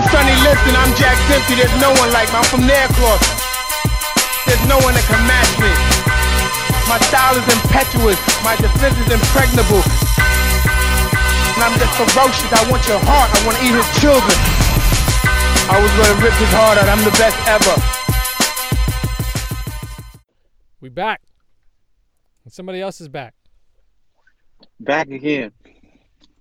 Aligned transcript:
I'm 0.00 0.08
Sonny 0.08 0.32
Liston, 0.32 0.72
I'm 0.80 0.96
Jack 0.96 1.12
Dempsey, 1.28 1.60
there's 1.60 1.76
no 1.76 1.92
one 2.00 2.08
like 2.08 2.32
me. 2.32 2.40
I'm 2.40 2.48
from 2.48 2.64
Nairclaw. 2.64 3.20
There's 4.48 4.64
no 4.64 4.80
one 4.80 4.96
that 4.96 5.04
can 5.04 5.20
match 5.28 5.52
me. 5.60 5.68
My 6.88 6.96
style 7.04 7.36
is 7.36 7.44
impetuous, 7.44 8.16
my 8.40 8.56
defense 8.56 8.96
is 8.96 9.12
impregnable. 9.12 9.84
And 11.52 11.60
I'm 11.60 11.76
just 11.76 11.92
ferocious, 12.00 12.48
I 12.48 12.64
want 12.72 12.80
your 12.88 12.96
heart, 13.04 13.28
I 13.28 13.44
want 13.44 13.60
to 13.60 13.64
eat 13.68 13.76
his 13.76 13.84
children. 14.00 14.36
I 15.68 15.76
was 15.76 15.92
gonna 15.92 16.16
rip 16.24 16.32
his 16.32 16.52
heart 16.56 16.80
out, 16.80 16.88
I'm 16.88 17.04
the 17.04 17.12
best 17.20 17.36
ever. 17.44 17.76
We 20.80 20.88
back. 20.88 21.20
And 22.44 22.52
somebody 22.54 22.80
else 22.80 23.02
is 23.02 23.08
back. 23.10 23.34
Back 24.80 25.10
again. 25.10 25.52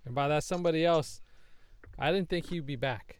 And 0.06 0.16
by 0.16 0.30
that 0.30 0.46
somebody 0.46 0.86
else, 0.86 1.20
I 2.02 2.14
didn't 2.14 2.30
think 2.30 2.46
he'd 2.46 2.66
be 2.66 2.78
back. 2.78 3.20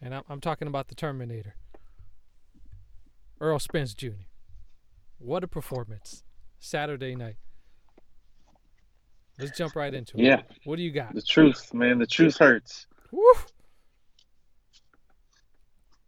And 0.00 0.14
I'm, 0.14 0.22
I'm 0.28 0.40
talking 0.40 0.68
about 0.68 0.88
the 0.88 0.94
Terminator. 0.94 1.56
Errol 3.40 3.58
Spence 3.58 3.94
Jr. 3.94 4.26
What 5.18 5.44
a 5.44 5.48
performance. 5.48 6.24
Saturday 6.60 7.14
night. 7.14 7.36
Let's 9.38 9.56
jump 9.56 9.76
right 9.76 9.94
into 9.94 10.18
it. 10.18 10.24
Yeah. 10.24 10.42
What 10.64 10.76
do 10.76 10.82
you 10.82 10.90
got? 10.90 11.14
The 11.14 11.22
truth, 11.22 11.72
man. 11.72 11.98
The 11.98 12.06
truth 12.06 12.38
hurts. 12.38 12.86
Woo! 13.12 13.22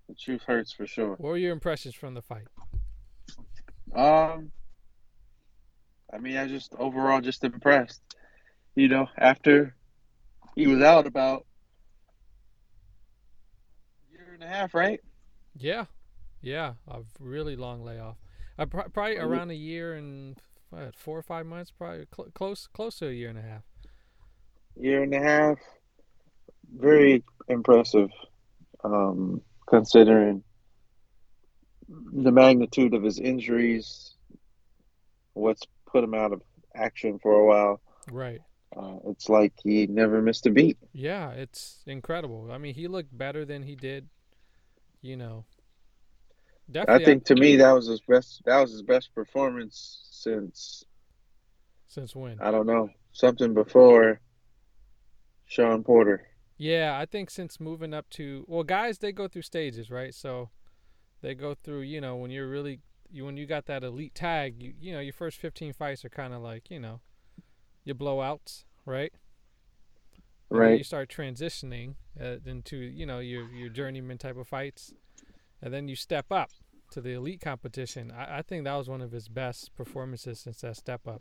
The 0.08 0.14
truth 0.16 0.42
hurts 0.44 0.72
for 0.72 0.86
sure. 0.86 1.10
What 1.10 1.20
were 1.20 1.36
your 1.36 1.52
impressions 1.52 1.94
from 1.94 2.14
the 2.14 2.22
fight? 2.22 2.48
Um, 3.94 4.50
I 6.12 6.18
mean, 6.18 6.36
I 6.36 6.46
just 6.48 6.74
overall 6.76 7.20
just 7.20 7.44
impressed. 7.44 8.02
You 8.74 8.88
know, 8.88 9.06
after 9.16 9.76
he 10.56 10.66
was 10.66 10.82
out 10.82 11.06
about 11.06 11.46
and 14.40 14.50
a 14.50 14.52
half, 14.52 14.74
right? 14.74 15.00
Yeah, 15.56 15.86
yeah, 16.42 16.74
a 16.88 17.00
really 17.18 17.56
long 17.56 17.84
layoff. 17.84 18.16
Uh, 18.58 18.66
pr- 18.66 18.88
probably 18.92 19.18
around 19.18 19.50
a 19.50 19.54
year 19.54 19.94
and 19.94 20.40
what, 20.70 20.94
four 20.96 21.18
or 21.18 21.22
five 21.22 21.46
months, 21.46 21.70
probably 21.70 22.06
cl- 22.14 22.30
close 22.34 22.66
close 22.72 22.98
to 22.98 23.08
a 23.08 23.12
year 23.12 23.28
and 23.28 23.38
a 23.38 23.42
half. 23.42 23.62
Year 24.76 25.02
and 25.02 25.14
a 25.14 25.20
half. 25.20 25.58
Very 26.72 27.24
impressive, 27.48 28.10
um, 28.84 29.42
considering 29.68 30.42
the 31.88 32.30
magnitude 32.30 32.94
of 32.94 33.02
his 33.02 33.18
injuries, 33.18 34.14
what's 35.32 35.62
put 35.86 36.04
him 36.04 36.14
out 36.14 36.32
of 36.32 36.40
action 36.74 37.18
for 37.18 37.32
a 37.32 37.44
while. 37.44 37.80
Right. 38.12 38.40
Uh, 38.76 38.98
it's 39.08 39.28
like 39.28 39.52
he 39.64 39.88
never 39.88 40.22
missed 40.22 40.46
a 40.46 40.50
beat. 40.50 40.78
Yeah, 40.92 41.30
it's 41.30 41.82
incredible. 41.86 42.50
I 42.52 42.58
mean, 42.58 42.74
he 42.74 42.86
looked 42.86 43.16
better 43.16 43.44
than 43.44 43.64
he 43.64 43.74
did. 43.74 44.08
You 45.02 45.16
know, 45.16 45.44
I 46.68 46.72
definitely 46.72 47.04
think 47.04 47.24
to 47.26 47.34
me 47.36 47.56
that 47.56 47.72
was 47.72 47.88
his 47.88 48.00
best. 48.00 48.42
That 48.44 48.60
was 48.60 48.72
his 48.72 48.82
best 48.82 49.14
performance 49.14 50.00
since 50.10 50.84
since 51.86 52.14
when? 52.14 52.38
I 52.40 52.50
don't 52.50 52.66
know 52.66 52.90
something 53.12 53.54
before 53.54 54.20
Shawn 55.46 55.82
Porter. 55.82 56.28
Yeah, 56.56 56.98
I 56.98 57.06
think 57.06 57.30
since 57.30 57.58
moving 57.58 57.94
up 57.94 58.08
to 58.10 58.44
well, 58.46 58.62
guys 58.62 58.98
they 58.98 59.12
go 59.12 59.26
through 59.26 59.42
stages, 59.42 59.90
right? 59.90 60.14
So 60.14 60.50
they 61.22 61.34
go 61.34 61.54
through, 61.54 61.80
you 61.80 62.00
know, 62.00 62.16
when 62.16 62.30
you're 62.30 62.48
really 62.48 62.80
you 63.10 63.24
when 63.24 63.36
you 63.36 63.46
got 63.46 63.66
that 63.66 63.82
elite 63.82 64.14
tag, 64.14 64.62
you 64.62 64.74
you 64.78 64.92
know, 64.92 65.00
your 65.00 65.12
first 65.12 65.38
15 65.38 65.72
fights 65.72 66.04
are 66.04 66.10
kind 66.10 66.34
of 66.34 66.42
like, 66.42 66.70
you 66.70 66.78
know, 66.78 67.00
your 67.84 67.96
blowouts, 67.96 68.64
right? 68.84 69.12
Right. 70.50 70.78
you 70.78 70.84
start 70.84 71.08
transitioning 71.08 71.94
uh, 72.20 72.36
into, 72.44 72.76
you 72.76 73.06
know, 73.06 73.20
your 73.20 73.48
your 73.52 73.68
journeyman 73.68 74.18
type 74.18 74.36
of 74.36 74.48
fights. 74.48 74.92
And 75.62 75.72
then 75.72 75.88
you 75.88 75.94
step 75.96 76.26
up 76.32 76.50
to 76.92 77.00
the 77.00 77.12
elite 77.12 77.40
competition. 77.40 78.10
I, 78.10 78.38
I 78.38 78.42
think 78.42 78.64
that 78.64 78.74
was 78.74 78.88
one 78.88 79.00
of 79.02 79.12
his 79.12 79.28
best 79.28 79.74
performances 79.76 80.40
since 80.40 80.62
that 80.62 80.76
step 80.76 81.06
up. 81.06 81.20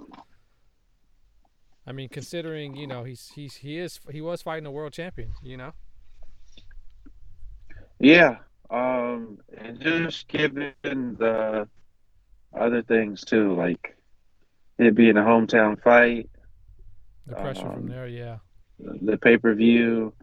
I 1.86 1.92
mean, 1.92 2.10
considering 2.10 2.76
you 2.76 2.88
know 2.88 3.04
he's 3.04 3.32
he's 3.36 3.56
he 3.56 3.78
is 3.78 4.00
he 4.12 4.22
was 4.22 4.42
fighting 4.42 4.66
a 4.66 4.72
world 4.72 4.94
champion, 4.94 5.34
you 5.44 5.58
know. 5.58 5.74
Yeah. 8.00 8.38
Um, 8.70 9.40
and 9.58 9.80
just 9.82 10.28
given 10.28 10.74
the 10.84 11.68
other 12.58 12.82
things 12.84 13.24
too, 13.24 13.56
like 13.56 13.98
it 14.78 14.96
being 14.96 15.18
a 15.18 15.22
hometown 15.22 15.82
fight, 15.82 16.30
The 17.28 17.36
pressure 17.36 17.68
Um, 17.68 17.74
from 17.74 17.88
there, 17.88 18.08
yeah. 18.08 18.38
The 18.80 19.18
pay 19.18 19.38
per 19.38 19.54
view. 19.54 20.14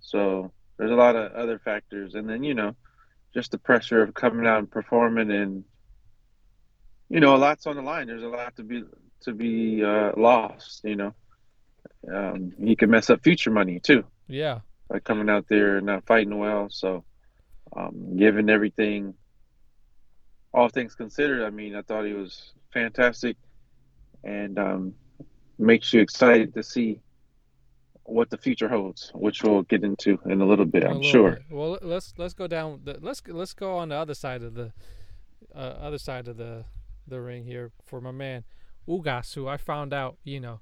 So 0.00 0.52
there's 0.78 0.90
a 0.90 0.94
lot 0.96 1.16
of 1.16 1.32
other 1.32 1.58
factors, 1.58 2.14
and 2.14 2.28
then 2.28 2.42
you 2.42 2.54
know, 2.54 2.74
just 3.34 3.50
the 3.50 3.58
pressure 3.58 4.02
of 4.02 4.14
coming 4.14 4.46
out 4.46 4.58
and 4.58 4.70
performing, 4.70 5.30
and 5.30 5.64
you 7.08 7.20
know, 7.20 7.34
a 7.34 7.38
lot's 7.38 7.66
on 7.66 7.76
the 7.76 7.82
line. 7.82 8.06
There's 8.06 8.22
a 8.22 8.28
lot 8.28 8.56
to 8.56 8.62
be 8.64 8.84
to 9.20 9.32
be 9.32 9.84
uh, 9.84 10.12
lost. 10.16 10.82
You 10.84 10.96
know, 10.96 11.14
um, 12.12 12.52
you 12.58 12.76
can 12.76 12.90
mess 12.90 13.10
up 13.10 13.22
future 13.22 13.50
money 13.50 13.80
too 13.80 14.04
Yeah. 14.28 14.60
by 14.88 14.98
coming 15.00 15.28
out 15.30 15.46
there 15.48 15.76
and 15.76 15.86
not 15.86 16.06
fighting 16.06 16.36
well. 16.38 16.68
So, 16.70 17.04
um, 17.76 18.16
given 18.16 18.50
everything, 18.50 19.14
all 20.52 20.68
things 20.68 20.94
considered, 20.94 21.44
I 21.44 21.50
mean, 21.50 21.76
I 21.76 21.82
thought 21.82 22.04
he 22.04 22.12
was 22.12 22.52
fantastic, 22.72 23.36
and 24.24 24.58
um, 24.58 24.94
makes 25.58 25.92
you 25.92 26.00
excited 26.00 26.54
to 26.54 26.62
see 26.62 27.00
what 28.04 28.30
the 28.30 28.38
future 28.38 28.68
holds, 28.68 29.10
which 29.14 29.42
we'll 29.42 29.62
get 29.62 29.84
into 29.84 30.18
in 30.26 30.40
a 30.40 30.46
little 30.46 30.64
bit, 30.64 30.84
a 30.84 30.88
I'm 30.88 30.96
little 30.96 31.10
sure. 31.10 31.30
bit. 31.32 31.42
Well, 31.50 31.78
let's 31.82 32.14
let's 32.16 32.34
go 32.34 32.46
down. 32.46 32.80
The, 32.84 32.98
let's 33.00 33.22
let's 33.26 33.54
go 33.54 33.76
on 33.76 33.90
the 33.90 33.96
other 33.96 34.14
side 34.14 34.42
of 34.42 34.54
the 34.54 34.72
uh, 35.54 35.58
other 35.58 35.98
side 35.98 36.28
of 36.28 36.36
the 36.36 36.64
the 37.06 37.20
ring 37.20 37.44
here 37.44 37.72
for 37.84 38.00
my 38.00 38.10
man 38.12 38.44
Ugas, 38.88 39.34
who 39.34 39.48
I 39.48 39.56
found 39.56 39.92
out, 39.92 40.16
you 40.24 40.40
know, 40.40 40.60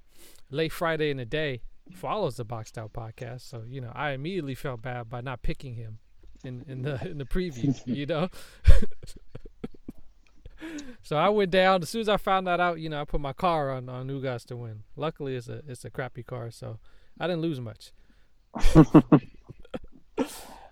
late 0.51 0.73
Friday 0.73 1.11
in 1.11 1.17
the 1.17 1.25
day 1.25 1.62
follows 1.95 2.37
the 2.37 2.45
Boxed 2.45 2.78
Out 2.78 2.93
podcast. 2.93 3.43
So 3.43 3.65
you 3.69 3.81
know, 3.81 3.93
I 3.95 4.11
immediately 4.11 4.55
felt 4.55 4.83
bad 4.83 5.09
by 5.09 5.21
not 5.21 5.43
picking 5.43 5.75
him 5.75 5.99
in 6.45 6.65
in 6.69 6.83
the 6.83 7.05
in 7.09 7.19
the 7.19 7.25
preview. 7.25 7.81
you 7.87 8.07
know. 8.07 8.28
So 11.03 11.17
I 11.17 11.31
went 11.31 11.51
down 11.51 11.83
as 11.83 11.89
soon 11.89 12.03
as 12.03 12.09
I 12.09 12.19
found 12.19 12.47
that 12.47 12.61
out. 12.61 12.78
You 12.78 12.91
know, 12.91 13.01
I 13.01 13.05
put 13.05 13.21
my 13.21 13.33
car 13.33 13.71
on 13.71 13.89
on 13.89 14.09
Ugas 14.09 14.45
to 14.47 14.57
win. 14.57 14.83
Luckily, 14.95 15.34
it's 15.34 15.49
a 15.49 15.62
it's 15.67 15.84
a 15.84 15.91
crappy 15.91 16.22
car, 16.22 16.51
so 16.51 16.78
I 17.21 17.27
didn't 17.27 17.43
lose 17.43 17.61
much. 17.61 17.93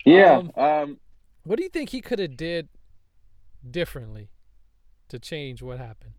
Yeah. 0.05 0.37
Um, 0.39 0.53
Um, 0.57 1.01
What 1.45 1.57
do 1.59 1.63
you 1.63 1.69
think 1.69 1.91
he 1.91 2.01
could 2.01 2.19
have 2.19 2.37
did 2.37 2.69
differently 3.69 4.31
to 5.09 5.19
change 5.19 5.63
what 5.63 5.79
happened? 5.79 6.15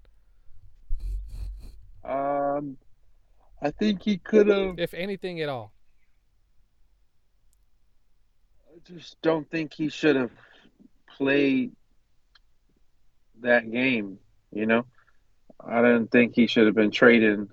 um, 2.03 2.77
I 3.61 3.71
think 3.71 4.03
he 4.03 4.17
could 4.17 4.47
have. 4.47 4.79
If 4.79 4.93
anything 4.93 5.41
at 5.41 5.49
all. 5.49 5.73
I 8.67 8.79
just 8.85 9.21
don't 9.21 9.49
think 9.49 9.73
he 9.73 9.89
should 9.89 10.15
have 10.15 10.31
played 11.17 11.71
that 13.41 13.69
game. 13.71 14.19
You 14.51 14.65
know, 14.65 14.85
I 15.59 15.81
didn't 15.81 16.11
think 16.11 16.35
he 16.35 16.47
should 16.47 16.65
have 16.65 16.75
been 16.75 16.91
trading 16.91 17.49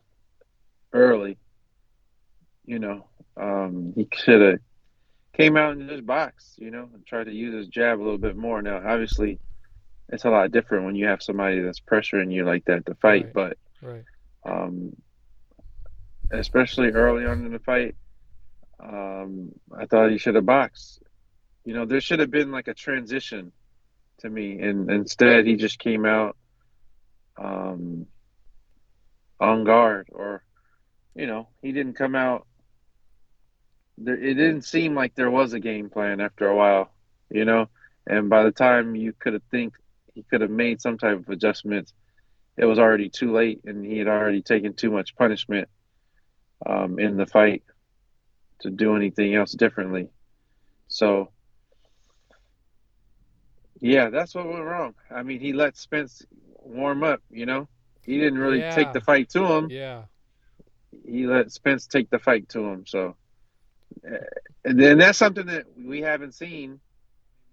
early. 0.93 1.39
You 2.67 2.79
know, 2.79 3.07
um, 3.37 3.93
he 3.97 4.09
should 4.13 4.43
have 4.43 4.59
came 5.37 5.57
out 5.57 5.73
and 5.73 5.89
just 5.89 6.07
boxed. 6.07 6.59
You 6.59 6.71
know, 6.71 6.89
and 6.93 7.07
tried 7.07 7.25
to 7.25 7.33
use 7.33 7.55
his 7.55 7.69
jab 7.69 8.01
a 8.01 8.03
little 8.03 8.19
bit 8.19 8.37
more. 8.37 8.61
Now, 8.63 8.83
obviously, 8.85 9.39
it's 10.09 10.25
a 10.25 10.31
lot 10.31 10.53
different 10.53 10.85
when 10.85 10.97
you 10.97 11.07
have 11.07 11.23
somebody 11.23 11.61
that's 11.61 11.81
pressuring 11.81 12.33
you 12.33 12.45
like 12.45 12.65
that 12.67 12.87
to 12.87 12.95
fight. 12.97 13.25
Right. 13.25 13.33
But 13.33 13.59
Right. 13.83 14.05
um, 14.45 14.97
especially 16.31 16.91
early 16.91 17.25
on 17.27 17.45
in 17.45 17.53
the 17.53 17.59
fight. 17.59 17.95
Um, 18.81 19.53
I 19.77 19.87
thought 19.87 20.11
he 20.11 20.19
should 20.19 20.35
have 20.35 20.47
boxed. 20.47 21.03
You 21.65 21.75
know, 21.75 21.85
there 21.85 22.01
should 22.01 22.21
have 22.21 22.31
been 22.31 22.53
like 22.53 22.69
a 22.69 22.75
transition 22.75 23.53
to 24.21 24.31
me, 24.31 24.61
and 24.61 24.91
instead 24.91 25.47
he 25.47 25.57
just 25.57 25.79
came 25.79 26.05
out 26.05 26.37
um, 27.39 28.07
on 29.41 29.65
guard, 29.65 30.09
or 30.13 30.43
you 31.15 31.27
know, 31.27 31.49
he 31.63 31.73
didn't 31.73 31.95
come 31.95 32.15
out. 32.15 32.47
There, 33.99 34.17
it 34.17 34.35
didn't 34.35 34.63
seem 34.63 34.95
like 34.95 35.15
there 35.15 35.31
was 35.31 35.53
a 35.53 35.61
game 35.61 35.91
plan 35.91 36.21
after 36.21 36.47
a 36.49 36.57
while, 36.57 36.93
you 37.31 37.45
know. 37.45 37.69
And 38.07 38.29
by 38.29 38.43
the 38.45 38.53
time 38.53 38.95
you 38.95 39.13
could 39.19 39.35
have 39.35 39.43
think 39.51 39.75
he 40.15 40.25
could 40.31 40.41
have 40.43 40.51
made 40.51 40.81
some 40.81 40.99
type 40.99 41.19
of 41.19 41.29
adjustments, 41.29 41.93
it 42.57 42.65
was 42.65 42.79
already 42.79 43.09
too 43.11 43.33
late, 43.33 43.61
and 43.65 43.85
he 43.85 43.99
had 43.99 44.09
already 44.09 44.43
taken 44.43 44.75
too 44.75 44.91
much 44.91 45.17
punishment 45.17 45.69
um, 46.67 46.99
in 46.99 47.17
the 47.17 47.27
fight 47.27 47.63
to 48.61 48.71
do 48.71 48.97
anything 48.97 49.35
else 49.35 49.53
differently. 49.53 50.09
So, 50.89 51.31
yeah, 53.81 54.11
that's 54.11 54.35
what 54.35 54.49
went 54.49 54.65
wrong. 54.65 54.95
I 55.11 55.23
mean, 55.23 55.41
he 55.41 55.53
let 55.53 55.77
Spence 55.77 56.25
warm 56.63 57.03
up. 57.03 57.21
You 57.31 57.47
know, 57.47 57.69
he 58.03 58.19
didn't 58.19 58.39
really 58.39 58.63
Yeah. 58.63 58.75
take 58.75 58.93
the 58.93 59.01
fight 59.01 59.29
to 59.31 59.45
him. 59.45 59.73
Yeah. 59.73 60.05
He 61.05 61.27
let 61.27 61.53
Spence 61.53 61.87
take 61.87 62.11
the 62.11 62.19
fight 62.19 62.49
to 62.51 62.61
him. 62.65 62.87
So, 62.87 63.17
and 64.65 64.81
then 64.81 64.99
that's 64.99 65.19
something 65.19 65.47
that 65.47 65.67
we 65.77 66.01
haven't 66.01 66.35
seen. 66.35 66.81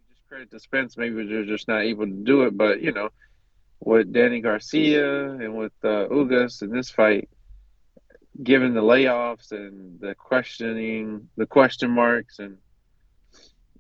Just 0.09 0.27
credit 0.27 0.51
to 0.51 0.59
Spence. 0.59 0.97
Maybe 0.97 1.25
they're 1.25 1.45
just 1.45 1.68
not 1.68 1.81
able 1.81 2.06
to 2.06 2.12
do 2.12 2.44
it. 2.44 2.57
But 2.57 2.81
you 2.81 2.91
know, 2.91 3.09
with 3.80 4.13
Danny 4.13 4.41
Garcia 4.41 5.31
and 5.31 5.56
with 5.56 5.74
uh, 5.83 6.07
Ugas 6.09 6.62
in 6.62 6.71
this 6.71 6.89
fight, 6.89 7.30
given 8.41 8.74
the 8.74 8.81
layoffs 8.81 9.51
and 9.51 10.00
the 10.00 10.15
questioning, 10.15 11.30
the 11.35 11.45
question 11.45 11.91
marks, 11.91 12.39
and 12.39 12.57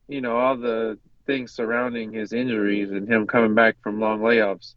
you 0.07 0.21
know 0.21 0.37
all 0.37 0.57
the 0.57 0.99
things 1.25 1.53
surrounding 1.53 2.11
his 2.11 2.33
injuries 2.33 2.91
and 2.91 3.07
him 3.07 3.25
coming 3.27 3.55
back 3.55 3.77
from 3.81 3.99
long 3.99 4.19
layoffs, 4.19 4.75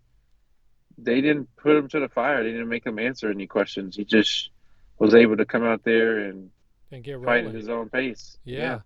they 0.98 1.20
didn't 1.20 1.48
put 1.56 1.76
him 1.76 1.88
to 1.88 2.00
the 2.00 2.08
fire. 2.08 2.42
They 2.42 2.52
didn't 2.52 2.68
make 2.68 2.86
him 2.86 2.98
answer 2.98 3.30
any 3.30 3.46
questions. 3.46 3.96
He 3.96 4.04
just 4.04 4.50
was 4.98 5.14
able 5.14 5.36
to 5.36 5.44
come 5.44 5.64
out 5.64 5.82
there 5.84 6.18
and 6.18 6.50
and 6.96 7.04
get 7.04 7.22
fight 7.22 7.44
rolling. 7.44 7.48
at 7.48 7.54
his 7.54 7.68
own 7.68 7.88
pace. 7.88 8.38
Yeah. 8.44 8.80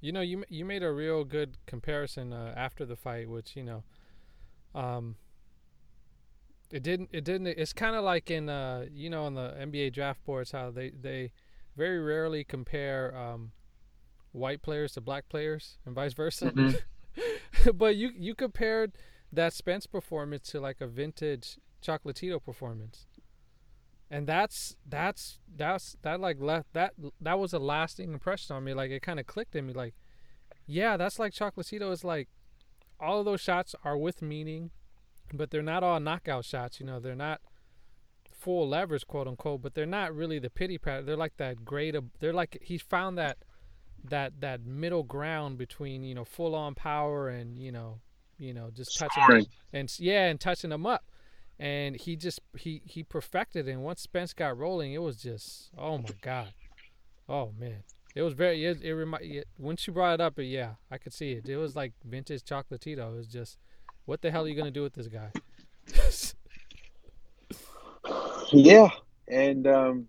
You 0.00 0.12
know, 0.12 0.20
you 0.20 0.44
you 0.48 0.64
made 0.64 0.82
a 0.82 0.92
real 0.92 1.24
good 1.24 1.56
comparison 1.66 2.32
uh, 2.32 2.54
after 2.56 2.84
the 2.84 2.96
fight, 2.96 3.28
which 3.28 3.56
you 3.56 3.62
know, 3.62 3.82
um, 4.74 5.16
it 6.70 6.82
didn't 6.82 7.10
it 7.12 7.24
didn't. 7.24 7.46
It's 7.46 7.72
kind 7.72 7.96
of 7.96 8.04
like 8.04 8.30
in 8.30 8.48
uh, 8.48 8.86
you 8.92 9.10
know, 9.10 9.24
on 9.24 9.34
the 9.34 9.54
NBA 9.58 9.92
draft 9.92 10.24
boards, 10.24 10.52
how 10.52 10.70
they 10.70 10.90
they 10.90 11.32
very 11.76 11.98
rarely 11.98 12.44
compare 12.44 13.16
um, 13.16 13.52
white 14.32 14.62
players 14.62 14.92
to 14.92 15.00
black 15.00 15.28
players 15.28 15.78
and 15.86 15.94
vice 15.94 16.12
versa. 16.12 16.50
Mhm. 16.50 16.80
but 17.74 17.96
you 17.96 18.10
you 18.14 18.34
compared 18.34 18.92
that 19.32 19.52
Spence 19.54 19.86
performance 19.86 20.50
to 20.50 20.60
like 20.60 20.80
a 20.80 20.86
vintage 20.86 21.58
Chocolatito 21.82 22.42
performance. 22.44 23.06
And 24.10 24.26
that's 24.26 24.76
that's 24.86 25.38
that's 25.56 25.96
that 26.02 26.20
like 26.20 26.40
left 26.40 26.72
that 26.74 26.92
that 27.20 27.38
was 27.38 27.52
a 27.52 27.58
lasting 27.58 28.12
impression 28.12 28.54
on 28.54 28.64
me. 28.64 28.74
Like 28.74 28.90
it 28.90 29.02
kind 29.02 29.18
of 29.18 29.26
clicked 29.26 29.56
in 29.56 29.66
me. 29.66 29.72
Like, 29.72 29.94
yeah, 30.66 30.96
that's 30.96 31.18
like 31.18 31.32
Chocolatito 31.32 31.90
is 31.90 32.04
like 32.04 32.28
all 33.00 33.18
of 33.18 33.24
those 33.24 33.40
shots 33.40 33.74
are 33.82 33.96
with 33.96 34.22
meaning, 34.22 34.70
but 35.32 35.50
they're 35.50 35.62
not 35.62 35.82
all 35.82 35.98
knockout 36.00 36.44
shots. 36.44 36.80
You 36.80 36.86
know, 36.86 37.00
they're 37.00 37.14
not 37.14 37.40
full 38.30 38.68
levers, 38.68 39.04
quote 39.04 39.26
unquote. 39.26 39.62
But 39.62 39.74
they're 39.74 39.86
not 39.86 40.14
really 40.14 40.38
the 40.38 40.50
pity 40.50 40.78
pat. 40.78 41.06
They're 41.06 41.16
like 41.16 41.38
that 41.38 41.64
grade 41.64 41.94
of. 41.94 42.04
They're 42.20 42.32
like 42.32 42.58
he 42.62 42.78
found 42.78 43.18
that 43.18 43.38
that 44.04 44.40
that 44.40 44.64
middle 44.64 45.02
ground 45.02 45.58
between 45.58 46.04
you 46.04 46.14
know 46.14 46.24
full 46.24 46.54
on 46.54 46.74
power 46.74 47.28
and 47.28 47.58
you 47.58 47.72
know 47.72 48.00
you 48.38 48.52
know 48.52 48.70
just 48.70 48.98
touching 48.98 49.46
and 49.72 49.92
yeah 49.98 50.26
and 50.26 50.40
touching 50.40 50.70
them 50.70 50.84
up 50.84 51.04
and 51.58 51.96
he 51.96 52.16
just 52.16 52.40
he 52.56 52.82
he 52.84 53.02
perfected 53.02 53.68
it 53.68 53.72
and 53.72 53.82
once 53.82 54.00
spence 54.00 54.32
got 54.32 54.56
rolling 54.56 54.92
it 54.92 55.02
was 55.02 55.16
just 55.16 55.70
oh 55.78 55.98
my 55.98 56.10
god 56.20 56.52
oh 57.28 57.52
man 57.58 57.82
it 58.14 58.22
was 58.22 58.34
very 58.34 58.64
it, 58.64 58.82
it 58.82 58.94
remind 58.94 59.24
it, 59.24 59.46
once 59.58 59.86
you 59.86 59.92
brought 59.92 60.14
it 60.14 60.20
up 60.20 60.34
yeah 60.38 60.72
i 60.90 60.98
could 60.98 61.12
see 61.12 61.32
it 61.32 61.48
it 61.48 61.56
was 61.56 61.76
like 61.76 61.92
vintage 62.04 62.42
chocolatito 62.42 63.12
it 63.12 63.16
was 63.16 63.28
just 63.28 63.58
what 64.04 64.20
the 64.20 64.30
hell 64.30 64.44
are 64.44 64.48
you 64.48 64.56
gonna 64.56 64.70
do 64.70 64.82
with 64.82 64.94
this 64.94 65.08
guy 65.08 65.30
Yeah, 68.52 68.88
and 69.26 69.66
um, 69.66 70.06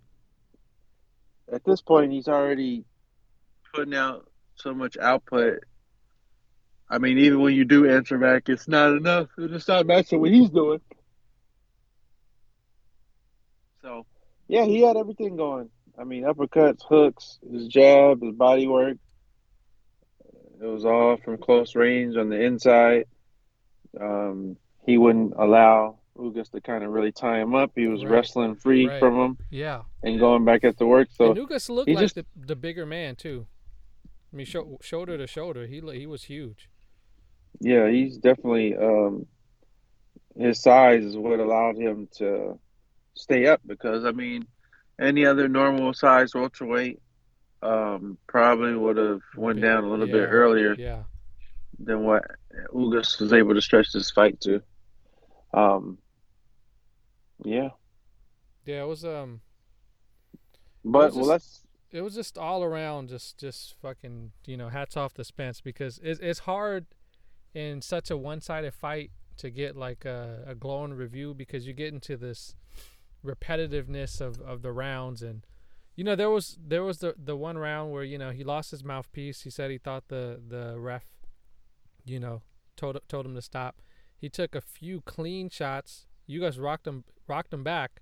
at 1.51 1.63
this 1.63 1.81
point, 1.81 2.11
he's 2.11 2.27
already 2.27 2.85
putting 3.73 3.95
out 3.95 4.29
so 4.55 4.73
much 4.73 4.97
output. 4.97 5.59
I 6.89 6.97
mean, 6.97 7.17
even 7.17 7.41
when 7.41 7.55
you 7.55 7.65
do 7.65 7.89
answer 7.89 8.17
back, 8.17 8.49
it's 8.49 8.67
not 8.67 8.91
enough. 8.91 9.29
It's 9.37 9.67
not 9.67 9.87
matching 9.87 10.21
what 10.21 10.31
he's 10.31 10.49
doing. 10.49 10.81
So, 13.85 14.07
yeah, 14.47 14.65
he 14.65 14.81
had 14.81 14.97
everything 14.97 15.35
going. 15.37 15.69
I 15.97 16.05
mean, 16.05 16.23
uppercuts, 16.23 16.81
hooks, 16.89 17.37
his 17.51 17.67
jab, 17.67 18.19
his 18.23 18.33
body 18.33 18.65
work. 18.67 18.97
It 20.59 20.65
was 20.65 20.85
all 20.85 21.17
from 21.17 21.37
close 21.37 21.75
range 21.75 22.15
on 22.17 22.29
the 22.29 22.41
inside. 22.41 23.05
Um, 24.01 24.57
he 24.87 24.97
wouldn't 24.97 25.33
allow 25.37 25.99
Ugas 26.17 26.49
to 26.51 26.61
kind 26.61 26.83
of 26.83 26.89
really 26.91 27.11
tie 27.11 27.39
him 27.39 27.53
up. 27.53 27.73
He 27.75 27.85
was 27.85 28.03
Right. 28.03 28.11
wrestling 28.13 28.55
free 28.55 28.87
Right. 28.87 28.99
from 28.99 29.19
him 29.19 29.37
yeah 29.51 29.83
and 30.01 30.17
going 30.19 30.45
back 30.45 30.63
at 30.63 30.77
the 30.77 30.87
work. 30.87 31.09
So 31.11 31.31
and 31.31 31.39
Ugas 31.39 31.69
looked 31.69 31.89
like 31.89 31.99
just- 31.99 32.15
the, 32.15 32.25
the 32.35 32.55
bigger 32.55 32.85
man 32.85 33.15
too 33.15 33.45
i 34.33 34.35
mean 34.35 34.45
sho- 34.45 34.77
shoulder 34.81 35.17
to 35.17 35.27
shoulder 35.27 35.65
he 35.67 35.81
he 35.93 36.05
was 36.07 36.23
huge 36.23 36.69
yeah, 37.59 37.89
he's 37.89 38.17
definitely 38.17 38.75
um, 38.75 39.27
his 40.37 40.61
size 40.61 41.03
is 41.05 41.15
what 41.15 41.39
allowed 41.39 41.77
him 41.77 42.07
to 42.17 42.57
stay 43.15 43.47
up 43.47 43.61
because 43.65 44.05
I 44.05 44.11
mean, 44.11 44.45
any 44.99 45.25
other 45.25 45.47
normal 45.47 45.93
size 45.93 46.33
welterweight 46.33 46.99
um, 47.61 48.17
probably 48.27 48.75
would 48.75 48.97
have 48.97 49.21
went 49.35 49.61
down 49.61 49.83
a 49.83 49.89
little 49.89 50.07
yeah, 50.07 50.13
bit 50.13 50.29
earlier 50.29 50.75
yeah. 50.77 51.03
than 51.79 52.03
what 52.03 52.23
Ugas 52.73 53.19
was 53.19 53.33
able 53.33 53.55
to 53.55 53.61
stretch 53.61 53.91
this 53.91 54.11
fight 54.11 54.39
to. 54.41 54.61
Um, 55.53 55.97
yeah, 57.43 57.69
yeah 58.65 58.81
it 58.81 58.87
was 58.87 59.03
um 59.05 59.41
but 60.83 61.07
just- 61.07 61.17
well, 61.17 61.25
let's 61.25 61.61
it 61.91 62.01
was 62.01 62.15
just 62.15 62.37
all 62.37 62.63
around 62.63 63.09
just 63.09 63.37
just 63.37 63.75
fucking 63.81 64.31
you 64.45 64.57
know 64.57 64.69
hats 64.69 64.97
off 64.97 65.13
to 65.13 65.23
Spence 65.23 65.61
because 65.61 65.99
it's 66.03 66.19
it's 66.19 66.39
hard 66.39 66.87
in 67.53 67.81
such 67.81 68.11
a 68.11 68.17
one 68.17 68.41
sided 68.41 68.73
fight 68.73 69.11
to 69.37 69.49
get 69.49 69.75
like 69.75 70.05
a, 70.05 70.43
a 70.45 70.55
glowing 70.55 70.93
review 70.93 71.33
because 71.33 71.65
you 71.65 71.73
get 71.73 71.93
into 71.93 72.17
this 72.17 72.55
repetitiveness 73.25 74.21
of, 74.21 74.39
of 74.41 74.61
the 74.61 74.71
rounds. 74.71 75.21
And 75.21 75.45
you 75.95 76.03
know 76.03 76.15
there 76.15 76.29
was 76.29 76.57
there 76.65 76.83
was 76.83 76.99
the 76.99 77.15
the 77.17 77.35
one 77.35 77.57
round 77.57 77.91
where 77.91 78.03
you 78.03 78.17
know 78.17 78.31
he 78.31 78.43
lost 78.43 78.71
his 78.71 78.83
mouthpiece. 78.83 79.41
He 79.41 79.49
said 79.49 79.71
he 79.71 79.77
thought 79.77 80.07
the 80.07 80.41
the 80.47 80.79
ref 80.79 81.05
you 82.05 82.19
know 82.19 82.41
told 82.75 82.99
told 83.07 83.25
him 83.25 83.35
to 83.35 83.41
stop. 83.41 83.81
He 84.17 84.29
took 84.29 84.55
a 84.55 84.61
few 84.61 85.01
clean 85.01 85.49
shots. 85.49 86.07
Ugas 86.29 86.61
rocked 86.61 86.87
him 86.87 87.03
rocked 87.27 87.53
him 87.53 87.63
back. 87.63 88.01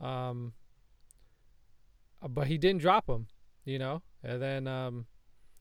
Um 0.00 0.54
uh, 2.24 2.28
but 2.28 2.46
he 2.46 2.58
didn't 2.58 2.80
drop 2.80 3.08
him, 3.08 3.26
you 3.64 3.78
know. 3.78 4.02
And 4.22 4.40
then 4.40 4.66
um, 4.66 5.06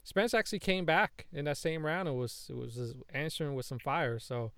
Spence 0.03 0.33
actually 0.33 0.59
came 0.59 0.85
back 0.85 1.27
in 1.33 1.45
that 1.45 1.57
same 1.57 1.85
round 1.85 2.07
and 2.07 2.17
was 2.17 2.47
it 2.50 2.55
was 2.55 2.95
answering 3.13 3.55
with 3.55 3.65
some 3.65 3.79
fire. 3.79 4.19
So 4.19 4.53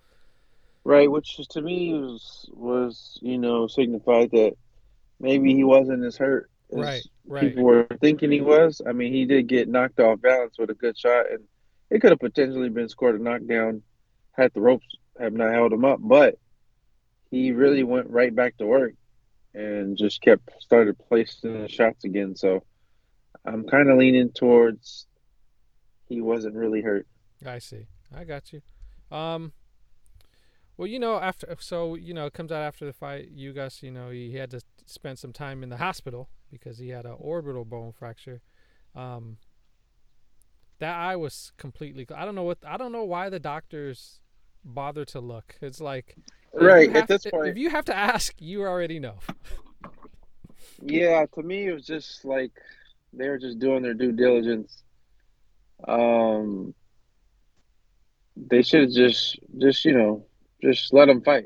right, 0.85 1.11
which 1.11 1.35
to 1.49 1.61
me 1.61 1.93
was 1.93 2.49
was 2.53 3.19
you 3.21 3.37
know 3.37 3.67
signified 3.67 4.31
that 4.31 4.53
maybe 5.19 5.53
he 5.53 5.65
wasn't 5.65 6.05
as 6.05 6.15
hurt 6.15 6.49
as 6.71 6.79
right, 6.79 7.03
right, 7.27 7.41
people 7.41 7.63
were 7.63 7.87
thinking 7.99 8.31
he 8.31 8.41
was. 8.41 8.81
I 8.87 8.93
mean, 8.93 9.11
he 9.11 9.25
did 9.25 9.47
get 9.47 9.67
knocked 9.67 9.99
off 9.99 10.21
balance 10.21 10.55
with 10.57 10.69
a 10.69 10.75
good 10.75 10.97
shot, 10.97 11.31
and 11.31 11.43
it 11.89 11.99
could 11.99 12.11
have 12.11 12.19
potentially 12.19 12.69
been 12.69 12.87
scored 12.87 13.19
a 13.19 13.23
knockdown 13.23 13.81
had 14.31 14.53
the 14.53 14.61
ropes 14.61 14.87
have 15.19 15.33
not 15.33 15.53
held 15.53 15.73
him 15.73 15.85
up. 15.85 15.99
But 16.01 16.35
he 17.31 17.51
really 17.51 17.83
went 17.83 18.09
right 18.09 18.33
back 18.33 18.57
to 18.57 18.65
work 18.65 18.93
and 19.53 19.97
just 19.97 20.21
kept 20.21 20.49
started 20.61 20.97
placing 21.09 21.61
the 21.61 21.67
shots 21.67 22.03
again. 22.03 22.35
So 22.35 22.63
I'm 23.45 23.65
kind 23.65 23.89
of 23.89 23.97
leaning 23.97 24.31
towards 24.31 25.07
he 26.07 26.21
wasn't 26.21 26.55
really 26.55 26.81
hurt. 26.81 27.07
I 27.45 27.59
see. 27.59 27.87
I 28.15 28.23
got 28.23 28.51
you. 28.53 28.61
Um, 29.15 29.53
well, 30.77 30.87
you 30.87 30.99
know, 30.99 31.19
after 31.19 31.55
so 31.59 31.95
you 31.95 32.13
know, 32.13 32.25
it 32.25 32.33
comes 32.33 32.51
out 32.51 32.61
after 32.61 32.85
the 32.85 32.93
fight. 32.93 33.35
Ugas, 33.35 33.81
you 33.81 33.91
know, 33.91 34.09
he 34.09 34.35
had 34.35 34.51
to 34.51 34.61
spend 34.85 35.19
some 35.19 35.33
time 35.33 35.63
in 35.63 35.69
the 35.69 35.77
hospital 35.77 36.29
because 36.51 36.77
he 36.77 36.89
had 36.89 37.05
an 37.05 37.15
orbital 37.17 37.65
bone 37.65 37.91
fracture. 37.91 38.41
Um, 38.95 39.37
that 40.79 40.95
eye 40.95 41.15
was 41.15 41.51
completely. 41.57 42.05
I 42.13 42.25
don't 42.25 42.35
know 42.35 42.43
what. 42.43 42.59
I 42.65 42.77
don't 42.77 42.91
know 42.91 43.03
why 43.03 43.29
the 43.29 43.39
doctors 43.39 44.19
bother 44.63 45.05
to 45.05 45.19
look. 45.19 45.55
It's 45.61 45.79
like 45.79 46.15
if 46.53 46.61
Right 46.61 46.95
at 46.95 47.07
this 47.07 47.25
if 47.25 47.31
point, 47.31 47.57
you 47.57 47.69
have 47.69 47.85
to 47.85 47.95
ask, 47.95 48.33
you 48.39 48.63
already 48.63 48.99
know. 48.99 49.19
Yeah, 50.81 51.25
to 51.33 51.43
me 51.43 51.67
it 51.67 51.73
was 51.73 51.85
just 51.85 52.25
like 52.25 52.51
they 53.13 53.29
were 53.29 53.37
just 53.37 53.59
doing 53.59 53.83
their 53.83 53.93
due 53.93 54.11
diligence. 54.11 54.83
Um, 55.87 56.73
they 58.35 58.61
should 58.61 58.81
have 58.81 58.91
just, 58.91 59.39
just 59.57 59.85
you 59.85 59.93
know, 59.93 60.25
just 60.61 60.93
let 60.93 61.05
them 61.05 61.21
fight 61.21 61.45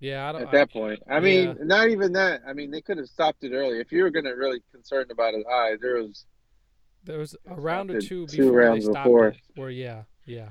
Yeah, 0.00 0.28
I 0.28 0.32
don't. 0.32 0.42
at 0.42 0.52
that 0.52 0.70
point. 0.72 1.00
I 1.08 1.20
mean, 1.20 1.46
yeah. 1.58 1.64
not 1.64 1.88
even 1.88 2.12
that. 2.14 2.42
I 2.46 2.52
mean, 2.52 2.70
they 2.70 2.80
could 2.82 2.98
have 2.98 3.06
stopped 3.08 3.42
it 3.44 3.52
early. 3.52 3.80
If 3.80 3.92
you 3.92 4.02
were 4.02 4.10
gonna 4.10 4.34
really 4.36 4.60
concerned 4.72 5.10
about 5.10 5.34
his 5.34 5.44
eye, 5.50 5.76
there 5.80 5.96
was 6.02 6.26
There 7.04 7.18
was 7.18 7.36
a 7.46 7.54
round 7.54 7.90
or 7.90 8.00
two 8.00 8.26
two 8.26 8.44
before 8.46 8.52
rounds 8.58 8.86
before. 8.88 9.28
it. 9.28 9.36
Where 9.54 9.70
yeah, 9.70 10.02
yeah. 10.26 10.50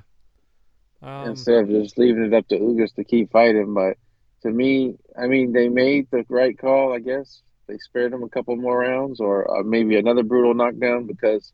Um, 1.01 1.29
instead 1.31 1.63
of 1.63 1.69
just 1.69 1.97
leaving 1.97 2.23
it 2.25 2.33
up 2.33 2.47
to 2.47 2.57
Ugas 2.57 2.95
to 2.95 3.03
keep 3.03 3.31
fighting. 3.31 3.73
But 3.73 3.97
to 4.43 4.49
me, 4.49 4.95
I 5.17 5.27
mean, 5.27 5.51
they 5.51 5.67
made 5.69 6.07
the 6.11 6.25
right 6.29 6.57
call. 6.57 6.93
I 6.93 6.99
guess 6.99 7.41
they 7.67 7.77
spared 7.77 8.13
him 8.13 8.23
a 8.23 8.29
couple 8.29 8.55
more 8.55 8.79
rounds, 8.79 9.19
or 9.19 9.59
uh, 9.59 9.63
maybe 9.63 9.97
another 9.97 10.23
brutal 10.23 10.53
knockdown 10.53 11.05
because 11.07 11.51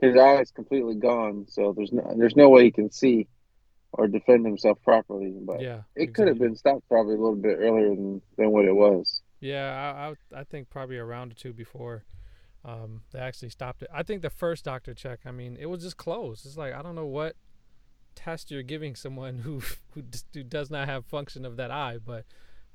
his 0.00 0.16
eye 0.16 0.40
is 0.40 0.50
completely 0.50 0.94
gone. 0.96 1.46
So 1.48 1.72
there's 1.74 1.92
no 1.92 2.14
there's 2.18 2.36
no 2.36 2.50
way 2.50 2.64
he 2.64 2.70
can 2.70 2.90
see 2.90 3.28
or 3.92 4.08
defend 4.08 4.46
himself 4.46 4.78
properly. 4.82 5.34
But 5.40 5.60
yeah, 5.60 5.82
it 5.94 6.14
could 6.14 6.28
have 6.28 6.38
been 6.38 6.56
stopped 6.56 6.88
probably 6.88 7.14
a 7.14 7.18
little 7.18 7.36
bit 7.36 7.58
earlier 7.58 7.90
than, 7.90 8.22
than 8.36 8.50
what 8.50 8.64
it 8.64 8.74
was. 8.74 9.22
Yeah, 9.40 9.94
I, 9.96 10.38
I 10.38 10.40
I 10.40 10.44
think 10.44 10.70
probably 10.70 10.96
a 10.96 11.04
round 11.04 11.32
or 11.32 11.34
two 11.34 11.52
before 11.52 12.04
um, 12.64 13.02
they 13.12 13.18
actually 13.18 13.50
stopped 13.50 13.82
it. 13.82 13.88
I 13.92 14.02
think 14.02 14.22
the 14.22 14.30
first 14.30 14.64
doctor 14.64 14.94
check, 14.94 15.20
I 15.24 15.30
mean, 15.30 15.56
it 15.58 15.66
was 15.66 15.82
just 15.82 15.96
closed. 15.96 16.44
It's 16.44 16.56
like 16.56 16.74
I 16.74 16.82
don't 16.82 16.94
know 16.94 17.06
what 17.06 17.36
test 18.14 18.50
you're 18.50 18.62
giving 18.62 18.94
someone 18.94 19.38
who 19.38 19.62
who, 19.94 20.02
who 20.34 20.42
does 20.42 20.70
not 20.70 20.88
have 20.88 21.06
function 21.06 21.44
of 21.44 21.56
that 21.56 21.70
eye, 21.70 21.98
but 22.04 22.24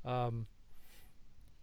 um, 0.04 0.46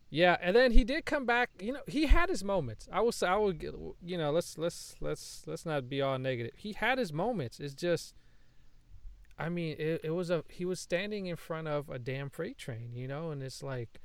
yeah. 0.10 0.38
And 0.42 0.56
then 0.56 0.72
he 0.72 0.84
did 0.84 1.06
come 1.06 1.26
back. 1.26 1.50
You 1.60 1.74
know, 1.74 1.82
he 1.88 2.06
had 2.06 2.30
his 2.30 2.44
moments. 2.44 2.88
I 2.92 3.02
will 3.02 3.12
say, 3.12 3.28
I 3.28 3.36
will, 3.36 3.54
you 4.02 4.18
know, 4.18 4.32
let's 4.32 4.58
let's 4.58 4.96
let's 5.02 5.44
let's 5.46 5.66
not 5.66 5.90
be 5.90 6.02
all 6.02 6.18
negative. 6.18 6.54
He 6.56 6.74
had 6.74 6.98
his 6.98 7.12
moments. 7.12 7.60
It's 7.60 7.74
just. 7.74 8.16
I 9.38 9.50
mean, 9.50 9.76
it, 9.80 10.02
it 10.04 10.12
was 10.12 10.30
a 10.30 10.44
he 10.50 10.66
was 10.66 10.80
standing 10.80 11.26
in 11.26 11.36
front 11.36 11.68
of 11.68 11.90
a 11.90 11.98
damn 11.98 12.30
freight 12.30 12.58
train, 12.58 12.92
you 12.94 13.08
know, 13.08 13.32
and 13.32 13.42
it's 13.42 13.64
like 13.64 14.00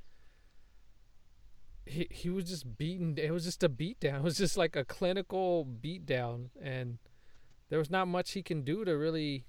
he 1.88 2.06
he 2.10 2.30
was 2.30 2.44
just 2.44 2.78
beaten. 2.78 3.16
It 3.18 3.32
was 3.32 3.44
just 3.44 3.62
a 3.62 3.68
beat 3.68 4.00
down. 4.00 4.16
It 4.20 4.22
was 4.22 4.38
just 4.38 4.56
like 4.56 4.76
a 4.76 4.84
clinical 4.84 5.64
beat 5.64 6.06
down, 6.06 6.50
and 6.60 6.98
there 7.68 7.78
was 7.78 7.90
not 7.90 8.08
much 8.08 8.32
he 8.32 8.42
can 8.42 8.62
do 8.62 8.84
to 8.84 8.92
really, 8.92 9.44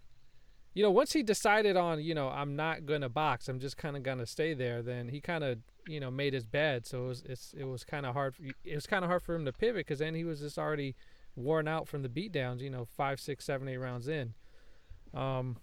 you 0.74 0.84
know, 0.84 0.92
once 0.92 1.14
he 1.14 1.24
decided 1.24 1.78
on, 1.78 2.02
you 2.04 2.14
know, 2.14 2.30
I'm 2.30 2.56
not 2.56 2.86
gonna 2.86 3.10
box. 3.10 3.48
I'm 3.48 3.60
just 3.60 3.78
kind 3.78 3.96
of 3.96 4.04
gonna 4.04 4.26
stay 4.26 4.54
there. 4.54 4.82
Then 4.82 5.08
he 5.10 5.22
kind 5.22 5.44
of, 5.44 5.60
you 5.88 6.02
know, 6.02 6.12
made 6.12 6.34
his 6.34 6.46
bed. 6.46 6.86
So 6.86 7.06
it 7.06 7.08
was 7.08 7.24
it's 7.26 7.54
it 7.58 7.66
was 7.66 7.84
kind 7.86 8.06
of 8.06 8.14
hard. 8.14 8.36
It 8.66 8.76
was 8.76 8.88
kind 8.88 9.06
of 9.06 9.10
hard 9.10 9.24
for 9.24 9.36
him 9.36 9.46
to 9.46 9.54
pivot 9.54 9.86
because 9.88 10.00
then 10.00 10.16
he 10.16 10.26
was 10.26 10.42
just 10.42 10.58
already 10.58 10.96
worn 11.36 11.70
out 11.70 11.88
from 11.88 12.02
the 12.02 12.10
beat 12.10 12.34
downs. 12.34 12.62
You 12.62 12.70
know, 12.70 12.86
five, 12.86 13.20
six, 13.20 13.46
seven, 13.46 13.70
eight 13.70 13.78
rounds 13.78 14.08
in. 14.10 14.34
Um, 15.14 15.58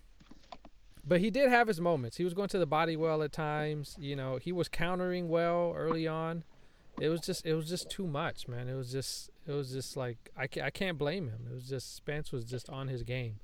but 1.06 1.20
he 1.20 1.30
did 1.30 1.48
have 1.50 1.68
his 1.68 1.80
moments. 1.80 2.16
He 2.16 2.24
was 2.24 2.34
going 2.34 2.48
to 2.48 2.58
the 2.58 2.66
body 2.66 2.96
well 2.96 3.22
at 3.22 3.32
times. 3.32 3.96
You 3.98 4.16
know, 4.16 4.38
he 4.38 4.52
was 4.52 4.68
countering 4.68 5.28
well 5.28 5.72
early 5.76 6.06
on 6.06 6.44
it 7.00 7.08
was 7.08 7.20
just 7.20 7.44
it 7.46 7.54
was 7.54 7.68
just 7.68 7.90
too 7.90 8.06
much 8.06 8.48
man 8.48 8.68
it 8.68 8.74
was 8.74 8.90
just 8.90 9.30
it 9.46 9.52
was 9.52 9.70
just 9.70 9.96
like 9.96 10.30
I, 10.36 10.46
ca- 10.46 10.62
I 10.62 10.70
can't 10.70 10.98
blame 10.98 11.28
him 11.28 11.46
it 11.50 11.54
was 11.54 11.68
just 11.68 11.94
spence 11.96 12.32
was 12.32 12.44
just 12.44 12.70
on 12.70 12.88
his 12.88 13.02
game 13.02 13.40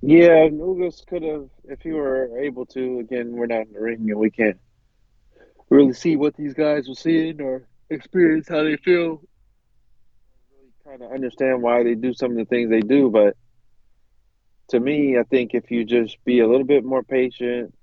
Yeah, 0.00 0.44
and 0.44 0.60
Ugas 0.60 1.06
could 1.06 1.22
have, 1.22 1.48
if 1.64 1.80
he 1.82 1.92
were 1.92 2.38
able 2.38 2.66
to. 2.66 2.98
Again, 3.00 3.32
we're 3.32 3.46
not 3.46 3.66
in 3.68 3.72
the 3.72 3.80
ring 3.80 4.10
and 4.10 4.18
we 4.18 4.30
can't 4.30 4.58
really 5.70 5.92
see 5.92 6.16
what 6.16 6.36
these 6.36 6.54
guys 6.54 6.88
were 6.88 6.94
seeing 6.94 7.40
or 7.40 7.66
experience 7.90 8.48
how 8.48 8.64
they 8.64 8.76
feel. 8.76 9.22
Really 10.50 10.72
kind 10.84 11.02
of 11.02 11.12
understand 11.12 11.62
why 11.62 11.84
they 11.84 11.94
do 11.94 12.12
some 12.14 12.32
of 12.32 12.36
the 12.36 12.44
things 12.44 12.70
they 12.70 12.80
do, 12.80 13.10
but 13.10 13.36
to 14.72 14.80
me, 14.80 15.18
I 15.18 15.22
think 15.24 15.54
if 15.54 15.70
you 15.70 15.84
just 15.84 16.22
be 16.24 16.40
a 16.40 16.48
little 16.48 16.66
bit 16.66 16.84
more 16.84 17.02
patient, 17.02 17.74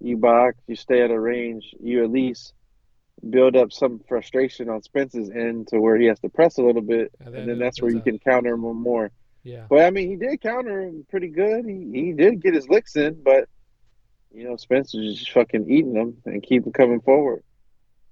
you 0.00 0.16
box, 0.18 0.58
you 0.66 0.76
stay 0.76 1.02
at 1.02 1.10
a 1.10 1.18
range, 1.18 1.74
you 1.80 2.04
at 2.04 2.10
least 2.10 2.52
build 3.30 3.56
up 3.56 3.72
some 3.72 4.00
frustration 4.08 4.68
on 4.68 4.82
Spence's 4.82 5.30
end 5.30 5.68
to 5.68 5.80
where 5.80 5.96
he 5.96 6.06
has 6.06 6.20
to 6.20 6.28
press 6.28 6.58
a 6.58 6.62
little 6.62 6.82
bit, 6.82 7.12
And 7.20 7.34
and 7.34 7.34
then 7.34 7.46
then 7.48 7.58
that's 7.58 7.80
where 7.80 7.90
you 7.90 7.98
up. 7.98 8.04
can 8.04 8.18
counter 8.18 8.54
him 8.54 8.60
more. 8.60 9.10
yeah 9.44 9.66
But 9.70 9.84
I 9.84 9.90
mean, 9.90 10.10
he 10.10 10.16
did 10.16 10.40
counter 10.40 10.80
him 10.82 11.06
pretty 11.10 11.28
good. 11.28 11.64
He 11.66 11.90
he 11.92 12.12
did 12.12 12.42
get 12.42 12.54
his 12.54 12.68
licks 12.68 12.96
in, 12.96 13.22
but 13.22 13.48
you 14.34 14.44
know, 14.44 14.56
Spence 14.56 14.92
was 14.94 15.18
just 15.18 15.30
fucking 15.30 15.70
eating 15.70 15.94
them 15.94 16.16
and 16.26 16.42
keep 16.42 16.64
coming 16.74 17.00
forward 17.00 17.42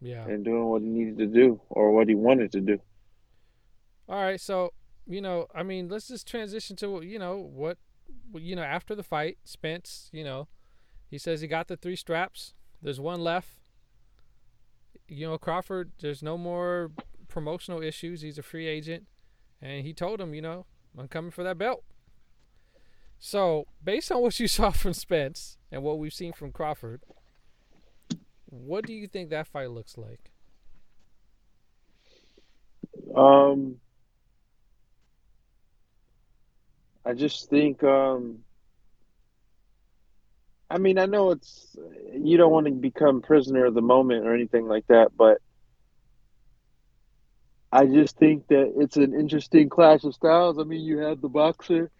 yeah 0.00 0.24
and 0.26 0.44
doing 0.44 0.64
what 0.64 0.82
he 0.82 0.88
needed 0.88 1.18
to 1.18 1.26
do 1.26 1.60
or 1.70 1.92
what 1.92 2.08
he 2.08 2.14
wanted 2.16 2.50
to 2.52 2.60
do. 2.60 2.78
all 4.08 4.20
right 4.22 4.40
so 4.40 4.72
you 5.06 5.20
know 5.20 5.46
i 5.54 5.62
mean 5.62 5.88
let's 5.88 6.08
just 6.08 6.26
transition 6.26 6.76
to 6.76 7.02
you 7.02 7.18
know 7.18 7.36
what 7.36 7.78
you 8.34 8.56
know 8.56 8.62
after 8.62 8.94
the 8.94 9.02
fight 9.02 9.38
spence 9.44 10.08
you 10.12 10.24
know 10.24 10.48
he 11.08 11.18
says 11.18 11.40
he 11.40 11.46
got 11.46 11.68
the 11.68 11.76
three 11.76 11.96
straps. 11.96 12.54
There's 12.80 12.98
one 12.98 13.20
left. 13.20 13.50
You 15.08 15.28
know 15.28 15.38
crawford 15.38 15.92
there's 16.00 16.22
no 16.22 16.38
more 16.38 16.90
promotional 17.28 17.82
issues. 17.82 18.22
He's 18.22 18.38
a 18.38 18.42
free 18.42 18.66
agent. 18.66 19.06
And 19.60 19.84
he 19.86 19.92
told 19.92 20.20
him 20.20 20.34
you 20.34 20.42
know 20.42 20.66
i'm 20.98 21.08
coming 21.08 21.30
for 21.30 21.44
that 21.44 21.58
belt. 21.58 21.84
So 23.18 23.66
based 23.82 24.10
on 24.10 24.22
what 24.22 24.38
you 24.40 24.48
saw 24.58 24.70
from 24.70 24.94
spence 24.94 25.58
and 25.70 25.82
what 25.82 25.98
we've 25.98 26.14
seen 26.14 26.32
from 26.32 26.52
crawford 26.52 27.02
what 28.52 28.84
do 28.86 28.92
you 28.92 29.08
think 29.08 29.30
that 29.30 29.46
fight 29.46 29.70
looks 29.70 29.96
like? 29.96 30.30
Um, 33.16 33.76
I 37.04 37.14
just 37.14 37.50
think, 37.50 37.82
um, 37.82 38.38
I 40.70 40.78
mean, 40.78 40.98
I 40.98 41.06
know 41.06 41.32
it's 41.32 41.76
you 42.14 42.36
don't 42.36 42.52
want 42.52 42.66
to 42.66 42.72
become 42.72 43.22
prisoner 43.22 43.66
of 43.66 43.74
the 43.74 43.82
moment 43.82 44.26
or 44.26 44.34
anything 44.34 44.66
like 44.66 44.86
that, 44.86 45.08
but 45.16 45.38
I 47.72 47.86
just 47.86 48.16
think 48.18 48.46
that 48.48 48.74
it's 48.76 48.96
an 48.96 49.14
interesting 49.14 49.68
clash 49.68 50.04
of 50.04 50.14
styles. 50.14 50.58
I 50.58 50.64
mean, 50.64 50.82
you 50.82 50.98
have 50.98 51.20
the 51.20 51.28
boxer, 51.28 51.90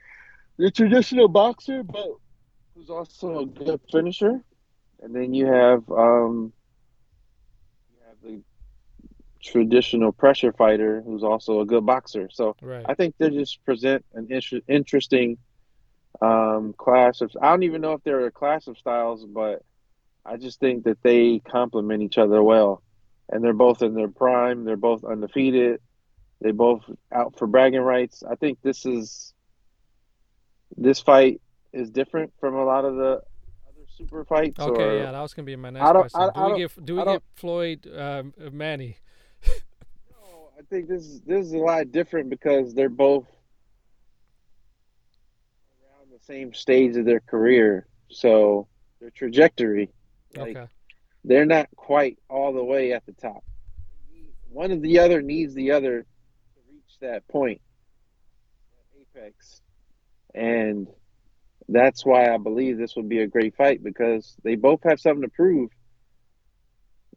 the 0.59 0.71
traditional 0.71 1.29
boxer, 1.29 1.83
but 1.83 2.09
who's 2.75 2.91
also 2.91 3.41
a 3.41 3.47
good 3.47 3.81
finisher, 3.91 4.43
and 5.03 5.15
then 5.15 5.35
you 5.35 5.47
have 5.47 5.83
um, 5.91 6.53
traditional 9.43 10.13
pressure 10.13 10.53
fighter 10.53 11.03
who's 11.05 11.25
also 11.25 11.61
a 11.61 11.67
good 11.67 11.85
boxer. 11.85 12.29
So 12.33 12.57
right 12.63 12.85
I 12.89 12.95
think 12.95 13.17
they 13.19 13.31
just 13.31 13.65
present 13.65 14.05
an 14.15 14.29
inter- 14.31 14.61
interesting 14.69 15.39
um, 16.21 16.75
clash 16.77 17.21
of. 17.21 17.33
I 17.41 17.51
don't 17.51 17.65
even 17.65 17.81
know 17.81 17.93
if 17.93 18.03
they're 18.05 18.27
a 18.27 18.31
clash 18.31 18.67
of 18.69 18.79
styles, 18.79 19.25
but 19.25 19.63
I 20.25 20.37
just 20.37 20.61
think 20.61 20.85
that 20.85 21.03
they 21.03 21.41
complement 21.41 22.03
each 22.03 22.19
other 22.19 22.43
well, 22.43 22.83
and 23.29 23.43
they're 23.43 23.53
both 23.53 23.83
in 23.83 23.95
their 23.95 24.09
prime. 24.09 24.65
They're 24.65 24.77
both 24.77 25.05
undefeated. 25.05 25.81
They 26.41 26.53
both 26.53 26.83
out 27.13 27.39
for 27.39 27.47
bragging 27.47 27.81
rights. 27.81 28.23
I 28.29 28.37
think 28.37 28.59
this 28.63 28.87
is 28.87 29.33
this 30.77 31.01
fight 31.01 31.41
is 31.73 31.91
different 31.91 32.33
from 32.41 32.55
a 32.55 32.65
lot 32.65 32.85
of 32.85 32.95
the 32.95 33.11
other 33.11 33.87
super 33.89 34.25
fights. 34.25 34.61
Okay, 34.61 34.83
or, 34.83 34.99
yeah, 34.99 35.13
that 35.13 35.21
was 35.21 35.35
gonna 35.35 35.47
be 35.47 35.57
my 35.57 35.71
next 35.71 35.91
question. 35.91 36.31
Do 36.35 36.43
we 36.45 36.59
get 36.59 36.85
do 36.85 36.97
we 36.97 37.05
get 37.05 37.23
Floyd 37.35 37.89
um, 37.97 38.35
Manny? 38.53 38.99
I 40.63 40.65
think 40.75 40.89
this 40.89 41.03
is 41.03 41.21
this 41.23 41.47
is 41.47 41.53
a 41.53 41.59
lot 41.59 41.91
different 41.91 42.31
because 42.31 42.73
they're 42.73 42.89
both 42.89 43.27
around 45.83 46.09
the 46.13 46.25
same 46.25 46.55
stage 46.55 46.97
of 46.97 47.05
their 47.05 47.19
career. 47.19 47.89
So 48.11 48.69
their 49.01 49.11
trajectory, 49.11 49.91
like 50.37 50.57
Okay, 50.57 50.67
they're 51.25 51.47
not 51.47 51.69
quite 51.75 52.19
all 52.31 52.53
the 52.53 52.63
way 52.63 52.93
at 52.93 53.05
the 53.07 53.13
top. 53.13 53.43
One 54.51 54.71
of 54.71 54.83
the 54.83 55.01
other 55.01 55.21
needs 55.21 55.53
the 55.55 55.73
other 55.73 56.03
to 56.03 56.61
reach 56.71 56.99
that 57.01 57.27
point, 57.27 57.61
that 59.15 59.21
apex, 59.21 59.63
and 60.33 60.87
that's 61.69 62.07
why 62.07 62.33
I 62.33 62.37
believe 62.37 62.79
this 62.79 62.95
will 62.95 63.03
be 63.03 63.21
a 63.21 63.27
great 63.27 63.57
fight 63.57 63.83
because 63.83 64.37
they 64.45 64.55
both 64.55 64.81
have 64.85 65.01
something 65.01 65.23
to 65.23 65.29
prove. 65.29 65.71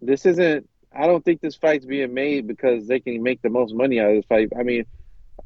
This 0.01 0.25
isn't. 0.25 0.67
I 0.95 1.07
don't 1.07 1.23
think 1.23 1.41
this 1.41 1.55
fight's 1.55 1.85
being 1.85 2.13
made 2.13 2.47
because 2.47 2.87
they 2.87 2.99
can 2.99 3.21
make 3.21 3.41
the 3.41 3.49
most 3.49 3.73
money 3.73 3.99
out 3.99 4.11
of 4.11 4.15
this 4.15 4.25
fight. 4.25 4.49
I 4.57 4.63
mean, 4.63 4.85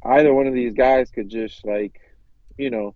either 0.05 0.33
one 0.33 0.47
of 0.47 0.53
these 0.53 0.73
guys 0.73 1.09
could 1.09 1.29
just 1.29 1.65
like, 1.65 1.99
you 2.57 2.69
know, 2.69 2.95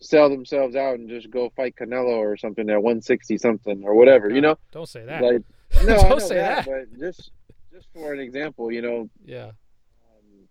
sell 0.00 0.28
themselves 0.28 0.76
out 0.76 0.98
and 0.98 1.08
just 1.08 1.30
go 1.30 1.50
fight 1.56 1.74
Canelo 1.76 2.18
or 2.18 2.36
something 2.36 2.68
at 2.68 2.82
160 2.82 3.38
something 3.38 3.84
or 3.84 3.94
whatever. 3.94 4.28
You 4.30 4.40
know, 4.40 4.58
don't 4.72 4.88
say 4.88 5.04
that. 5.04 5.22
like 5.22 5.42
no, 5.86 5.96
Don't 6.02 6.20
say 6.20 6.36
that, 6.36 6.66
that. 6.66 6.88
but 6.90 6.98
just 7.00 7.30
just 7.72 7.88
for 7.94 8.12
an 8.12 8.20
example, 8.20 8.70
you 8.70 8.82
know, 8.82 9.08
yeah, 9.24 9.46
um, 9.46 10.48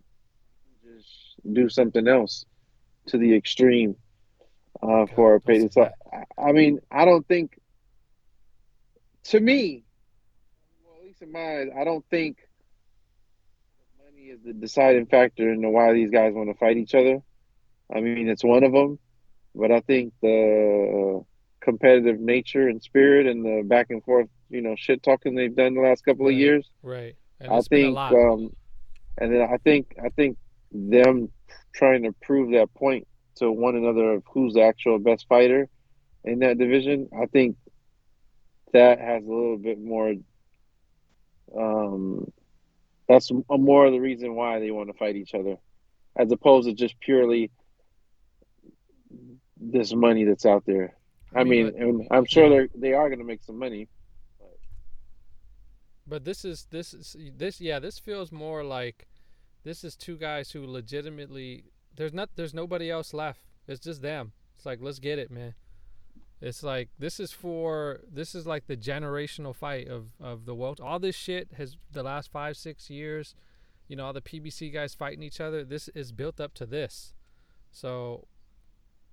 just 0.84 1.36
do 1.52 1.68
something 1.68 2.08
else 2.08 2.44
to 3.06 3.18
the 3.18 3.34
extreme 3.34 3.94
uh, 4.82 5.06
for 5.14 5.36
a 5.36 5.40
pay. 5.40 5.68
So. 5.68 5.88
I, 6.12 6.48
I 6.48 6.52
mean, 6.52 6.80
I 6.90 7.04
don't 7.04 7.26
think. 7.26 7.58
To 9.26 9.38
me, 9.38 9.44
well, 9.46 9.60
at 9.60 9.78
least 9.78 9.91
in 11.22 11.34
eyes, 11.36 11.68
I 11.78 11.84
don't 11.84 12.04
think 12.10 12.36
money 14.04 14.24
is 14.26 14.40
the 14.44 14.52
deciding 14.52 15.06
factor 15.06 15.50
into 15.52 15.70
why 15.70 15.92
these 15.92 16.10
guys 16.10 16.32
want 16.34 16.50
to 16.50 16.54
fight 16.58 16.76
each 16.76 16.94
other. 16.94 17.20
I 17.94 18.00
mean, 18.00 18.28
it's 18.28 18.44
one 18.44 18.64
of 18.64 18.72
them, 18.72 18.98
but 19.54 19.70
I 19.70 19.80
think 19.80 20.12
the 20.22 21.22
competitive 21.60 22.18
nature 22.20 22.68
and 22.68 22.82
spirit 22.82 23.26
and 23.26 23.44
the 23.44 23.62
back 23.64 23.86
and 23.90 24.02
forth, 24.04 24.28
you 24.50 24.60
know, 24.60 24.74
shit 24.76 25.02
talking 25.02 25.34
they've 25.34 25.54
done 25.54 25.74
the 25.74 25.80
last 25.80 26.04
couple 26.04 26.26
Right. 26.26 26.34
of 26.34 26.38
years. 26.40 26.70
right. 26.82 27.14
And 27.40 27.52
I 27.52 27.58
it's 27.58 27.68
been 27.68 27.96
a 27.96 28.08
think, 28.10 28.24
um, 28.24 28.56
and 29.18 29.32
then 29.32 29.42
I 29.42 29.56
think 29.58 29.94
I 30.02 30.08
think 30.10 30.36
them 30.70 31.30
trying 31.74 32.02
to 32.04 32.12
prove 32.22 32.52
that 32.52 32.72
point 32.74 33.06
to 33.36 33.50
one 33.50 33.76
another 33.76 34.12
of 34.12 34.24
who's 34.32 34.54
the 34.54 34.62
actual 34.62 34.98
best 34.98 35.26
fighter 35.28 35.68
in 36.24 36.38
that 36.40 36.58
division. 36.58 37.08
I 37.20 37.26
think 37.26 37.56
that 38.72 39.00
has 39.00 39.24
a 39.24 39.28
little 39.28 39.58
bit 39.58 39.78
more. 39.80 40.14
Um, 41.56 42.30
that's 43.08 43.30
a 43.30 43.58
more 43.58 43.86
of 43.86 43.92
the 43.92 44.00
reason 44.00 44.34
why 44.34 44.58
they 44.60 44.70
want 44.70 44.88
to 44.88 44.94
fight 44.94 45.16
each 45.16 45.34
other, 45.34 45.56
as 46.16 46.30
opposed 46.32 46.68
to 46.68 46.74
just 46.74 46.98
purely 47.00 47.50
this 49.60 49.92
money 49.94 50.24
that's 50.24 50.46
out 50.46 50.64
there. 50.66 50.94
I, 51.34 51.44
mean, 51.44 51.66
but- 51.70 51.74
and 51.76 52.08
I'm 52.10 52.24
sure 52.24 52.48
they're 52.48 52.68
they 52.74 52.92
are 52.94 53.08
going 53.08 53.18
to 53.18 53.24
make 53.24 53.42
some 53.42 53.58
money. 53.58 53.88
But 56.06 56.24
this 56.24 56.44
is 56.44 56.66
this 56.70 56.92
is 56.94 57.16
this 57.36 57.60
yeah 57.60 57.78
this 57.78 57.98
feels 57.98 58.32
more 58.32 58.64
like 58.64 59.06
this 59.64 59.84
is 59.84 59.94
two 59.96 60.16
guys 60.16 60.50
who 60.50 60.66
legitimately 60.66 61.64
there's 61.96 62.12
not 62.12 62.30
there's 62.36 62.52
nobody 62.52 62.90
else 62.90 63.14
left. 63.14 63.40
It's 63.68 63.80
just 63.80 64.02
them. 64.02 64.32
It's 64.56 64.66
like 64.66 64.80
let's 64.82 64.98
get 64.98 65.18
it, 65.18 65.30
man. 65.30 65.54
It's 66.42 66.64
like 66.64 66.88
this 66.98 67.20
is 67.20 67.30
for 67.30 68.00
this 68.12 68.34
is 68.34 68.48
like 68.48 68.66
the 68.66 68.76
generational 68.76 69.54
fight 69.54 69.86
of 69.86 70.08
of 70.20 70.44
the 70.44 70.56
world. 70.56 70.80
All 70.80 70.98
this 70.98 71.14
shit 71.14 71.52
has 71.56 71.76
the 71.90 72.02
last 72.02 72.32
five 72.32 72.56
six 72.56 72.90
years. 72.90 73.36
You 73.86 73.94
know 73.94 74.06
all 74.06 74.12
the 74.12 74.20
PBC 74.20 74.72
guys 74.72 74.92
fighting 74.92 75.22
each 75.22 75.40
other. 75.40 75.64
This 75.64 75.86
is 75.88 76.10
built 76.10 76.40
up 76.40 76.52
to 76.54 76.66
this. 76.66 77.14
So, 77.70 78.26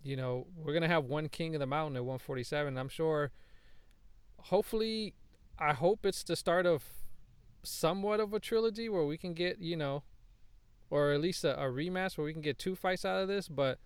you 0.01 0.15
know 0.15 0.47
we're 0.55 0.73
gonna 0.73 0.87
have 0.87 1.05
one 1.05 1.29
king 1.29 1.53
of 1.53 1.59
the 1.59 1.67
mountain 1.67 1.97
at 1.97 2.03
147. 2.03 2.75
I'm 2.75 2.89
sure. 2.89 3.31
Hopefully, 4.45 5.13
I 5.59 5.73
hope 5.73 6.07
it's 6.07 6.23
the 6.23 6.35
start 6.35 6.65
of 6.65 6.83
somewhat 7.61 8.19
of 8.19 8.33
a 8.33 8.39
trilogy 8.39 8.89
where 8.89 9.05
we 9.05 9.19
can 9.19 9.35
get 9.35 9.59
you 9.59 9.77
know, 9.77 10.01
or 10.89 11.11
at 11.11 11.21
least 11.21 11.43
a, 11.43 11.55
a 11.61 11.65
rematch 11.65 12.17
where 12.17 12.25
we 12.25 12.33
can 12.33 12.41
get 12.41 12.57
two 12.57 12.75
fights 12.75 13.05
out 13.05 13.21
of 13.21 13.27
this. 13.27 13.47
But 13.47 13.77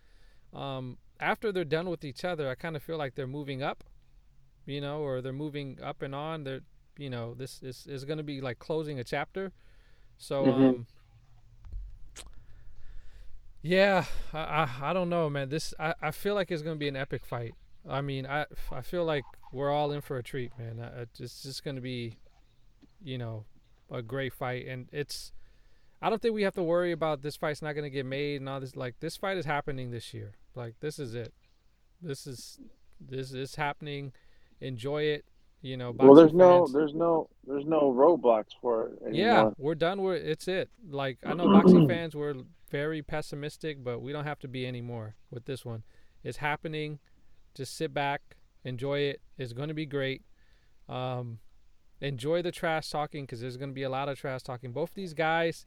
um, 0.53 0.97
after 1.19 1.51
they're 1.51 1.65
done 1.65 1.89
with 1.89 2.03
each 2.03 2.25
other, 2.25 2.49
I 2.49 2.55
kind 2.55 2.75
of 2.75 2.83
feel 2.83 2.97
like 2.97 3.15
they're 3.15 3.27
moving 3.27 3.63
up, 3.63 3.83
you 4.65 4.81
know, 4.81 4.99
or 5.01 5.21
they're 5.21 5.33
moving 5.33 5.79
up 5.81 6.01
and 6.01 6.15
on. 6.15 6.43
They're, 6.43 6.61
you 6.97 7.09
know, 7.09 7.33
this 7.35 7.61
is 7.63 7.87
is 7.87 8.05
going 8.05 8.17
to 8.19 8.23
be 8.23 8.41
like 8.41 8.59
closing 8.59 8.99
a 8.99 9.03
chapter. 9.03 9.53
So, 10.17 10.49
Mhm. 10.49 10.53
um, 10.53 10.87
yeah, 13.61 14.05
I, 14.33 14.39
I 14.39 14.69
I 14.89 14.93
don't 14.93 15.09
know, 15.09 15.29
man. 15.29 15.49
This 15.49 15.73
I, 15.79 15.93
I 16.01 16.11
feel 16.11 16.35
like 16.35 16.51
it's 16.51 16.61
going 16.61 16.75
to 16.75 16.79
be 16.79 16.87
an 16.87 16.95
epic 16.95 17.25
fight. 17.25 17.55
I 17.87 18.01
mean, 18.01 18.25
I 18.25 18.45
I 18.71 18.81
feel 18.81 19.05
like 19.05 19.25
we're 19.51 19.71
all 19.71 19.91
in 19.91 20.01
for 20.01 20.17
a 20.17 20.23
treat, 20.23 20.57
man. 20.57 20.79
I, 20.81 21.01
it's 21.19 21.43
just 21.43 21.63
going 21.63 21.75
to 21.75 21.81
be, 21.81 22.17
you 23.03 23.17
know, 23.17 23.45
a 23.91 24.01
great 24.01 24.33
fight, 24.33 24.67
and 24.67 24.89
it's. 24.91 25.33
I 26.03 26.09
don't 26.09 26.21
think 26.21 26.35
we 26.35 26.43
have 26.43 26.55
to 26.55 26.63
worry 26.63 26.91
about 26.91 27.21
this 27.21 27.37
fight's 27.37 27.61
not 27.61 27.73
going 27.73 27.85
to 27.85 27.89
get 27.89 28.05
made 28.05 28.41
and 28.41 28.49
all 28.49 28.59
this. 28.59 28.75
Like 28.75 28.99
this 28.99 29.15
fight 29.15 29.37
is 29.37 29.45
happening 29.45 29.89
this 29.89 30.13
year. 30.13 30.33
Like 30.53 30.75
this 30.81 30.99
is 30.99 31.15
it. 31.15 31.33
This 32.01 32.27
is 32.27 32.59
this 32.99 33.31
is 33.31 33.55
happening. 33.55 34.11
Enjoy 34.59 35.03
it. 35.03 35.23
You 35.61 35.77
know. 35.77 35.95
Well, 35.97 36.13
there's 36.13 36.33
no, 36.33 36.65
fans. 36.65 36.73
there's 36.73 36.93
no, 36.93 37.29
there's 37.47 37.65
no 37.65 37.93
roadblocks 37.93 38.51
for 38.61 38.87
it 38.87 39.15
Yeah, 39.15 39.51
we're 39.57 39.75
done. 39.75 40.01
We're 40.01 40.15
it's 40.15 40.49
it. 40.49 40.69
Like 40.89 41.19
I 41.25 41.33
know 41.35 41.45
boxing 41.53 41.87
fans 41.87 42.13
were 42.13 42.35
very 42.69 43.01
pessimistic, 43.01 43.81
but 43.81 44.01
we 44.01 44.11
don't 44.11 44.25
have 44.25 44.39
to 44.39 44.49
be 44.49 44.67
anymore 44.67 45.15
with 45.31 45.45
this 45.45 45.63
one. 45.63 45.83
It's 46.21 46.39
happening. 46.39 46.99
Just 47.55 47.77
sit 47.77 47.93
back, 47.93 48.35
enjoy 48.65 48.99
it. 48.99 49.21
It's 49.37 49.53
going 49.53 49.69
to 49.69 49.73
be 49.73 49.85
great. 49.85 50.23
Um, 50.89 51.39
enjoy 52.01 52.41
the 52.41 52.51
trash 52.51 52.89
talking 52.89 53.23
because 53.23 53.39
there's 53.39 53.55
going 53.55 53.69
to 53.69 53.75
be 53.75 53.83
a 53.83 53.89
lot 53.89 54.09
of 54.09 54.19
trash 54.19 54.41
talking. 54.41 54.73
Both 54.73 54.95
these 54.95 55.13
guys, 55.13 55.65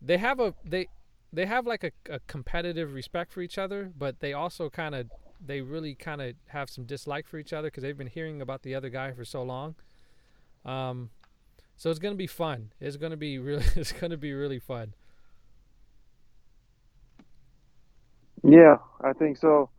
they 0.00 0.18
have 0.18 0.40
a 0.40 0.54
they 0.64 0.88
they 1.32 1.46
have 1.46 1.66
like 1.66 1.84
a, 1.84 1.90
a 2.10 2.20
competitive 2.26 2.92
respect 2.92 3.32
for 3.32 3.42
each 3.42 3.58
other, 3.58 3.92
but 3.96 4.20
they 4.20 4.32
also 4.32 4.70
kind 4.70 4.94
of 4.94 5.10
they 5.44 5.60
really 5.60 5.94
kind 5.94 6.22
of 6.22 6.34
have 6.48 6.70
some 6.70 6.84
dislike 6.84 7.26
for 7.26 7.38
each 7.38 7.52
other 7.52 7.68
because 7.68 7.82
they've 7.82 7.98
been 7.98 8.06
hearing 8.06 8.40
about 8.40 8.62
the 8.62 8.74
other 8.74 8.88
guy 8.88 9.12
for 9.12 9.24
so 9.24 9.42
long. 9.42 9.74
Um, 10.64 11.10
so 11.76 11.90
it's 11.90 11.98
gonna 11.98 12.14
be 12.14 12.26
fun. 12.26 12.72
It's 12.80 12.96
gonna 12.96 13.16
be 13.16 13.38
really. 13.38 13.64
It's 13.76 13.92
gonna 13.92 14.16
be 14.16 14.32
really 14.32 14.58
fun. 14.58 14.94
Yeah, 18.42 18.76
I 19.02 19.12
think 19.12 19.38
so. 19.38 19.70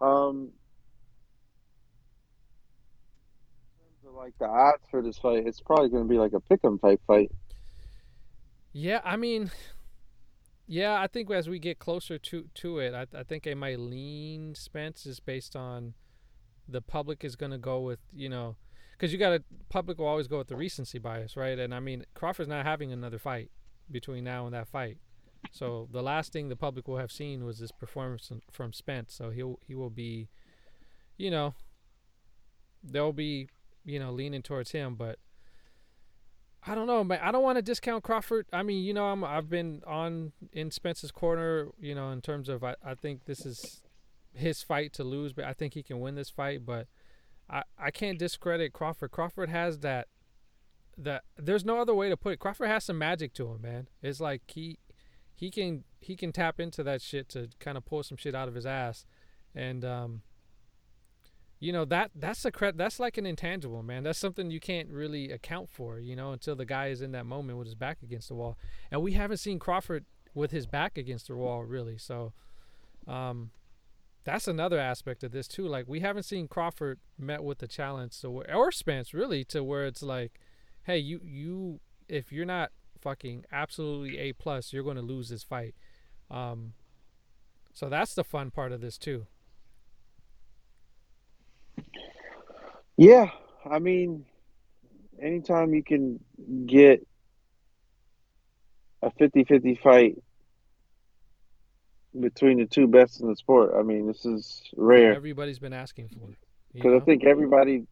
Um, 0.00 0.52
like 4.24 4.36
the 4.38 4.46
odds 4.46 4.82
for 4.90 5.02
this 5.02 5.18
fight, 5.18 5.46
it's 5.46 5.60
probably 5.60 5.90
going 5.90 6.04
to 6.04 6.08
be 6.08 6.18
like 6.18 6.32
a 6.32 6.40
pick'em 6.40 6.80
type 6.80 7.00
fight. 7.06 7.30
Yeah, 8.76 9.00
I 9.04 9.14
mean, 9.14 9.52
yeah, 10.66 11.00
I 11.00 11.06
think 11.06 11.30
as 11.30 11.48
we 11.48 11.60
get 11.60 11.78
closer 11.78 12.18
to 12.18 12.48
to 12.54 12.78
it, 12.80 12.92
I, 12.92 13.06
I 13.16 13.22
think 13.22 13.46
I 13.46 13.54
might 13.54 13.78
lean 13.78 14.56
Spence 14.56 15.06
is 15.06 15.20
based 15.20 15.54
on 15.54 15.94
the 16.68 16.82
public 16.82 17.24
is 17.24 17.36
gonna 17.36 17.56
go 17.56 17.80
with 17.80 18.00
you 18.12 18.28
know, 18.28 18.56
because 18.92 19.12
you 19.12 19.18
got 19.18 19.30
to 19.30 19.44
public 19.68 19.98
will 19.98 20.08
always 20.08 20.26
go 20.26 20.38
with 20.38 20.48
the 20.48 20.56
recency 20.56 20.98
bias, 20.98 21.36
right? 21.36 21.56
And 21.56 21.72
I 21.72 21.78
mean, 21.78 22.04
Crawford's 22.14 22.48
not 22.48 22.66
having 22.66 22.90
another 22.92 23.18
fight 23.18 23.52
between 23.88 24.24
now 24.24 24.44
and 24.44 24.54
that 24.54 24.66
fight. 24.66 24.98
So 25.52 25.88
the 25.92 26.02
last 26.02 26.32
thing 26.32 26.48
the 26.48 26.56
public 26.56 26.88
will 26.88 26.98
have 26.98 27.12
seen 27.12 27.44
was 27.44 27.60
this 27.60 27.70
performance 27.70 28.32
from 28.50 28.72
Spence. 28.72 29.14
So 29.14 29.30
he'll 29.30 29.60
he 29.64 29.76
will 29.76 29.90
be, 29.90 30.30
you 31.16 31.30
know, 31.30 31.54
they'll 32.82 33.12
be 33.12 33.50
you 33.84 34.00
know 34.00 34.10
leaning 34.10 34.42
towards 34.42 34.72
him. 34.72 34.96
But 34.96 35.20
I 36.66 36.74
don't 36.74 36.86
know, 36.86 37.04
man. 37.04 37.20
I 37.22 37.30
don't 37.30 37.42
want 37.42 37.56
to 37.56 37.62
discount 37.62 38.02
Crawford. 38.04 38.46
I 38.52 38.62
mean, 38.62 38.84
you 38.84 38.94
know, 38.94 39.06
I'm 39.06 39.22
I've 39.22 39.50
been 39.50 39.82
on 39.86 40.32
in 40.52 40.70
Spence's 40.70 41.10
corner, 41.10 41.68
you 41.78 41.94
know, 41.94 42.10
in 42.10 42.22
terms 42.22 42.48
of 42.48 42.64
I, 42.64 42.74
I 42.84 42.94
think 42.94 43.26
this 43.26 43.44
is 43.44 43.82
his 44.32 44.62
fight 44.62 44.92
to 44.94 45.04
lose, 45.04 45.32
but 45.32 45.44
I 45.44 45.52
think 45.52 45.74
he 45.74 45.82
can 45.82 46.00
win 46.00 46.14
this 46.14 46.30
fight. 46.30 46.64
But 46.64 46.86
I 47.50 47.64
I 47.78 47.90
can't 47.90 48.18
discredit 48.18 48.72
Crawford. 48.72 49.10
Crawford 49.10 49.50
has 49.50 49.80
that 49.80 50.08
that 50.96 51.24
there's 51.36 51.64
no 51.64 51.80
other 51.80 51.94
way 51.94 52.08
to 52.08 52.16
put 52.16 52.32
it. 52.32 52.38
Crawford 52.38 52.68
has 52.68 52.84
some 52.84 52.98
magic 52.98 53.34
to 53.34 53.48
him, 53.48 53.60
man. 53.60 53.88
It's 54.02 54.20
like 54.20 54.42
he 54.46 54.78
he 55.34 55.50
can 55.50 55.84
he 56.00 56.16
can 56.16 56.32
tap 56.32 56.60
into 56.60 56.82
that 56.82 57.02
shit 57.02 57.28
to 57.30 57.48
kind 57.60 57.76
of 57.76 57.84
pull 57.84 58.02
some 58.02 58.16
shit 58.16 58.34
out 58.34 58.48
of 58.48 58.54
his 58.54 58.64
ass, 58.64 59.04
and 59.54 59.84
um, 59.84 60.22
you 61.64 61.72
know 61.72 61.86
that 61.86 62.10
that's 62.14 62.44
a 62.44 62.52
cre- 62.52 62.72
that's 62.74 63.00
like 63.00 63.16
an 63.16 63.24
intangible, 63.24 63.82
man. 63.82 64.02
That's 64.02 64.18
something 64.18 64.50
you 64.50 64.60
can't 64.60 64.90
really 64.90 65.32
account 65.32 65.70
for, 65.70 65.98
you 65.98 66.14
know, 66.14 66.32
until 66.32 66.54
the 66.54 66.66
guy 66.66 66.88
is 66.88 67.00
in 67.00 67.12
that 67.12 67.24
moment 67.24 67.56
with 67.56 67.66
his 67.66 67.74
back 67.74 67.98
against 68.02 68.28
the 68.28 68.34
wall, 68.34 68.58
and 68.90 69.02
we 69.02 69.12
haven't 69.12 69.38
seen 69.38 69.58
Crawford 69.58 70.04
with 70.34 70.50
his 70.50 70.66
back 70.66 70.98
against 70.98 71.28
the 71.28 71.36
wall 71.36 71.64
really. 71.64 71.96
So, 71.96 72.34
um, 73.08 73.50
that's 74.24 74.46
another 74.46 74.78
aspect 74.78 75.24
of 75.24 75.32
this 75.32 75.48
too. 75.48 75.66
Like 75.66 75.86
we 75.88 76.00
haven't 76.00 76.24
seen 76.24 76.48
Crawford 76.48 76.98
met 77.18 77.42
with 77.42 77.58
the 77.58 77.68
challenge, 77.68 78.12
so 78.12 78.42
or 78.52 78.70
Spence 78.70 79.14
really 79.14 79.42
to 79.46 79.64
where 79.64 79.86
it's 79.86 80.02
like, 80.02 80.38
hey, 80.82 80.98
you 80.98 81.18
you 81.24 81.80
if 82.10 82.30
you're 82.30 82.44
not 82.44 82.72
fucking 83.00 83.46
absolutely 83.50 84.18
a 84.18 84.34
plus, 84.34 84.74
you're 84.74 84.84
going 84.84 84.96
to 84.96 85.02
lose 85.02 85.30
this 85.30 85.42
fight. 85.42 85.74
Um, 86.30 86.74
so 87.72 87.88
that's 87.88 88.14
the 88.14 88.24
fun 88.24 88.50
part 88.50 88.70
of 88.70 88.82
this 88.82 88.98
too. 88.98 89.26
Yeah, 92.96 93.30
I 93.68 93.78
mean, 93.78 94.24
anytime 95.20 95.74
you 95.74 95.82
can 95.82 96.20
get 96.66 97.06
a 99.02 99.10
50-50 99.10 99.80
fight 99.80 100.16
between 102.18 102.58
the 102.58 102.66
two 102.66 102.86
best 102.86 103.20
in 103.20 103.28
the 103.28 103.36
sport, 103.36 103.72
I 103.78 103.82
mean, 103.82 104.06
this 104.06 104.24
is 104.24 104.62
rare. 104.76 105.14
Everybody's 105.14 105.58
been 105.58 105.72
asking 105.72 106.08
for. 106.08 106.30
it. 106.30 106.36
Because 106.72 107.00
I 107.00 107.04
think 107.04 107.24
everybody, 107.24 107.84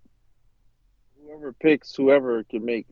whoever 1.21 1.53
picks 1.53 1.95
whoever, 1.95 2.43
can 2.45 2.65
make 2.65 2.87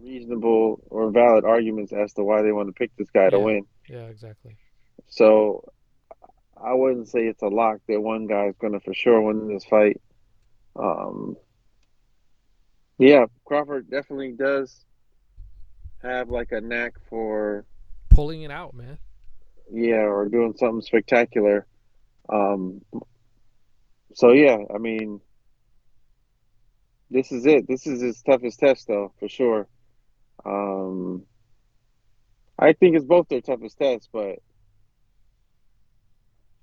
reasonable 0.00 0.80
or 0.90 1.10
valid 1.10 1.44
arguments 1.44 1.92
as 1.92 2.12
to 2.14 2.22
why 2.24 2.42
they 2.42 2.52
want 2.52 2.68
to 2.68 2.72
pick 2.72 2.90
this 2.96 3.10
guy 3.10 3.30
to 3.30 3.38
win. 3.38 3.64
Yeah, 3.88 4.06
exactly. 4.06 4.56
So 5.08 5.64
I 6.60 6.74
wouldn't 6.74 7.08
say 7.08 7.26
it's 7.26 7.42
a 7.42 7.48
lock 7.48 7.78
that 7.88 8.00
one 8.00 8.26
guy 8.26 8.46
is 8.46 8.56
going 8.60 8.72
to 8.74 8.80
for 8.80 8.94
sure 8.94 9.20
win 9.20 9.48
this 9.48 9.64
fight. 9.64 10.00
Um, 10.76 11.36
yeah, 12.98 13.26
Crawford 13.44 13.90
definitely 13.90 14.32
does 14.32 14.84
have 16.02 16.28
like 16.30 16.52
a 16.52 16.60
knack 16.60 16.94
for 17.08 17.64
Pulling 18.10 18.42
it 18.42 18.50
out, 18.50 18.74
man. 18.74 18.98
yeah, 19.72 20.02
or 20.06 20.28
doing 20.28 20.54
something 20.56 20.80
spectacular. 20.82 21.66
Um, 22.28 22.82
so 24.14 24.32
yeah, 24.32 24.58
I 24.74 24.78
mean, 24.78 25.20
this 27.10 27.30
is 27.32 27.46
it. 27.46 27.66
This 27.68 27.86
is 27.86 28.00
his 28.02 28.20
toughest 28.22 28.58
test, 28.58 28.86
though, 28.88 29.12
for 29.18 29.28
sure. 29.28 29.66
Um, 30.44 31.22
I 32.58 32.72
think 32.72 32.96
it's 32.96 33.04
both 33.04 33.28
their 33.28 33.40
toughest 33.40 33.78
tests, 33.78 34.08
but 34.12 34.36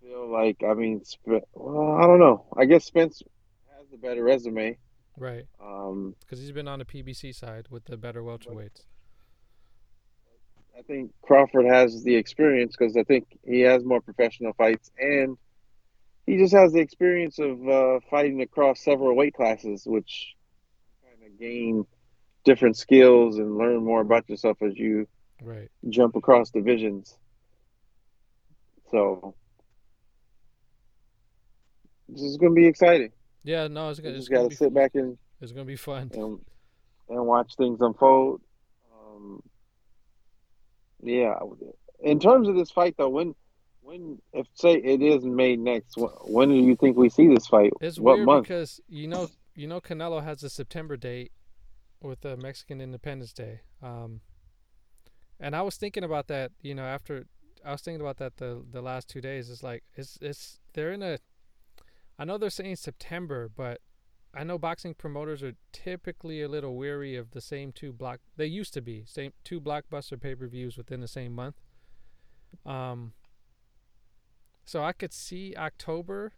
I 0.01 0.05
feel 0.05 0.29
like 0.31 0.57
I 0.67 0.73
mean, 0.73 1.03
Sp- 1.07 1.47
well, 1.53 1.93
I 1.95 2.05
don't 2.07 2.19
know. 2.19 2.45
I 2.57 2.65
guess 2.65 2.85
Spence 2.85 3.21
has 3.77 3.87
the 3.89 3.97
better 3.97 4.23
resume. 4.23 4.77
Right. 5.17 5.45
Um, 5.63 6.15
Because 6.21 6.39
he's 6.39 6.51
been 6.51 6.67
on 6.67 6.79
the 6.79 6.85
PBC 6.85 7.33
side 7.33 7.67
with 7.69 7.85
the 7.85 7.97
better 7.97 8.21
welterweights. 8.21 8.85
I 10.77 10.81
think 10.81 11.11
Crawford 11.21 11.65
has 11.65 12.03
the 12.03 12.15
experience 12.15 12.75
because 12.77 12.97
I 12.97 13.03
think 13.03 13.25
he 13.45 13.61
has 13.61 13.83
more 13.85 14.01
professional 14.01 14.51
fights 14.53 14.91
and 14.99 15.37
he 16.25 16.37
just 16.37 16.53
has 16.53 16.73
the 16.73 16.79
experience 16.79 17.39
of 17.39 17.67
uh, 17.67 17.99
fighting 18.09 18.41
across 18.41 18.83
several 18.83 19.15
weight 19.15 19.33
classes, 19.35 19.83
which 19.85 20.35
kind 21.03 21.31
of 21.31 21.39
gain 21.39 21.85
different 22.43 22.75
skills 22.77 23.37
and 23.37 23.57
learn 23.57 23.83
more 23.83 24.01
about 24.01 24.27
yourself 24.29 24.57
as 24.61 24.75
you 24.75 25.07
Right. 25.41 25.69
jump 25.89 26.15
across 26.15 26.49
divisions. 26.51 27.17
So 28.91 29.35
this 32.09 32.21
is 32.21 32.37
going 32.37 32.53
to 32.53 32.55
be 32.55 32.67
exciting. 32.67 33.11
Yeah. 33.45 33.67
No, 33.67 33.89
it's 33.89 33.99
You 33.99 34.03
gonna. 34.05 34.15
just 34.17 34.29
got 34.29 34.49
to 34.49 34.55
sit 34.55 34.73
back 34.73 34.91
and, 34.95 35.17
It's 35.39 35.51
gonna 35.53 35.65
be 35.65 35.75
fun. 35.77 36.11
and 36.13 36.39
and 37.07 37.25
watch 37.25 37.55
things 37.55 37.79
unfold. 37.81 38.41
Um, 38.93 39.41
yeah. 41.01 41.35
In 42.01 42.19
terms 42.19 42.49
of 42.49 42.55
this 42.55 42.71
fight, 42.71 42.95
though, 42.97 43.09
when 43.09 43.35
when 43.81 44.19
if 44.33 44.47
say 44.55 44.73
it 44.73 45.01
is 45.01 45.23
May 45.23 45.55
next, 45.55 45.95
when 46.23 46.49
do 46.49 46.55
you 46.55 46.75
think 46.75 46.97
we 46.97 47.09
see 47.09 47.27
this 47.27 47.45
fight? 47.47 47.71
It's 47.81 47.99
what 47.99 48.15
weird 48.17 48.25
month? 48.25 48.43
because 48.47 48.81
you 48.87 49.07
know 49.07 49.29
you 49.55 49.67
know 49.67 49.79
Canelo 49.79 50.23
has 50.23 50.43
a 50.43 50.49
September 50.49 50.97
date 50.97 51.31
with 52.01 52.21
the 52.21 52.35
Mexican 52.35 52.81
Independence 52.81 53.31
Day. 53.33 53.61
Um, 53.81 54.21
and 55.39 55.55
I 55.55 55.61
was 55.61 55.75
thinking 55.77 56.03
about 56.03 56.27
that, 56.27 56.51
you 56.61 56.73
know, 56.73 56.83
after 56.85 57.25
I 57.63 57.71
was 57.71 57.81
thinking 57.81 58.01
about 58.01 58.17
that 58.17 58.37
the 58.37 58.63
the 58.69 58.81
last 58.81 59.07
two 59.07 59.21
days. 59.21 59.49
It's 59.51 59.61
like 59.63 59.83
it's 59.95 60.17
it's 60.21 60.59
they're 60.73 60.91
in 60.91 61.03
a. 61.03 61.19
I 62.17 62.25
know 62.25 62.37
they're 62.37 62.49
saying 62.49 62.77
September, 62.77 63.49
but 63.53 63.81
I 64.33 64.43
know 64.43 64.57
boxing 64.57 64.93
promoters 64.93 65.43
are 65.43 65.53
typically 65.71 66.41
a 66.41 66.47
little 66.47 66.75
weary 66.75 67.15
of 67.15 67.31
the 67.31 67.41
same 67.41 67.71
two 67.71 67.93
block. 67.93 68.19
They 68.37 68.45
used 68.45 68.73
to 68.73 68.81
be 68.81 69.03
same 69.05 69.31
two 69.43 69.61
blockbuster 69.61 70.19
pay 70.19 70.35
per 70.35 70.47
views 70.47 70.77
within 70.77 71.01
the 71.01 71.07
same 71.07 71.33
month. 71.33 71.55
Um. 72.65 73.13
So 74.67 74.83
I 74.83 74.93
could 74.93 75.13
see 75.13 75.53
October, 75.55 76.33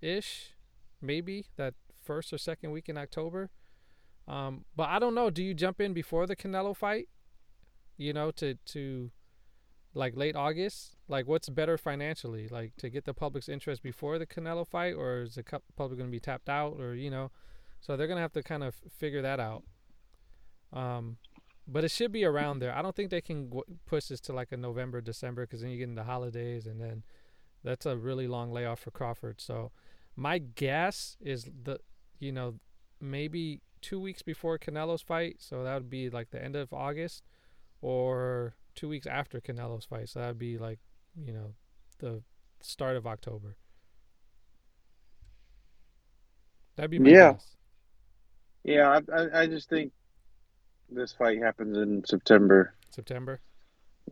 ish, 0.00 0.54
maybe 1.02 1.46
that 1.56 1.74
first 2.00 2.32
or 2.32 2.38
second 2.38 2.70
week 2.70 2.88
in 2.88 2.96
October. 2.96 3.50
Um, 4.28 4.64
but 4.76 4.88
I 4.88 4.98
don't 4.98 5.14
know. 5.14 5.28
Do 5.30 5.42
you 5.42 5.52
jump 5.52 5.80
in 5.80 5.92
before 5.92 6.26
the 6.26 6.36
Canelo 6.36 6.76
fight? 6.76 7.08
You 7.96 8.12
know, 8.12 8.30
to 8.32 8.54
to 8.54 9.10
like 9.98 10.16
late 10.16 10.36
August. 10.36 10.96
Like, 11.08 11.26
what's 11.26 11.48
better 11.48 11.76
financially? 11.76 12.48
Like 12.48 12.76
to 12.76 12.88
get 12.88 13.04
the 13.04 13.14
public's 13.14 13.48
interest 13.48 13.82
before 13.82 14.18
the 14.18 14.26
Canelo 14.26 14.66
fight, 14.66 14.94
or 14.94 15.22
is 15.22 15.34
the 15.34 15.42
public 15.76 15.98
going 15.98 16.08
to 16.08 16.12
be 16.12 16.20
tapped 16.20 16.48
out, 16.48 16.76
or 16.78 16.94
you 16.94 17.10
know? 17.10 17.30
So 17.80 17.96
they're 17.96 18.08
gonna 18.08 18.20
have 18.20 18.32
to 18.32 18.42
kind 18.42 18.64
of 18.64 18.74
figure 18.74 19.22
that 19.22 19.38
out. 19.40 19.62
Um, 20.72 21.18
but 21.66 21.84
it 21.84 21.90
should 21.90 22.12
be 22.12 22.24
around 22.24 22.60
there. 22.60 22.74
I 22.74 22.82
don't 22.82 22.96
think 22.96 23.10
they 23.10 23.20
can 23.20 23.48
w- 23.48 23.64
push 23.86 24.06
this 24.06 24.20
to 24.22 24.32
like 24.32 24.52
a 24.52 24.56
November, 24.56 25.00
December, 25.00 25.46
because 25.46 25.60
then 25.60 25.70
you 25.70 25.78
get 25.78 25.88
into 25.88 26.02
holidays, 26.02 26.66
and 26.66 26.80
then 26.80 27.02
that's 27.62 27.86
a 27.86 27.96
really 27.96 28.26
long 28.26 28.50
layoff 28.52 28.80
for 28.80 28.90
Crawford. 28.90 29.40
So 29.40 29.70
my 30.16 30.38
guess 30.38 31.16
is 31.20 31.48
the, 31.62 31.78
you 32.18 32.32
know, 32.32 32.54
maybe 33.00 33.60
two 33.80 34.00
weeks 34.00 34.22
before 34.22 34.58
Canelo's 34.58 35.02
fight, 35.02 35.36
so 35.38 35.62
that 35.62 35.74
would 35.74 35.90
be 35.90 36.10
like 36.10 36.30
the 36.30 36.42
end 36.42 36.56
of 36.56 36.72
August, 36.72 37.22
or 37.80 38.54
two 38.78 38.88
weeks 38.88 39.08
after 39.08 39.40
Canelo's 39.40 39.84
fight, 39.84 40.08
so 40.08 40.20
that 40.20 40.28
would 40.28 40.38
be 40.38 40.56
like, 40.56 40.78
you 41.20 41.32
know, 41.32 41.54
the 41.98 42.22
start 42.60 42.96
of 42.96 43.08
October. 43.08 43.56
That'd 46.76 46.92
be 46.92 46.98
Yeah. 46.98 47.32
guess. 47.32 47.56
Yeah, 48.62 49.00
I, 49.12 49.20
I 49.20 49.40
I 49.42 49.46
just 49.46 49.68
think 49.68 49.92
this 50.88 51.12
fight 51.12 51.42
happens 51.42 51.76
in 51.76 52.04
September. 52.04 52.74
September. 52.90 53.40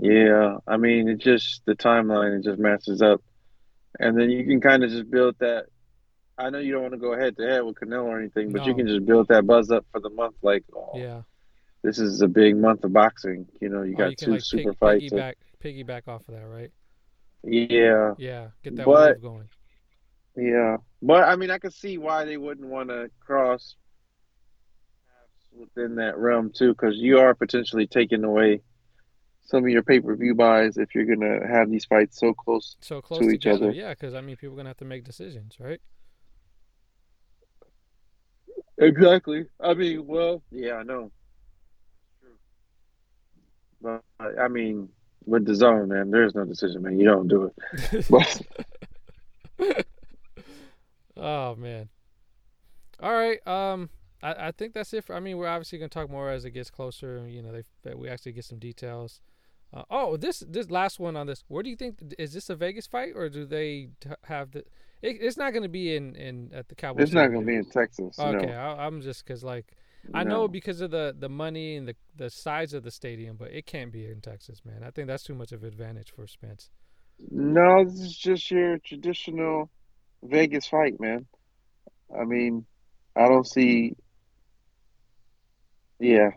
Yeah, 0.00 0.58
I 0.66 0.76
mean, 0.76 1.08
it 1.08 1.18
just 1.18 1.64
the 1.64 1.76
timeline 1.76 2.36
it 2.36 2.42
just 2.42 2.58
matches 2.58 3.02
up, 3.02 3.22
and 4.00 4.18
then 4.18 4.30
you 4.30 4.44
can 4.44 4.60
kind 4.60 4.82
of 4.82 4.90
just 4.90 5.08
build 5.10 5.36
that. 5.38 5.66
I 6.38 6.50
know 6.50 6.58
you 6.58 6.72
don't 6.72 6.82
want 6.82 6.94
to 6.94 6.98
go 7.00 7.16
head 7.16 7.36
to 7.36 7.46
head 7.46 7.62
with 7.62 7.76
Canelo 7.76 8.04
or 8.04 8.18
anything, 8.18 8.50
but 8.52 8.66
you 8.66 8.74
can 8.74 8.86
just 8.86 9.06
build 9.06 9.28
that 9.28 9.46
buzz 9.46 9.70
up 9.70 9.86
for 9.92 10.00
the 10.00 10.10
month. 10.10 10.34
Like, 10.42 10.64
oh, 10.74 10.90
Yeah. 10.94 11.22
This 11.86 11.98
is 12.00 12.20
a 12.20 12.26
big 12.28 12.56
month 12.56 12.82
of 12.82 12.92
boxing. 12.92 13.46
You 13.60 13.68
know, 13.68 13.82
you 13.82 13.94
Or 13.94 13.96
got 13.98 14.04
Oh, 14.06 14.10
you 14.10 14.16
two 14.16 14.30
like 14.32 14.40
super 14.42 14.70
pig, 14.72 14.78
fights. 14.78 15.12
and- 15.12 15.20
piggyback 15.20 15.34
piggyback 15.62 16.08
off 16.08 16.28
of 16.28 16.34
that, 16.34 16.46
right? 16.46 16.70
yeah, 17.44 18.14
Yeah. 18.18 18.50
Get 18.64 18.74
that 18.76 18.86
But- 18.86 19.14
wave 19.14 19.22
going. 19.22 19.48
yeah, 20.36 20.78
but 21.00 21.22
I 21.24 21.36
mean, 21.36 21.50
I 21.50 21.58
can 21.58 21.70
see 21.70 21.96
why 21.96 22.24
they 22.24 22.36
wouldn't 22.36 22.66
want 22.68 22.88
to 22.90 23.10
cross 23.20 23.76
within 25.52 25.94
that 25.96 26.18
realm 26.18 26.50
too, 26.52 26.72
because 26.72 26.96
you 26.96 27.18
are 27.18 27.34
potentially 27.34 27.86
taking 27.86 28.24
away 28.24 28.62
some 29.44 29.62
of 29.64 29.70
your 29.70 29.82
pay 29.84 30.00
per 30.00 30.14
view 30.16 30.34
buys 30.34 30.76
if 30.76 30.92
you're 30.94 31.04
gonna 31.06 31.46
have 31.46 31.70
these 31.70 31.84
fights 31.84 32.18
so 32.18 32.34
close. 32.34 32.76
So 32.80 33.00
close 33.00 33.20
to 33.20 33.30
each 33.30 33.46
other. 33.46 33.70
Yeah, 33.70 33.90
because 33.90 34.12
I 34.12 34.20
mean, 34.20 34.36
people 34.36 34.54
are 34.54 34.56
gonna 34.56 34.70
have 34.70 34.76
to 34.78 34.84
make 34.84 35.04
decisions, 35.04 35.58
right? 35.60 35.80
Exactly. 38.78 39.46
I 39.60 39.72
mean, 39.74 40.06
well, 40.06 40.42
yeah, 40.50 40.74
I 40.74 40.82
know. 40.82 41.10
But 43.80 44.02
I 44.20 44.48
mean, 44.48 44.88
with 45.24 45.44
the 45.44 45.54
zone, 45.54 45.88
man, 45.88 46.10
there's 46.10 46.34
no 46.34 46.44
decision, 46.44 46.82
man. 46.82 46.98
You 46.98 47.06
don't 47.06 47.28
do 47.28 47.44
it. 47.44 48.06
But 48.10 48.42
oh 51.16 51.54
man. 51.56 51.88
All 53.00 53.12
right. 53.12 53.46
Um, 53.46 53.90
I, 54.22 54.48
I 54.48 54.50
think 54.52 54.74
that's 54.74 54.92
it. 54.92 55.04
For, 55.04 55.14
I 55.14 55.20
mean, 55.20 55.36
we're 55.36 55.48
obviously 55.48 55.78
gonna 55.78 55.88
talk 55.88 56.10
more 56.10 56.30
as 56.30 56.44
it 56.44 56.50
gets 56.50 56.70
closer. 56.70 57.26
You 57.28 57.42
know, 57.42 57.52
they 57.82 57.94
we 57.94 58.08
actually 58.08 58.32
get 58.32 58.44
some 58.44 58.58
details. 58.58 59.20
Uh, 59.72 59.82
oh, 59.90 60.16
this 60.16 60.42
this 60.48 60.70
last 60.70 60.98
one 61.00 61.16
on 61.16 61.26
this. 61.26 61.44
Where 61.48 61.62
do 61.62 61.70
you 61.70 61.76
think 61.76 61.98
is 62.18 62.32
this 62.32 62.48
a 62.50 62.56
Vegas 62.56 62.86
fight 62.86 63.12
or 63.14 63.28
do 63.28 63.44
they 63.44 63.90
have 64.24 64.52
the? 64.52 64.60
It, 65.02 65.18
it's 65.20 65.36
not 65.36 65.52
gonna 65.52 65.68
be 65.68 65.94
in 65.96 66.14
in 66.14 66.50
at 66.54 66.68
the 66.68 66.74
Cowboys. 66.74 67.04
it's 67.04 67.12
not 67.12 67.28
gonna 67.28 67.44
be 67.44 67.56
in 67.56 67.64
Texas. 67.66 68.18
Okay, 68.18 68.46
no. 68.46 68.52
I, 68.52 68.86
I'm 68.86 69.00
just 69.02 69.24
because 69.24 69.44
like 69.44 69.76
I 70.14 70.24
No. 70.24 70.30
know 70.30 70.48
because 70.48 70.80
of 70.80 70.90
the 70.90 71.14
the 71.18 71.28
money 71.28 71.76
and 71.76 71.88
the 71.88 71.96
the 72.14 72.30
size 72.30 72.72
of 72.74 72.82
the 72.82 72.90
stadium, 72.90 73.36
but 73.36 73.52
it 73.52 73.66
can't 73.66 73.92
be 73.92 74.06
in 74.06 74.20
Texas, 74.20 74.64
man. 74.64 74.82
I 74.82 74.90
think 74.90 75.06
that's 75.08 75.22
too 75.24 75.34
much 75.34 75.52
of 75.52 75.62
an 75.62 75.68
advantage 75.68 76.10
for 76.12 76.26
Spence. 76.26 76.70
No, 77.30 77.84
this 77.84 78.00
is 78.00 78.16
just 78.16 78.50
your 78.50 78.78
traditional 78.78 79.70
Vegas 80.22 80.66
fight, 80.66 81.00
man. 81.00 81.26
I 82.18 82.24
mean, 82.24 82.66
I 83.14 83.28
don't 83.28 83.46
see. 83.46 83.96
Yeah, 85.98 86.30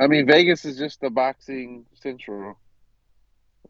I 0.00 0.08
mean, 0.08 0.26
Vegas 0.26 0.64
is 0.64 0.76
just 0.76 1.00
the 1.00 1.10
boxing 1.10 1.86
central. 1.94 2.58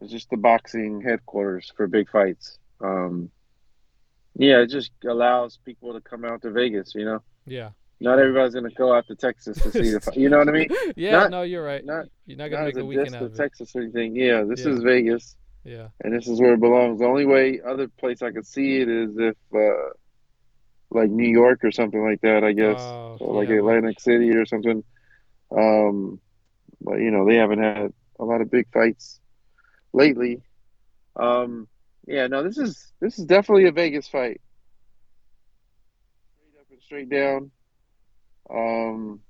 It's 0.01 0.11
just 0.11 0.29
the 0.29 0.37
boxing 0.37 1.01
headquarters 1.01 1.71
for 1.77 1.87
big 1.87 2.09
fights. 2.09 2.57
Um, 2.81 3.29
yeah, 4.35 4.59
it 4.61 4.69
just 4.69 4.91
allows 5.07 5.57
people 5.63 5.93
to 5.93 6.01
come 6.01 6.25
out 6.25 6.41
to 6.41 6.51
Vegas. 6.51 6.93
You 6.95 7.05
know, 7.05 7.23
Yeah. 7.45 7.69
Not 8.01 8.19
everybody's 8.19 8.53
gonna 8.53 8.69
go 8.71 8.93
out 8.93 9.07
to 9.07 9.15
Texas 9.15 9.57
to 9.61 9.71
see 9.71 9.91
the 9.91 9.99
fight. 10.01 10.17
You 10.17 10.29
know 10.29 10.37
what 10.39 10.49
I 10.49 10.51
mean? 10.51 10.67
yeah, 10.95 11.11
Not- 11.11 11.31
no, 11.31 11.41
you're 11.43 11.63
right. 11.63 11.83
not- 11.85 12.05
you're 12.25 12.37
not 12.37 12.49
gonna 12.49 12.63
Not 12.63 12.67
make 12.67 12.77
a 12.77 12.79
a 12.81 12.85
weekend 12.85 13.15
out 13.15 13.23
of 13.23 13.33
it. 13.33 13.37
Texas 13.37 13.75
or 13.75 13.81
anything. 13.81 14.15
Yeah, 14.15 14.43
this 14.43 14.65
Yeah. 14.65 14.71
is 14.73 14.83
Vegas. 14.83 15.35
Yeah. 15.63 15.87
and 16.03 16.13
this 16.13 16.27
is 16.27 16.39
where 16.39 16.53
it 16.53 16.59
belongs. 16.59 16.99
The 16.99 17.05
only 17.07 17.25
way 17.25 17.59
other 17.67 17.87
place 17.87 18.21
I 18.21 18.29
could 18.31 18.45
see 18.45 18.81
it 18.81 18.87
is 18.89 19.09
if 19.17 19.35
uh, 19.55 19.89
like 20.91 21.09
New 21.09 21.27
York 21.27 21.63
or 21.63 21.71
something 21.71 22.03
like 22.03 22.21
that, 22.21 22.43
I 22.43 22.51
guess, 22.51 22.79
Oh, 22.79 23.17
or 23.19 23.35
like 23.41 23.49
yeah, 23.49 23.55
Atlantic 23.57 23.99
City 23.99 24.29
or 24.35 24.45
something. 24.45 24.83
Um, 25.51 26.19
but 26.81 26.95
you 26.99 27.09
know 27.09 27.25
they 27.27 27.35
haven't 27.37 27.63
had 27.63 27.91
a 28.19 28.23
lot 28.25 28.41
of 28.41 28.51
big 28.51 28.67
fights 28.71 29.19
lately. 29.91 30.41
Um, 31.15 31.67
yeah, 32.05 32.27
no, 32.27 32.43
this 32.43 32.57
is 32.59 32.93
this 32.99 33.17
is 33.17 33.25
definitely 33.25 33.65
a 33.65 33.71
Vegas 33.71 34.07
fight. 34.07 34.41
Straight 36.37 36.59
up 36.61 36.67
and 36.71 36.81
straight 36.81 37.09
down. 37.09 37.49
Um, 38.49 39.21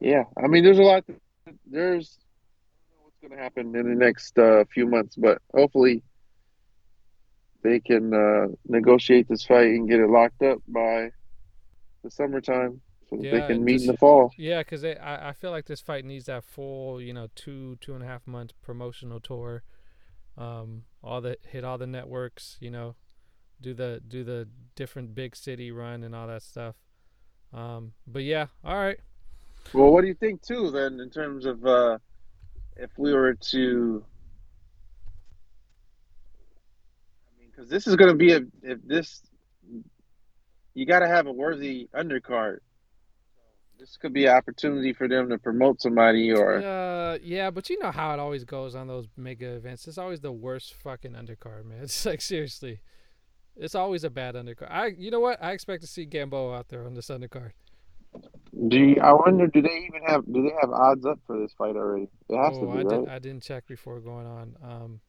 yeah, 0.00 0.24
I 0.42 0.46
mean, 0.48 0.64
there's 0.64 0.78
a 0.78 0.82
lot. 0.82 1.04
There's 1.66 2.18
I 2.20 2.90
don't 2.90 2.98
know 2.98 3.04
what's 3.04 3.18
going 3.20 3.36
to 3.36 3.42
happen 3.42 3.74
in 3.76 3.88
the 3.88 4.04
next 4.04 4.38
uh, 4.38 4.64
few 4.72 4.86
months, 4.86 5.16
but 5.16 5.38
hopefully 5.54 6.02
they 7.62 7.80
can 7.80 8.12
uh, 8.12 8.48
negotiate 8.68 9.28
this 9.28 9.44
fight 9.44 9.68
and 9.68 9.88
get 9.88 10.00
it 10.00 10.08
locked 10.08 10.42
up 10.42 10.58
by 10.68 11.10
the 12.02 12.10
summertime 12.10 12.80
so 13.08 13.16
that 13.16 13.24
Yeah, 13.24 13.32
they 13.32 13.54
can 13.54 13.64
meet 13.64 13.80
in 13.80 13.86
the 13.86 13.96
fall. 13.96 14.32
Yeah, 14.36 14.60
because 14.60 14.84
I 14.84 15.30
I 15.30 15.32
feel 15.32 15.50
like 15.50 15.66
this 15.66 15.80
fight 15.80 16.04
needs 16.04 16.26
that 16.26 16.44
full, 16.44 17.00
you 17.00 17.12
know, 17.12 17.28
two 17.34 17.76
two 17.80 17.94
and 17.94 18.02
a 18.02 18.06
half 18.06 18.26
month 18.26 18.52
promotional 18.62 19.20
tour. 19.20 19.62
Um, 20.36 20.82
all 21.02 21.20
the 21.20 21.38
hit 21.42 21.64
all 21.64 21.78
the 21.78 21.86
networks, 21.86 22.56
you 22.60 22.70
know, 22.70 22.96
do 23.60 23.72
the 23.74 24.02
do 24.06 24.24
the 24.24 24.48
different 24.74 25.14
big 25.14 25.34
city 25.36 25.70
run 25.70 26.02
and 26.02 26.14
all 26.14 26.26
that 26.26 26.42
stuff. 26.42 26.76
Um, 27.54 27.92
but 28.06 28.24
yeah, 28.24 28.46
all 28.64 28.76
right. 28.76 28.98
Well, 29.72 29.90
what 29.92 30.02
do 30.02 30.08
you 30.08 30.14
think 30.14 30.42
too 30.42 30.70
then 30.70 31.00
in 31.00 31.08
terms 31.10 31.46
of 31.46 31.64
uh, 31.64 31.98
if 32.76 32.90
we 32.98 33.12
were 33.14 33.34
to? 33.34 34.04
I 37.28 37.40
mean, 37.40 37.48
because 37.50 37.70
this 37.70 37.86
is 37.86 37.94
going 37.96 38.10
to 38.10 38.16
be 38.16 38.32
a 38.32 38.40
if 38.62 38.78
this, 38.84 39.22
you 40.74 40.84
got 40.84 40.98
to 41.00 41.08
have 41.08 41.26
a 41.26 41.32
worthy 41.32 41.88
undercard. 41.94 42.58
This 43.78 43.96
could 43.96 44.12
be 44.12 44.26
an 44.26 44.34
opportunity 44.36 44.92
for 44.92 45.08
them 45.08 45.28
to 45.28 45.38
promote 45.38 45.80
somebody 45.80 46.32
or 46.32 46.58
Uh, 46.58 47.18
yeah, 47.22 47.50
but 47.50 47.68
you 47.70 47.78
know 47.78 47.90
how 47.90 48.12
it 48.14 48.20
always 48.20 48.44
goes 48.44 48.74
on 48.74 48.86
those 48.86 49.06
mega 49.16 49.54
events. 49.54 49.86
It's 49.86 49.98
always 49.98 50.20
the 50.20 50.32
worst 50.32 50.74
fucking 50.74 51.12
undercard, 51.12 51.64
man. 51.66 51.78
It's 51.82 52.06
like 52.06 52.20
seriously, 52.20 52.80
it's 53.56 53.74
always 53.74 54.04
a 54.04 54.10
bad 54.10 54.34
undercard. 54.34 54.70
I, 54.70 54.86
you 54.98 55.10
know 55.10 55.20
what? 55.20 55.42
I 55.42 55.52
expect 55.52 55.82
to 55.82 55.88
see 55.88 56.04
Gamboa 56.04 56.56
out 56.56 56.68
there 56.68 56.84
on 56.86 56.94
this 56.94 57.08
undercard. 57.08 57.52
do 58.68 58.76
you, 58.78 58.96
I 59.02 59.12
wonder 59.12 59.46
do 59.48 59.62
they 59.62 59.86
even 59.86 60.02
have 60.06 60.24
do 60.26 60.42
they 60.42 60.54
have 60.60 60.70
odds 60.70 61.04
up 61.06 61.18
for 61.26 61.38
this 61.38 61.52
fight 61.58 61.76
already? 61.76 62.08
It 62.28 62.36
has 62.36 62.58
to 62.58 62.64
oh, 62.64 62.66
be 62.66 62.78
I 62.78 62.82
right. 62.82 62.88
didn't, 62.88 63.08
I 63.08 63.18
didn't 63.18 63.42
check 63.42 63.66
before 63.66 64.00
going 64.00 64.26
on. 64.26 64.56
Um, 64.62 65.00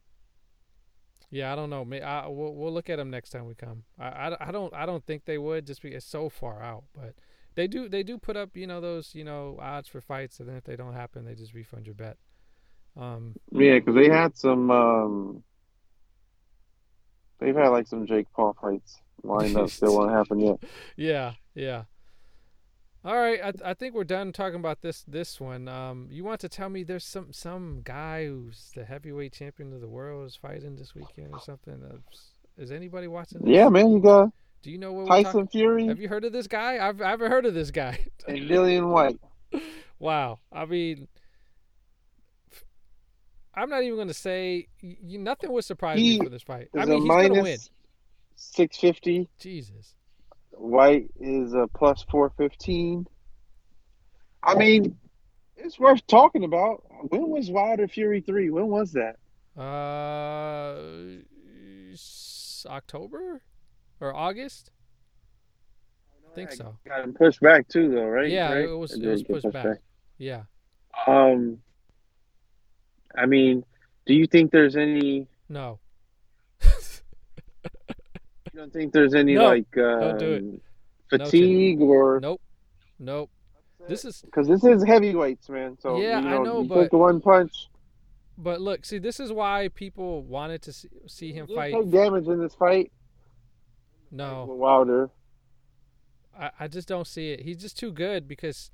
yeah, 1.30 1.52
I 1.52 1.56
don't 1.56 1.70
know. 1.70 1.84
I, 2.04 2.28
we'll, 2.28 2.54
we'll 2.54 2.72
look 2.72 2.88
at 2.88 2.96
them 2.96 3.10
next 3.10 3.30
time 3.30 3.46
we 3.46 3.54
come. 3.54 3.82
I, 3.98 4.06
I, 4.06 4.48
I 4.48 4.52
don't, 4.52 4.72
I 4.74 4.86
don't 4.86 5.04
think 5.04 5.24
they 5.24 5.38
would 5.38 5.66
just 5.66 5.82
be 5.82 5.90
it's 5.90 6.06
so 6.06 6.28
far 6.28 6.62
out. 6.62 6.84
But 6.94 7.14
They 7.56 7.66
do 7.66 7.88
they 7.88 8.02
do 8.02 8.18
put 8.18 8.36
up 8.36 8.56
you 8.56 8.66
know 8.66 8.80
those 8.80 9.14
you 9.14 9.24
know 9.24 9.58
odds 9.60 9.88
for 9.88 10.00
fights, 10.00 10.40
and 10.40 10.48
then 10.48 10.56
if 10.56 10.64
they 10.64 10.76
don't 10.76 10.94
happen, 10.94 11.24
they 11.24 11.34
just 11.34 11.54
refund 11.54 11.86
your 11.86 11.94
bet. 11.94 12.16
Um, 12.96 13.36
Yeah, 13.52 13.74
because 13.78 13.94
they 13.94 14.08
had 14.08 14.36
some. 14.36 14.70
Um, 14.70 15.42
they've 17.38 17.54
had 17.56 17.68
like 17.68 17.86
some 17.86 18.06
Jake 18.06 18.26
Paul 18.34 18.56
fights 18.60 19.00
lined 19.22 19.56
up. 19.56 19.70
Still 19.70 19.96
won't 19.96 20.12
happen 20.18 20.40
yet. 20.40 20.56
yeah, 20.96 21.32
yeah. 21.54 21.84
All 23.04 23.14
right, 23.14 23.38
I, 23.40 23.70
I 23.70 23.74
think 23.74 23.94
we're 23.94 24.02
done 24.02 24.32
talking 24.32 24.58
about 24.58 24.82
this 24.82 25.04
this 25.06 25.40
one. 25.40 25.68
Um, 25.68 26.08
you 26.10 26.24
want 26.24 26.40
to 26.40 26.48
tell 26.48 26.68
me 26.68 26.82
there's 26.82 27.04
some 27.04 27.32
some 27.32 27.82
guy 27.84 28.26
who's 28.26 28.72
the 28.74 28.84
heavyweight 28.84 29.32
champion 29.32 29.72
of 29.72 29.80
the 29.80 29.88
world 29.88 30.26
is 30.26 30.34
fighting 30.34 30.74
this 30.74 30.92
weekend 30.92 31.28
or 31.32 31.40
something? 31.40 31.80
Uh, 31.88 31.98
is 32.58 32.72
anybody 32.72 33.06
watching 33.06 33.38
this? 33.42 33.48
Yeah, 33.48 33.68
man, 33.68 33.92
you 33.92 34.00
got 34.00 34.30
Do 34.62 34.72
you 34.72 34.78
know 34.78 34.92
what 34.92 35.06
Tyson? 35.06 35.46
Fury 35.46 35.86
Have 35.86 36.00
you 36.00 36.08
heard 36.08 36.24
of 36.24 36.32
this 36.32 36.48
guy? 36.48 36.84
I've 36.84 37.00
I 37.00 37.10
haven't 37.10 37.30
heard 37.30 37.46
of 37.46 37.54
this 37.54 37.70
guy. 37.70 38.00
and 38.26 38.38
Dillian 38.38 38.88
Whyte. 38.90 39.20
wow. 40.00 40.40
I 40.52 40.64
mean, 40.64 41.06
I'm 43.56 43.70
not 43.70 43.82
even 43.82 43.96
gonna 43.98 44.12
say 44.12 44.66
you, 44.80 45.18
nothing 45.18 45.50
would 45.52 45.64
surprise 45.64 45.98
He 45.98 46.18
me 46.18 46.24
for 46.24 46.30
this 46.30 46.42
fight. 46.42 46.68
I 46.76 46.84
mean, 46.84 47.00
he's 47.00 47.08
gonna 47.08 47.28
win. 47.30 47.42
minus 47.42 47.70
six 48.36 48.76
fifty. 48.78 49.28
Jesus. 49.38 49.94
Whyte 50.52 51.10
is 51.20 51.54
a 51.54 51.66
plus 51.74 52.04
four 52.10 52.30
fifteen. 52.36 53.06
I 54.42 54.54
mean, 54.54 54.96
it's 55.56 55.78
worth 55.78 56.06
talking 56.06 56.44
about. 56.44 56.82
When 57.08 57.28
was 57.30 57.50
Wilder 57.50 57.88
Fury 57.88 58.20
three? 58.20 58.50
When 58.50 58.68
was 58.68 58.92
that? 58.92 59.16
Uh, 59.60 60.76
October 62.68 63.40
or 64.00 64.14
August? 64.14 64.70
I 66.30 66.34
think 66.34 66.52
so. 66.52 66.76
Got 66.86 67.04
him 67.04 67.14
pushed 67.14 67.40
back 67.40 67.68
too, 67.68 67.88
though, 67.90 68.04
right? 68.06 68.28
Yeah, 68.30 68.52
Right? 68.52 68.64
it 68.64 68.72
was 68.74 68.92
it 68.92 69.06
was 69.06 69.22
get 69.22 69.42
pushed 69.42 69.52
back. 69.52 69.78
Yeah. 70.18 70.42
Um, 71.06 71.58
I 73.16 73.26
mean, 73.26 73.64
do 74.06 74.14
you 74.14 74.26
think 74.26 74.50
there's 74.52 74.76
any? 74.76 75.26
No. 75.48 75.78
You 78.52 78.60
don't 78.62 78.72
think 78.72 78.92
there's 78.94 79.14
any 79.14 79.34
No, 79.34 79.48
like 79.48 79.70
don't 79.72 80.18
do 80.18 80.32
it. 80.32 80.38
um, 80.42 80.60
No 81.12 81.18
fatigue 81.26 81.80
or 81.82 82.20
Nope. 82.22 82.40
Nope. 82.98 83.30
This 83.86 84.04
is 84.06 84.22
because 84.22 84.48
this 84.48 84.64
is 84.64 84.82
heavyweights, 84.82 85.48
man. 85.50 85.76
So 85.78 86.00
Yeah, 86.00 86.20
you 86.20 86.26
I 86.26 86.30
know, 86.30 86.42
know, 86.42 86.62
you 86.62 86.68
but- 86.68 86.80
take 86.82 86.90
the 86.90 86.96
one 86.96 87.20
punch. 87.20 87.68
but 88.38 88.60
look, 88.62 88.86
see 88.86 88.96
this 88.98 89.20
is 89.20 89.30
why 89.30 89.68
people 89.74 90.22
wanted 90.22 90.62
to 90.62 90.72
see, 90.72 90.88
see 91.06 91.32
him 91.34 91.46
fight. 91.48 91.74
take 91.74 91.90
damage 91.90 92.26
in 92.28 92.40
this 92.40 92.54
fight 92.54 92.90
No. 94.10 94.46
Wilder. 94.46 95.10
I, 96.38 96.50
I 96.60 96.68
just 96.68 96.88
don't 96.88 97.06
see 97.06 97.32
it. 97.32 97.40
He's 97.40 97.58
just 97.58 97.78
too 97.78 97.92
good 97.92 98.26
because 98.26 98.70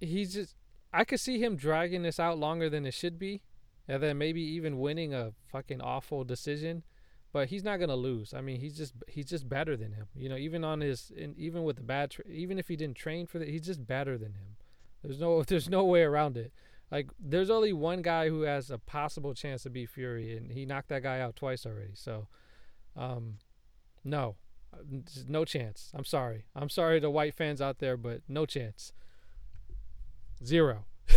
he's 0.00 0.32
just. 0.32 0.54
I 0.94 1.04
could 1.04 1.20
see 1.20 1.42
him 1.42 1.56
dragging 1.56 2.02
this 2.02 2.20
out 2.20 2.38
longer 2.38 2.70
than 2.70 2.86
it 2.86 2.94
should 2.94 3.18
be, 3.18 3.42
and 3.88 4.02
then 4.02 4.16
maybe 4.16 4.40
even 4.40 4.78
winning 4.78 5.12
a 5.12 5.32
fucking 5.50 5.80
awful 5.80 6.24
decision. 6.24 6.84
But 7.32 7.48
he's 7.48 7.64
not 7.64 7.80
gonna 7.80 7.96
lose. 7.96 8.32
I 8.32 8.40
mean, 8.40 8.60
he's 8.60 8.76
just 8.76 8.94
he's 9.08 9.26
just 9.26 9.48
better 9.48 9.76
than 9.76 9.92
him. 9.92 10.06
You 10.14 10.28
know, 10.28 10.36
even 10.36 10.62
on 10.62 10.80
his 10.80 11.12
even 11.36 11.64
with 11.64 11.76
the 11.76 11.82
bad, 11.82 12.12
tra- 12.12 12.24
even 12.28 12.60
if 12.60 12.68
he 12.68 12.76
didn't 12.76 12.96
train 12.96 13.26
for 13.26 13.40
that, 13.40 13.48
he's 13.48 13.66
just 13.66 13.84
better 13.84 14.16
than 14.16 14.34
him. 14.34 14.56
There's 15.02 15.20
no 15.20 15.42
there's 15.46 15.68
no 15.68 15.84
way 15.84 16.02
around 16.02 16.36
it. 16.36 16.52
Like 16.92 17.10
there's 17.18 17.50
only 17.50 17.72
one 17.72 18.02
guy 18.02 18.28
who 18.28 18.42
has 18.42 18.70
a 18.70 18.78
possible 18.78 19.34
chance 19.34 19.64
to 19.64 19.70
beat 19.70 19.90
Fury, 19.90 20.36
and 20.36 20.52
he 20.52 20.64
knocked 20.64 20.90
that 20.90 21.02
guy 21.02 21.18
out 21.18 21.34
twice 21.34 21.66
already. 21.66 21.94
So, 21.94 22.28
um, 22.96 23.38
no, 24.04 24.36
uh, 24.72 24.78
no 25.26 25.44
chance. 25.44 25.90
I'm 25.92 26.04
sorry. 26.04 26.44
I'm 26.54 26.68
sorry 26.68 27.00
to 27.00 27.10
Whyte 27.10 27.34
fans 27.34 27.60
out 27.60 27.80
there, 27.80 27.96
but 27.96 28.20
no 28.28 28.46
chance. 28.46 28.92
Zero. 30.42 30.84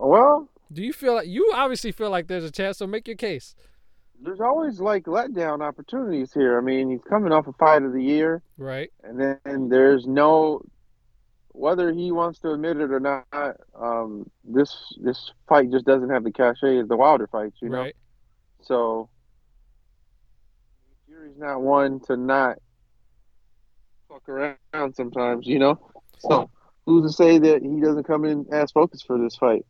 Well, 0.00 0.48
Do 0.72 0.82
you 0.82 0.92
feel 0.92 1.14
like 1.14 1.26
you 1.28 1.50
obviously 1.54 1.92
feel 1.92 2.10
like 2.10 2.28
there's 2.28 2.44
a 2.44 2.52
chance? 2.52 2.78
So 2.78 2.86
make 2.86 3.06
your 3.08 3.16
case. 3.16 3.54
there's 4.22 4.40
always 4.40 4.80
like 4.80 5.04
letdown 5.04 5.60
opportunities 5.60 6.32
here. 6.32 6.58
I 6.58 6.60
mean, 6.60 6.90
he's 6.90 7.02
coming 7.08 7.32
off 7.32 7.46
a 7.46 7.52
fight 7.54 7.82
of 7.82 7.92
the 7.92 8.02
year, 8.02 8.42
Right. 8.56 8.92
and 9.02 9.20
then 9.20 9.68
there's 9.68 10.06
no 10.06 10.62
whether 11.52 11.92
he 11.92 12.12
wants 12.12 12.38
to 12.40 12.52
admit 12.52 12.76
it 12.76 12.92
or 12.92 13.00
not. 13.00 13.26
Um, 13.74 14.30
this 14.44 14.72
this 15.00 15.32
fight 15.48 15.70
just 15.72 15.84
doesn't 15.84 16.10
have 16.10 16.22
the 16.24 16.30
cachet 16.32 16.78
as 16.78 16.86
the 16.88 16.96
Wilder 16.96 17.26
fights, 17.26 17.56
you 17.60 17.68
know. 17.68 17.78
Right. 17.78 17.96
So 18.62 19.08
Fury's 21.06 21.36
not 21.38 21.60
one 21.60 21.98
to 22.06 22.16
not 22.16 22.58
around 24.28 24.94
sometimes, 24.94 25.46
you 25.46 25.58
know. 25.58 25.78
So 26.18 26.50
who's 26.86 27.10
to 27.10 27.16
say 27.16 27.38
that 27.38 27.62
he 27.62 27.80
doesn't 27.80 28.04
come 28.04 28.24
in 28.24 28.46
as 28.52 28.70
focused 28.70 29.06
for 29.06 29.18
this 29.18 29.36
fight? 29.36 29.64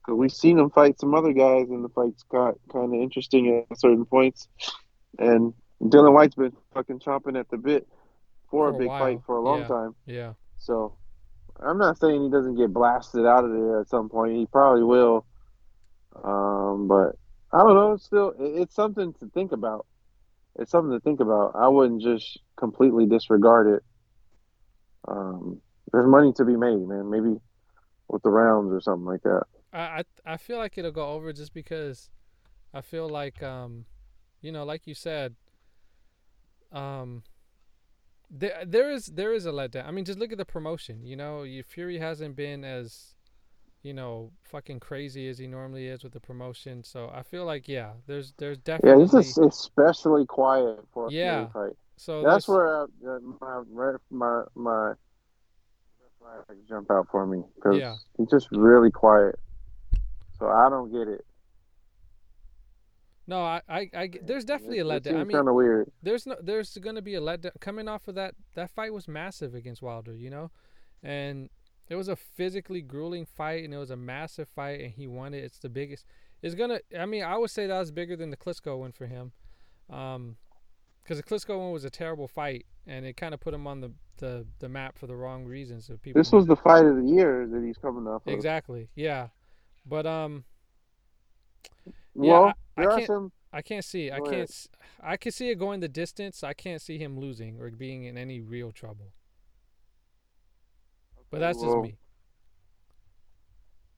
Because 0.00 0.18
we've 0.18 0.32
seen 0.32 0.58
him 0.58 0.70
fight 0.70 0.98
some 0.98 1.14
other 1.14 1.32
guys, 1.32 1.68
and 1.68 1.84
the 1.84 1.88
fights 1.90 2.24
got 2.30 2.54
kind 2.72 2.94
of 2.94 3.00
interesting 3.00 3.64
at 3.70 3.78
certain 3.78 4.04
points. 4.04 4.48
And 5.18 5.52
Dillian 5.82 6.12
Whyte's 6.12 6.34
been 6.34 6.52
fucking 6.74 7.00
chomping 7.00 7.38
at 7.38 7.48
the 7.50 7.56
bit 7.56 7.86
for, 8.50 8.68
For 8.68 8.72
a 8.72 8.74
a 8.74 8.78
big 8.78 8.88
while, 8.88 8.98
fight 9.00 9.20
for 9.26 9.36
a 9.36 9.40
long 9.42 9.60
yeah. 9.60 9.68
time. 9.68 9.94
Yeah. 10.06 10.32
So 10.58 10.96
I'm 11.60 11.78
not 11.78 11.98
saying 11.98 12.22
he 12.22 12.30
doesn't 12.30 12.56
get 12.56 12.72
blasted 12.72 13.26
out 13.26 13.44
of 13.44 13.52
there 13.52 13.80
at 13.80 13.88
some 13.88 14.08
point. 14.08 14.36
He 14.36 14.46
probably 14.46 14.82
will. 14.82 15.26
Um, 16.22 16.88
but 16.88 17.16
I 17.52 17.58
don't 17.58 17.74
know. 17.74 17.92
It's 17.92 18.04
still, 18.04 18.34
it's 18.38 18.74
something 18.74 19.12
to 19.14 19.28
think 19.30 19.52
about. 19.52 19.86
It's 20.58 20.70
something 20.70 20.92
to 20.92 21.00
think 21.00 21.20
about. 21.20 21.52
I 21.54 21.68
wouldn't 21.68 22.02
just 22.02 22.38
completely 22.56 23.06
disregard 23.06 23.68
it. 23.68 23.82
Um, 25.06 25.60
there's 25.92 26.06
money 26.06 26.32
to 26.34 26.44
be 26.44 26.56
made, 26.56 26.86
man. 26.86 27.10
Maybe 27.10 27.36
with 28.08 28.22
the 28.22 28.30
rounds 28.30 28.72
or 28.72 28.80
something 28.80 29.06
like 29.06 29.22
that. 29.22 29.44
I, 29.72 29.78
I 29.78 30.04
I 30.24 30.36
feel 30.36 30.58
like 30.58 30.78
it'll 30.78 30.90
go 30.90 31.10
over 31.10 31.32
just 31.32 31.52
because 31.52 32.10
I 32.72 32.80
feel 32.80 33.08
like 33.08 33.42
um 33.42 33.84
you 34.40 34.50
know 34.50 34.64
like 34.64 34.86
you 34.86 34.94
said 34.94 35.36
um 36.72 37.22
there 38.30 38.62
there 38.66 38.90
is 38.90 39.06
there 39.06 39.32
is 39.32 39.46
a 39.46 39.52
letdown. 39.52 39.86
I 39.86 39.90
mean 39.90 40.04
just 40.04 40.18
look 40.18 40.32
at 40.32 40.38
the 40.38 40.44
promotion, 40.44 41.06
you 41.06 41.16
know, 41.16 41.44
Fury 41.66 41.98
hasn't 41.98 42.36
been 42.36 42.64
as 42.64 43.14
you 43.82 43.94
know 43.94 44.32
fucking 44.44 44.80
crazy 44.80 45.28
as 45.28 45.38
he 45.38 45.46
normally 45.46 45.86
is 45.88 46.02
with 46.02 46.12
the 46.12 46.20
promotion. 46.20 46.82
So 46.84 47.10
I 47.14 47.22
feel 47.22 47.44
like 47.44 47.68
yeah, 47.68 47.92
there's 48.06 48.32
there's 48.38 48.58
Yeah, 48.58 48.78
definitely 48.78 49.04
this 49.04 49.14
is 49.14 49.38
especially 49.38 50.26
quiet 50.26 50.80
for 50.92 51.08
a 51.08 51.10
Yeah. 51.12 51.48
Fury 51.50 51.68
fight. 51.70 51.76
so 51.96 52.22
That's 52.22 52.46
there's- 52.46 52.48
where 52.48 52.82
uh, 52.82 53.20
my 53.30 54.02
my 54.10 54.42
my 54.56 54.94
jump 56.68 56.90
out 56.90 57.06
for 57.10 57.26
me 57.26 57.42
because 57.54 57.78
Yeah. 57.78 57.96
he's 58.16 58.28
just 58.28 58.48
really 58.52 58.90
quiet. 58.90 59.36
So 60.38 60.46
I 60.48 60.68
don't 60.68 60.90
get 60.92 61.08
it. 61.08 61.24
no, 63.26 63.42
I, 63.42 63.60
I, 63.68 63.90
I 63.94 64.10
there's 64.22 64.44
definitely 64.44 64.78
a 64.78 64.84
letdown. 64.84 65.16
I 65.20 65.24
mean, 65.24 65.36
kind 65.36 65.48
of 65.48 65.54
weird. 65.54 65.90
there's 66.02 66.26
no 66.26 66.36
there's 66.42 66.76
going 66.78 66.96
to 66.96 67.02
be 67.02 67.14
a 67.14 67.20
letdown 67.20 67.50
coming 67.60 67.88
off 67.88 68.08
of 68.08 68.14
that 68.14 68.34
that 68.54 68.70
fight 68.70 68.92
was 68.92 69.06
massive 69.08 69.54
against 69.54 69.82
Wilder, 69.82 70.14
you 70.14 70.30
know, 70.30 70.50
and 71.02 71.50
it 71.88 71.96
was 71.96 72.08
a 72.08 72.16
physically 72.16 72.82
grueling 72.82 73.24
fight 73.26 73.64
and 73.64 73.72
it 73.72 73.78
was 73.78 73.90
a 73.90 73.96
massive 73.96 74.48
fight 74.48 74.80
and 74.80 74.92
he 74.92 75.06
won 75.06 75.34
it. 75.34 75.44
It's 75.44 75.58
the 75.58 75.68
biggest. 75.68 76.04
It's 76.42 76.54
gonna. 76.54 76.80
I 76.98 77.06
mean, 77.06 77.24
I 77.24 77.36
would 77.36 77.50
say 77.50 77.66
that 77.66 77.78
was 77.78 77.90
bigger 77.90 78.16
than 78.16 78.30
the 78.30 78.36
Klitschko 78.36 78.78
one 78.78 78.92
for 78.92 79.06
him, 79.06 79.32
um, 79.90 80.36
because 81.02 81.16
the 81.16 81.22
Klitschko 81.24 81.58
one 81.58 81.72
was 81.72 81.84
a 81.84 81.90
terrible 81.90 82.28
fight 82.28 82.66
and 82.86 83.04
it 83.04 83.16
kind 83.16 83.34
of 83.34 83.40
put 83.40 83.52
him 83.52 83.66
on 83.66 83.80
the, 83.80 83.90
the 84.18 84.46
the 84.60 84.68
map 84.68 84.96
for 84.98 85.06
the 85.06 85.16
wrong 85.16 85.44
reasons. 85.44 85.86
So 85.86 85.96
people. 85.96 86.20
This 86.20 86.30
was 86.32 86.46
the 86.46 86.56
fight 86.56 86.84
of 86.84 86.96
the 86.96 87.02
year 87.08 87.46
that 87.50 87.62
he's 87.64 87.76
coming 87.78 88.06
of. 88.06 88.22
exactly 88.26 88.88
yeah, 88.94 89.28
but 89.84 90.06
um, 90.06 90.44
Well, 92.14 92.52
I- 92.76 92.82
I 92.82 92.86
can't- 92.86 93.06
some. 93.06 93.32
I 93.52 93.62
can't 93.62 93.84
see. 93.84 94.10
I 94.12 94.18
can't. 94.20 94.32
ahead. 94.34 94.50
I 95.00 95.16
can 95.16 95.32
see 95.32 95.48
it 95.48 95.58
going 95.58 95.80
the 95.80 95.88
distance. 95.88 96.44
I 96.44 96.52
can't 96.52 96.82
see 96.82 96.98
him 96.98 97.18
losing 97.18 97.58
or 97.58 97.70
being 97.70 98.04
in 98.04 98.18
any 98.18 98.40
real 98.42 98.72
trouble. 98.72 99.12
But 101.30 101.40
that's 101.40 101.60
just 101.60 101.76
me. 101.78 101.96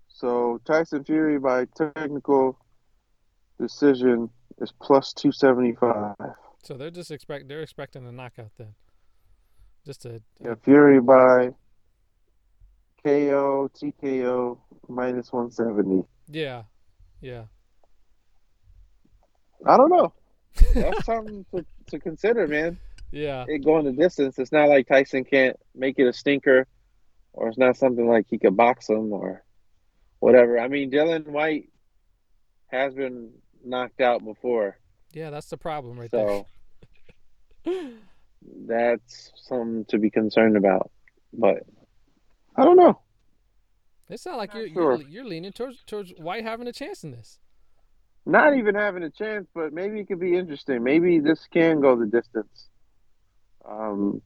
So 0.08 0.60
Tyson 0.64 1.04
Fury 1.04 1.38
by 1.38 1.66
technical 1.76 2.58
decision 3.60 4.30
is 4.60 4.72
plus 4.80 5.12
two 5.12 5.32
seventy 5.32 5.74
five. 5.74 6.14
So 6.62 6.74
they're 6.74 6.90
just 6.90 7.10
expect 7.10 7.48
they're 7.48 7.62
expecting 7.62 8.06
a 8.06 8.12
knockout 8.12 8.50
then. 8.58 8.74
Just 9.86 10.04
a, 10.04 10.20
Yeah, 10.44 10.54
Fury 10.62 11.00
by 11.00 11.50
KO 13.02 13.70
TKO 13.74 14.58
minus 14.88 15.32
one 15.32 15.50
seventy. 15.50 16.04
yeah, 16.28 16.64
yeah. 17.20 17.44
I 19.66 19.76
don't 19.76 19.90
know. 19.90 20.12
That's 20.74 21.04
something 21.04 21.44
to, 21.54 21.64
to 21.90 21.98
consider, 21.98 22.46
man. 22.46 22.78
Yeah. 23.12 23.44
It 23.48 23.64
going 23.64 23.84
the 23.84 23.92
distance. 23.92 24.38
It's 24.38 24.52
not 24.52 24.68
like 24.68 24.88
Tyson 24.88 25.24
can't 25.24 25.56
make 25.74 25.98
it 25.98 26.06
a 26.06 26.12
stinker, 26.12 26.66
or 27.32 27.48
it's 27.48 27.58
not 27.58 27.76
something 27.76 28.08
like 28.08 28.26
he 28.28 28.38
could 28.38 28.56
box 28.56 28.88
him 28.88 29.12
or 29.12 29.44
whatever. 30.18 30.58
I 30.58 30.68
mean, 30.68 30.90
Dillian 30.90 31.26
Whyte 31.28 31.70
has 32.68 32.94
been 32.94 33.30
knocked 33.64 34.00
out 34.00 34.24
before, 34.24 34.78
Yeah, 35.12 35.30
that's 35.30 35.48
the 35.48 35.56
problem 35.56 35.98
right 35.98 36.10
so 36.10 36.46
there. 37.64 37.90
that's 38.66 39.32
something 39.36 39.84
to 39.86 39.98
be 39.98 40.10
concerned 40.10 40.56
about. 40.56 40.90
But 41.32 41.64
I 42.56 42.64
don't 42.64 42.76
know. 42.76 43.00
It's 44.08 44.26
not 44.26 44.36
like 44.38 44.54
Not 44.54 44.60
you're, 44.60 44.68
sure. 44.70 44.96
you're 44.96 45.08
you're 45.08 45.24
leaning 45.24 45.52
towards 45.52 45.82
towards 45.86 46.12
Whyte 46.18 46.42
having 46.44 46.66
a 46.66 46.72
chance 46.72 47.04
in 47.04 47.12
this. 47.12 47.38
Not 48.26 48.56
even 48.56 48.74
having 48.74 49.02
a 49.02 49.10
chance, 49.10 49.46
but 49.54 49.72
maybe 49.72 50.00
it 50.00 50.08
could 50.08 50.20
be 50.20 50.36
interesting. 50.36 50.82
Maybe 50.82 51.20
this 51.20 51.46
can 51.52 51.80
go 51.80 51.96
the 51.96 52.06
distance. 52.06 52.68
Um, 53.64 54.20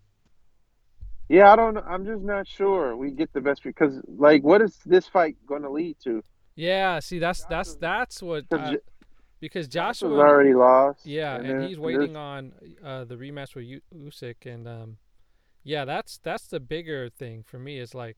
yeah, 1.29 1.53
I 1.53 1.57
don't. 1.57 1.79
I'm 1.79 2.05
just 2.05 2.23
not 2.23 2.47
sure 2.47 2.97
we 2.97 3.11
get 3.11 3.33
the 3.33 3.41
best 3.41 3.63
because, 3.63 4.01
like, 4.07 4.43
what 4.43 4.61
is 4.61 4.79
this 4.85 5.07
fight 5.07 5.37
going 5.47 5.63
to 5.63 5.71
lead 5.71 5.97
to? 6.05 6.23
Yeah, 6.57 7.01
see 7.01 7.19
that's 7.19 7.45
that's 7.47 7.75
that's 7.77 8.23
what 8.23 8.49
Because 8.49 8.75
uh, 8.75 8.77
because 9.41 9.69
Joshua's 9.69 10.19
already 10.19 10.55
lost. 10.55 11.05
Yeah, 11.05 11.37
and, 11.37 11.49
then 11.49 11.69
he's 11.69 11.79
waiting 11.79 12.17
on 12.17 12.53
uh, 12.85 13.05
the 13.05 13.17
rematch 13.17 13.55
with 13.55 13.65
U- 13.65 13.81
Usyk, 13.95 14.47
and 14.47 14.69
um, 14.69 14.97
yeah, 15.63 15.85
that's 15.85 16.19
that's 16.23 16.47
the 16.47 16.61
bigger 16.61 17.09
thing 17.09 17.43
for 17.43 17.59
me. 17.59 17.79
Is 17.79 17.95
like 17.95 18.17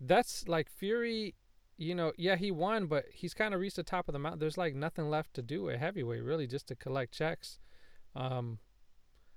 that's 0.00 0.46
like 0.46 0.68
Fury, 0.68 1.34
you 1.76 1.94
know, 1.94 2.12
yeah, 2.16 2.36
he 2.36 2.50
won, 2.50 2.86
but 2.86 3.06
he's 3.12 3.34
kind 3.34 3.54
of 3.54 3.60
reached 3.60 3.76
the 3.76 3.82
top 3.82 4.08
of 4.08 4.12
the 4.12 4.18
mountain. 4.18 4.40
There's 4.40 4.58
like 4.58 4.74
nothing 4.74 5.08
left 5.08 5.34
to 5.34 5.42
do 5.42 5.70
at 5.70 5.78
heavyweight, 5.78 6.22
really, 6.22 6.46
just 6.46 6.66
to 6.68 6.74
collect 6.74 7.14
checks. 7.14 7.58
Um, 8.14 8.58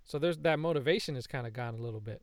so 0.03 0.19
there's 0.19 0.39
that 0.39 0.59
motivation 0.59 1.15
is 1.15 1.27
kind 1.27 1.47
of 1.47 1.53
gone 1.53 1.75
a 1.75 1.81
little 1.81 2.01
bit. 2.01 2.21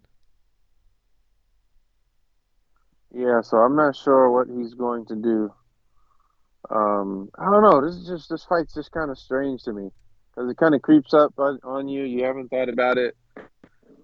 Yeah, 3.13 3.41
so 3.41 3.59
I'm 3.59 3.77
not 3.77 3.97
sure 3.97 4.31
what 4.31 4.49
he's 4.49 4.75
going 4.75 5.07
to 5.07 5.17
do. 5.17 5.53
Um, 6.71 7.31
I 7.39 7.45
don't 7.51 7.63
know. 7.63 7.85
This 7.85 7.97
is 7.97 8.07
just 8.07 8.31
this 8.31 8.45
fight's 8.45 8.75
just 8.75 8.93
kind 8.93 9.11
of 9.11 9.19
strange 9.19 9.65
to 9.65 9.73
me 9.73 9.91
because 10.31 10.51
it 10.51 10.57
kind 10.57 10.75
of 10.75 10.83
creeps 10.83 11.13
up 11.13 11.33
on, 11.39 11.59
on 11.65 11.89
you. 11.89 12.05
You 12.05 12.25
haven't 12.25 12.51
thought 12.51 12.69
about 12.69 12.99
it. 12.99 13.17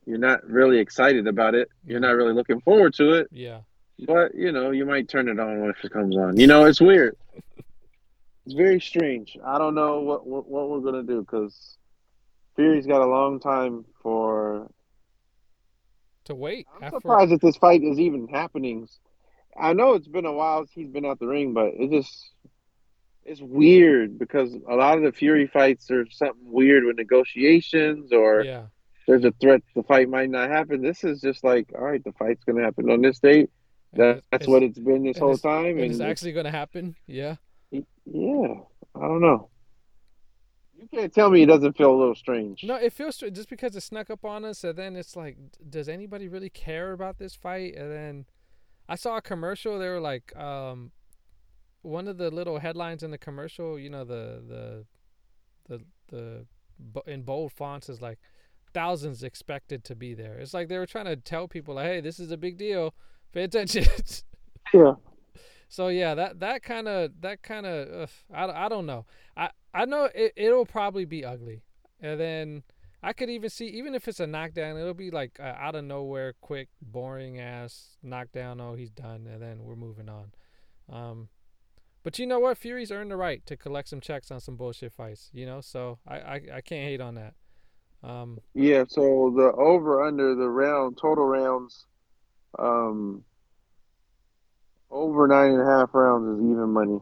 You're 0.07 0.19
not 0.19 0.45
really 0.49 0.79
excited 0.79 1.27
about 1.27 1.55
it. 1.55 1.69
You're 1.85 2.01
not 2.01 2.17
really 2.17 2.33
looking 2.33 2.61
forward 2.61 2.95
to 2.95 3.13
it. 3.13 3.29
Yeah, 3.31 3.61
But 4.07 4.35
you 4.35 4.53
know, 4.53 4.71
you 4.71 4.87
might 4.87 5.09
turn 5.09 5.29
it 5.29 5.39
on 5.39 5.69
if 5.71 5.85
it 5.85 5.93
comes 5.93 6.17
on. 6.17 6.39
You 6.39 6.47
know, 6.47 6.65
it's 6.65 6.81
weird. 6.81 7.17
It's 8.45 8.55
very 8.55 8.81
strange. 8.81 9.37
I 9.45 9.59
don't 9.59 9.75
know 9.75 10.01
what 10.01 10.27
what, 10.27 10.49
what 10.49 10.69
we're 10.71 10.81
gonna 10.81 11.03
do 11.03 11.21
because 11.21 11.77
Fury's 12.55 12.87
got 12.87 13.03
a 13.03 13.07
long 13.07 13.39
time 13.41 13.85
for. 14.03 14.71
To 16.27 16.35
wait. 16.35 16.67
I'm 16.77 16.85
after- 16.85 16.97
surprised 16.99 17.33
that 17.33 17.41
this 17.41 17.57
fight 17.57 17.83
is 17.83 17.99
even 17.99 18.29
happening. 18.29 18.89
I 19.59 19.73
know 19.73 19.95
it's 19.95 20.09
been 20.09 20.27
a 20.27 20.33
while 20.33 20.61
since 20.61 20.73
he's 20.73 20.89
been 20.89 21.07
out 21.07 21.19
the 21.19 21.27
ring, 21.27 21.55
but 21.55 21.73
it 21.75 21.91
just 21.91 22.33
it's 23.25 23.41
weird 23.41 24.19
because 24.19 24.55
a 24.69 24.75
lot 24.77 24.99
of 24.99 25.03
the 25.03 25.11
Fury 25.13 25.47
fights 25.49 25.91
are 25.91 26.07
something 26.11 26.53
weird 26.53 26.85
with 26.85 26.97
negotiations 26.97 28.13
or 28.13 28.43
Yeah, 28.43 28.67
there's 29.09 29.25
a 29.25 29.33
threat 29.41 29.63
the 29.75 29.83
fight 29.83 30.09
might 30.09 30.31
not 30.31 30.49
happen. 30.51 30.83
This 30.83 31.03
is 31.03 31.21
just 31.21 31.43
like, 31.43 31.73
all 31.75 31.85
right, 31.85 32.05
the 32.05 32.13
fight's 32.13 32.45
gonna 32.45 32.63
happen 32.63 32.89
on 32.91 33.01
this 33.03 33.19
date. 33.19 33.51
That, 33.95 34.23
that's 34.31 34.43
it's- 34.45 34.49
what 34.49 34.63
it's 34.63 34.79
been 34.79 35.05
this 35.05 35.17
whole 35.19 35.33
it's- 35.35 35.41
time, 35.43 35.79
and 35.79 35.81
it's 35.81 35.95
it's- 35.97 36.11
actually 36.11 36.33
going 36.33 36.45
to 36.45 36.51
happen. 36.51 36.95
Yeah. 37.07 37.37
yeah, 37.71 37.83
I 38.95 39.01
don't 39.01 39.21
know. 39.23 39.49
You 40.79 40.89
can't 40.93 41.13
tell 41.13 41.31
me 41.31 41.43
it 41.43 41.47
doesn't 41.47 41.77
feel 41.77 41.93
a 41.95 41.97
little 41.99 42.15
strange. 42.15 42.63
No, 42.63 42.75
it 42.77 42.93
feels 42.93 43.17
str- 43.17 43.29
just 43.29 43.49
because 43.49 43.77
it 43.77 43.83
snuck 43.83 44.11
up 44.11 44.25
on 44.25 44.45
us, 44.45 44.65
and 44.65 44.77
then 44.77 44.97
it's 44.97 45.17
like, 45.17 45.37
does 45.69 45.89
anybody 45.89 46.29
really 46.29 46.49
care 46.51 46.93
about 46.93 47.19
this 47.19 47.35
fight? 47.35 47.75
And 47.77 47.91
then 47.91 48.27
I 48.89 48.97
saw 48.97 49.19
a 49.19 49.23
commercial. 49.23 49.79
They 49.79 49.89
were 49.89 50.01
like, 50.01 50.37
um, 50.37 50.93
one 51.83 52.09
of 52.09 52.19
the 52.19 52.31
little 52.31 52.59
headlines 52.61 53.03
in 53.03 53.11
the 53.11 53.19
commercial, 53.19 53.79
you 53.79 53.91
know, 53.91 54.05
the 54.05 54.85
the 55.69 55.81
the 56.09 56.47
the 56.95 57.03
in 57.07 57.23
bold 57.23 57.53
fonts 57.53 57.89
is 57.89 58.01
like 58.03 58.19
thousands 58.75 59.23
expected 59.23 59.85
to 59.85 59.95
be 59.97 60.15
there. 60.15 60.39
It's 60.39 60.55
like 60.55 60.69
they 60.69 60.79
were 60.79 60.87
trying 60.87 61.07
to 61.07 61.17
tell 61.17 61.49
people, 61.49 61.75
like, 61.77 61.87
hey, 61.87 62.01
this 62.01 62.21
is 62.21 62.31
a 62.31 62.37
big 62.37 62.59
deal. 62.59 62.95
Pay 63.33 63.45
attention. 63.45 63.85
Yeah, 64.73 64.95
So 65.69 65.89
yeah, 65.89 66.15
that 66.15 66.41
that 66.41 66.63
kind 66.63 66.89
of 66.89 67.11
that 67.21 67.43
kind 67.43 67.67
of 67.67 68.11
I, 68.33 68.67
I 68.67 68.69
don't 68.69 68.87
know. 68.87 69.07
I 69.37 69.51
I 69.77 69.85
know 69.85 70.09
it 70.15 70.33
it'll 70.37 70.65
probably 70.65 71.05
be 71.05 71.23
ugly, 71.23 71.63
and 72.01 72.19
then 72.19 72.63
I 73.03 73.13
could 73.13 73.29
even 73.29 73.51
see 73.51 73.67
even 73.67 73.95
if 73.95 74.09
it's 74.09 74.21
a 74.21 74.27
knockdown, 74.27 74.79
it'll 74.79 74.95
be 74.95 75.11
like 75.11 75.39
out 75.39 75.75
of 75.75 75.85
nowhere, 75.85 76.33
quick, 76.41 76.69
boring 76.81 77.39
ass 77.39 77.99
knockdown. 78.03 78.59
Oh, 78.59 78.75
he's 78.75 78.91
done, 78.91 79.27
and 79.31 79.43
then 79.43 79.65
we're 79.65 79.77
moving 79.77 80.09
on. 80.09 80.33
Um, 80.91 81.29
but 82.03 82.19
you 82.19 82.27
know 82.27 82.39
what? 82.39 82.57
Fury's 82.57 82.91
earned 82.91 83.11
the 83.11 83.17
right 83.17 83.45
to 83.47 83.57
collect 83.57 83.89
some 83.89 84.01
checks 84.01 84.31
on 84.31 84.41
some 84.41 84.57
bullshit 84.57 84.93
fights. 84.95 85.29
You 85.35 85.45
know, 85.45 85.61
so 85.61 85.99
I 86.09 86.17
I, 86.17 86.41
I 86.55 86.61
can't 86.63 86.89
hate 86.89 87.03
on 87.03 87.17
that. 87.17 87.35
Um, 88.03 88.39
yeah. 88.55 88.85
So 88.89 89.31
the 89.37 89.53
over 89.59 90.07
under 90.07 90.35
the 90.35 90.49
round 90.49 90.97
total 90.97 91.27
rounds, 91.27 91.85
um, 92.59 93.25
over 94.91 95.29
nine 95.29 95.51
and 95.51 95.61
a 95.61 95.67
half 95.67 95.91
rounds 95.93 96.39
is 96.39 96.45
even 96.45 96.71
money. 96.71 97.01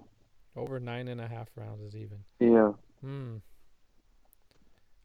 Over 0.57 0.79
nine 0.81 1.09
and 1.09 1.21
a 1.21 1.29
half 1.29 1.49
rounds 1.57 1.83
is 1.83 1.97
even. 1.97 2.25
Yeah, 2.41 2.73
Hmm. 3.01 3.37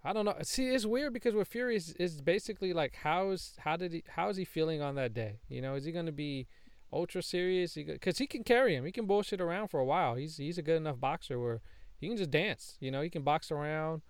I 0.04 0.14
don't 0.14 0.24
know. 0.24 0.36
See, 0.44 0.68
it's 0.68 0.86
weird 0.86 1.12
because 1.12 1.34
with 1.34 1.50
Fury 1.50 1.76
is, 1.76 1.92
is 2.00 2.22
basically 2.22 2.72
like 2.72 2.96
how's 3.04 3.54
how 3.60 3.76
did 3.76 3.92
he 3.92 4.04
how 4.08 4.30
is 4.30 4.38
he 4.38 4.46
feeling 4.46 4.82
on 4.82 4.96
that 4.96 5.14
day? 5.14 5.40
You 5.50 5.62
know, 5.62 5.76
is 5.76 5.84
he 5.84 5.92
going 5.92 6.06
to 6.06 6.14
be 6.14 6.48
ultra 6.94 7.22
serious? 7.22 7.74
Because 7.74 8.18
he 8.18 8.26
can 8.26 8.44
carry 8.44 8.76
him. 8.76 8.86
He 8.86 8.94
can 8.94 9.06
bullshit 9.06 9.42
around 9.42 9.68
for 9.68 9.80
a 9.80 9.86
while. 9.86 10.16
He's 10.16 10.38
he's 10.38 10.58
a 10.58 10.62
good 10.62 10.78
enough 10.78 11.00
boxer 11.02 11.38
where 11.38 11.62
he 12.00 12.08
can 12.08 12.16
just 12.16 12.32
dance. 12.32 12.78
You 12.80 12.92
know, 12.92 13.02
he 13.02 13.10
can 13.10 13.24
box 13.24 13.52
around. 13.52 14.02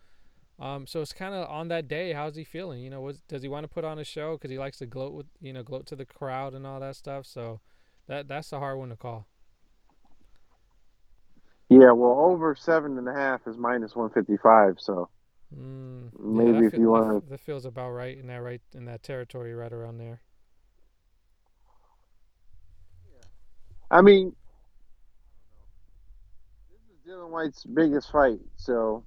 Um, 0.60 0.86
so 0.86 1.02
it's 1.02 1.13
kind 1.13 1.34
of 1.34 1.49
on 1.49 1.69
that 1.69 1.88
day. 1.88 2.12
How's 2.13 2.36
he 2.36 2.43
feeling? 2.43 2.82
You 2.82 2.89
know, 2.89 2.99
was, 3.02 3.21
does 3.21 3.41
he 3.41 3.47
want 3.47 3.63
to 3.63 3.69
put 3.69 3.86
on 3.86 3.97
a 3.97 4.04
show 4.04 4.34
because 4.34 4.52
he 4.52 4.60
likes 4.60 4.78
to 4.80 4.86
gloat 4.86 5.13
with 5.13 5.28
you 5.41 5.54
know 5.54 5.63
gloat 5.63 5.88
to 5.88 5.95
the 5.95 6.06
crowd 6.06 6.54
and 6.54 6.67
all 6.67 6.80
that 6.82 6.97
stuff? 6.97 7.25
So 7.25 7.62
that 8.08 8.28
that's 8.28 8.52
a 8.52 8.60
hard 8.60 8.78
one 8.78 8.89
to 8.89 8.95
call. 8.95 9.25
Yeah. 11.69 11.91
Well, 11.91 12.19
over 12.19 12.55
seven 12.55 12.97
and 12.97 13.08
a 13.08 13.13
half 13.13 13.41
is 13.47 13.58
minus 13.58 13.95
one 13.95 14.10
fifty 14.10 14.38
five. 14.38 14.75
So 14.79 15.10
Mm, 15.55 16.12
Maybe 16.19 16.51
that 16.51 16.63
if 16.65 16.71
feel- 16.73 16.79
you 16.82 16.89
wanna- 16.91 17.21
that 17.21 17.39
feels 17.39 17.65
about 17.65 17.89
right 17.89 18.15
in 18.15 18.27
that 18.27 18.38
right 18.43 18.62
in 18.75 18.86
that 18.86 19.01
territory, 19.01 19.51
right 19.55 19.73
around 19.73 19.97
there. 19.97 20.21
Yeah. 23.12 23.25
I 23.89 24.01
mean, 24.03 24.36
this 26.71 26.79
is 26.91 26.97
Dillian 27.08 27.29
Whyte's 27.32 27.63
biggest 27.65 28.12
fight. 28.12 28.39
So 28.58 29.03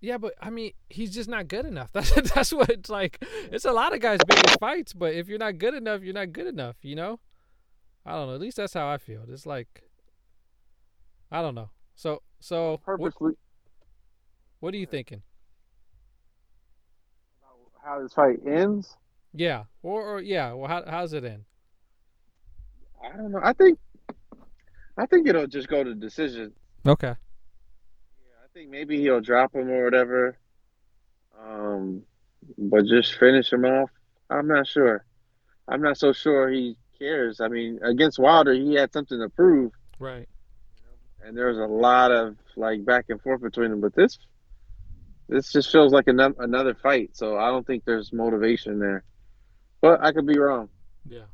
Yeah, 0.00 0.18
but 0.18 0.34
I 0.40 0.50
mean, 0.50 0.72
he's 0.90 1.14
just 1.14 1.30
not 1.30 1.48
good 1.48 1.64
enough. 1.64 1.90
That's 1.94 2.12
that's 2.34 2.52
what 2.52 2.68
it's 2.68 2.90
like. 2.90 3.18
It's 3.50 3.64
a 3.64 3.72
lot 3.72 3.94
of 3.94 4.00
guys' 4.00 4.20
biggest 4.26 4.60
fights, 4.60 4.92
but 4.92 5.14
if 5.14 5.28
you're 5.28 5.38
not 5.38 5.56
good 5.56 5.72
enough, 5.74 6.02
you're 6.02 6.12
not 6.14 6.32
good 6.32 6.46
enough. 6.46 6.76
You 6.82 6.96
know. 6.96 7.20
I 8.04 8.12
don't 8.12 8.28
know. 8.28 8.34
At 8.34 8.40
least 8.40 8.58
that's 8.58 8.74
how 8.74 8.86
I 8.86 8.98
feel. 8.98 9.22
It's 9.28 9.46
like, 9.46 9.85
I 11.30 11.42
don't 11.42 11.54
know. 11.54 11.70
So 11.94 12.22
so 12.40 12.72
what, 12.72 12.82
purposely, 12.82 13.32
what 14.60 14.74
are 14.74 14.78
you 14.78 14.86
thinking? 14.86 15.22
how 17.84 18.02
this 18.02 18.12
fight 18.14 18.40
ends, 18.44 18.96
Yeah, 19.32 19.64
or, 19.82 20.02
or 20.16 20.20
yeah. 20.20 20.52
Well, 20.52 20.68
how 20.68 20.82
how's 20.88 21.12
it 21.12 21.24
end? 21.24 21.44
I 23.00 23.16
don't 23.16 23.30
know. 23.30 23.40
I 23.40 23.52
think, 23.52 23.78
I 24.98 25.06
think 25.06 25.28
it'll 25.28 25.46
just 25.46 25.68
go 25.68 25.84
to 25.84 25.94
decision. 25.94 26.52
Okay. 26.84 27.14
Yeah, 27.14 28.34
I 28.44 28.48
think 28.52 28.70
maybe 28.70 29.00
he'll 29.00 29.20
drop 29.20 29.54
him 29.54 29.68
or 29.70 29.84
whatever. 29.84 30.36
Um, 31.40 32.02
but 32.58 32.86
just 32.86 33.14
finish 33.14 33.52
him 33.52 33.64
off. 33.64 33.90
I'm 34.30 34.48
not 34.48 34.66
sure. 34.66 35.04
I'm 35.68 35.80
not 35.80 35.96
so 35.96 36.12
sure 36.12 36.48
he 36.50 36.76
cares. 36.98 37.40
I 37.40 37.46
mean, 37.46 37.78
against 37.84 38.18
Wilder, 38.18 38.52
he 38.52 38.74
had 38.74 38.92
something 38.92 39.20
to 39.20 39.28
prove, 39.28 39.70
Right. 40.00 40.28
And 41.26 41.36
there 41.36 41.48
was 41.48 41.58
a 41.58 41.66
lot 41.66 42.12
of 42.12 42.36
like 42.56 42.84
back 42.84 43.06
and 43.08 43.20
forth 43.20 43.42
between 43.42 43.70
them. 43.70 43.80
But 43.80 43.96
this, 43.96 44.16
this 45.28 45.50
just 45.50 45.72
feels 45.72 45.92
like 45.92 46.06
another 46.06 46.36
another 46.38 46.74
fight. 46.74 47.16
So 47.16 47.36
I 47.36 47.48
don't 47.48 47.66
think 47.66 47.84
there's 47.84 48.12
motivation 48.12 48.78
there. 48.78 49.02
But 49.80 50.04
I 50.04 50.12
could 50.12 50.26
be 50.26 50.38
wrong. 50.38 50.68
Yeah. 51.08 51.24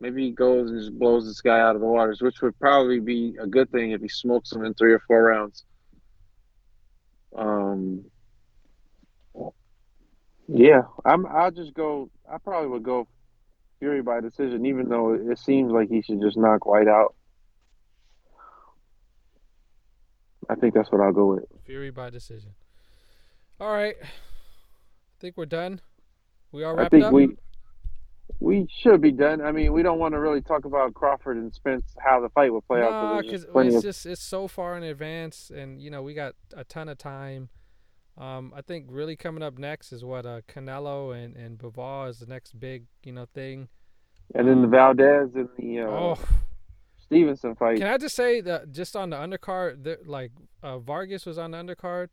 Maybe 0.00 0.24
he 0.24 0.30
goes 0.30 0.70
and 0.70 0.80
just 0.80 0.98
blows 0.98 1.26
this 1.26 1.40
guy 1.42 1.60
out 1.60 1.74
of 1.74 1.82
the 1.82 1.86
waters, 1.86 2.22
which 2.22 2.40
would 2.40 2.58
probably 2.58 3.00
be 3.00 3.36
a 3.38 3.46
good 3.46 3.70
thing 3.70 3.90
if 3.90 4.00
he 4.00 4.08
smokes 4.08 4.52
him 4.52 4.64
in 4.64 4.72
three 4.72 4.92
or 4.94 5.00
four 5.00 5.24
rounds. 5.24 5.64
Um, 7.36 8.04
yeah, 10.46 10.82
I'm. 11.04 11.26
I'll 11.26 11.50
just 11.50 11.74
go. 11.74 12.10
I 12.32 12.38
probably 12.38 12.70
would 12.70 12.84
go 12.84 13.06
Fury 13.80 14.00
by 14.00 14.20
decision, 14.20 14.64
even 14.64 14.88
though 14.88 15.12
it 15.12 15.38
seems 15.38 15.70
like 15.72 15.90
he 15.90 16.00
should 16.00 16.22
just 16.22 16.38
knock 16.38 16.64
Whyte 16.64 16.88
out. 16.88 17.14
I 20.48 20.54
think 20.54 20.74
that's 20.74 20.90
what 20.90 21.00
I'll 21.00 21.12
go 21.12 21.26
with. 21.26 21.44
Fury 21.64 21.90
by 21.90 22.10
decision. 22.10 22.54
All 23.60 23.72
right. 23.72 23.96
I 24.02 25.20
think 25.20 25.36
we're 25.36 25.46
done. 25.46 25.80
We 26.52 26.64
all 26.64 26.78
I 26.78 26.88
think 26.88 27.04
up. 27.04 27.12
we 27.12 27.36
we 28.40 28.68
should 28.82 29.00
be 29.00 29.10
done. 29.10 29.40
I 29.40 29.52
mean, 29.52 29.72
we 29.72 29.82
don't 29.82 29.98
want 29.98 30.14
to 30.14 30.20
really 30.20 30.40
talk 30.40 30.64
about 30.64 30.94
Crawford 30.94 31.36
and 31.36 31.52
Spence 31.52 31.84
how 31.98 32.20
the 32.20 32.28
fight 32.28 32.52
will 32.52 32.62
play 32.62 32.80
out. 32.80 32.90
Nah, 32.90 33.20
because 33.20 33.44
it's 33.44 33.76
of 33.76 33.82
just 33.82 34.06
it's 34.06 34.22
so 34.22 34.46
far 34.46 34.76
in 34.76 34.84
advance, 34.84 35.50
and 35.54 35.82
you 35.82 35.90
know 35.90 36.02
we 36.02 36.14
got 36.14 36.34
a 36.56 36.64
ton 36.64 36.88
of 36.88 36.98
time. 36.98 37.48
Um, 38.16 38.52
I 38.56 38.62
think 38.62 38.86
really 38.88 39.16
coming 39.16 39.42
up 39.42 39.58
next 39.58 39.92
is 39.92 40.04
what 40.04 40.24
uh, 40.24 40.40
Canelo 40.48 41.16
and 41.16 41.36
and 41.36 41.58
Bivol 41.58 42.08
is 42.08 42.18
the 42.20 42.26
next 42.26 42.58
big 42.58 42.86
you 43.02 43.12
know 43.12 43.26
thing. 43.26 43.68
And 44.34 44.46
then 44.46 44.62
the 44.62 44.68
Valdez 44.68 45.30
and 45.34 45.48
the 45.56 45.80
uh, 45.80 45.86
Oh, 45.86 46.18
Stevenson 47.08 47.54
fight. 47.54 47.78
can 47.78 47.86
I 47.86 47.96
just 47.96 48.14
say 48.14 48.40
that 48.42 48.70
just 48.72 48.94
on 48.94 49.10
the 49.10 49.16
undercard, 49.16 49.82
the, 49.82 49.98
like 50.04 50.32
uh, 50.62 50.78
Vargas 50.78 51.24
was 51.24 51.38
on 51.38 51.52
the 51.52 51.58
undercard, 51.58 52.08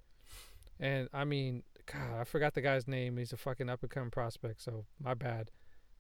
and 0.80 1.10
I 1.14 1.26
mean, 1.26 1.64
God, 1.86 2.22
I 2.22 2.24
forgot 2.24 2.54
the 2.54 2.62
guy's 2.62 2.88
name. 2.88 3.18
He's 3.18 3.34
a 3.34 3.38
fucking 3.38 3.70
up 3.70 3.82
and 3.82 3.92
coming 3.92 4.12
prospect, 4.12 4.62
so 4.62 4.86
my 5.02 5.14
bad. 5.14 5.52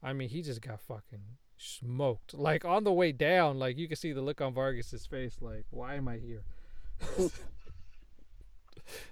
I 0.02 0.14
mean, 0.14 0.30
he 0.30 0.42
just 0.42 0.62
got 0.62 0.80
fucking 0.80 1.38
smoked. 1.58 2.34
Like 2.34 2.64
on 2.64 2.86
the 2.86 2.94
way 2.94 3.12
down, 3.12 3.60
like 3.60 3.78
you 3.78 3.88
can 3.88 3.98
see 3.98 4.14
the 4.14 4.22
look 4.22 4.40
on 4.40 4.54
Vargas's 4.54 5.06
face. 5.06 5.38
Like, 5.42 5.66
why 5.70 5.96
am 5.96 6.08
I 6.08 6.18
here? 6.18 6.44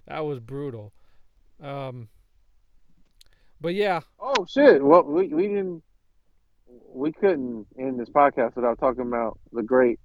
that 0.08 0.20
was 0.26 0.40
brutal. 0.40 0.94
Um, 1.62 2.08
but 3.60 3.74
yeah, 3.74 4.02
Oh 4.20 4.46
shit! 4.46 4.84
Well, 4.84 5.04
we 5.04 5.28
we 5.28 5.48
didn't. 5.48 5.84
We 6.94 7.12
couldn't 7.12 7.68
end 7.80 8.00
this 8.00 8.10
podcast 8.10 8.56
without 8.56 8.80
talking 8.80 9.02
about 9.02 9.40
the 9.52 9.64
great 9.64 10.00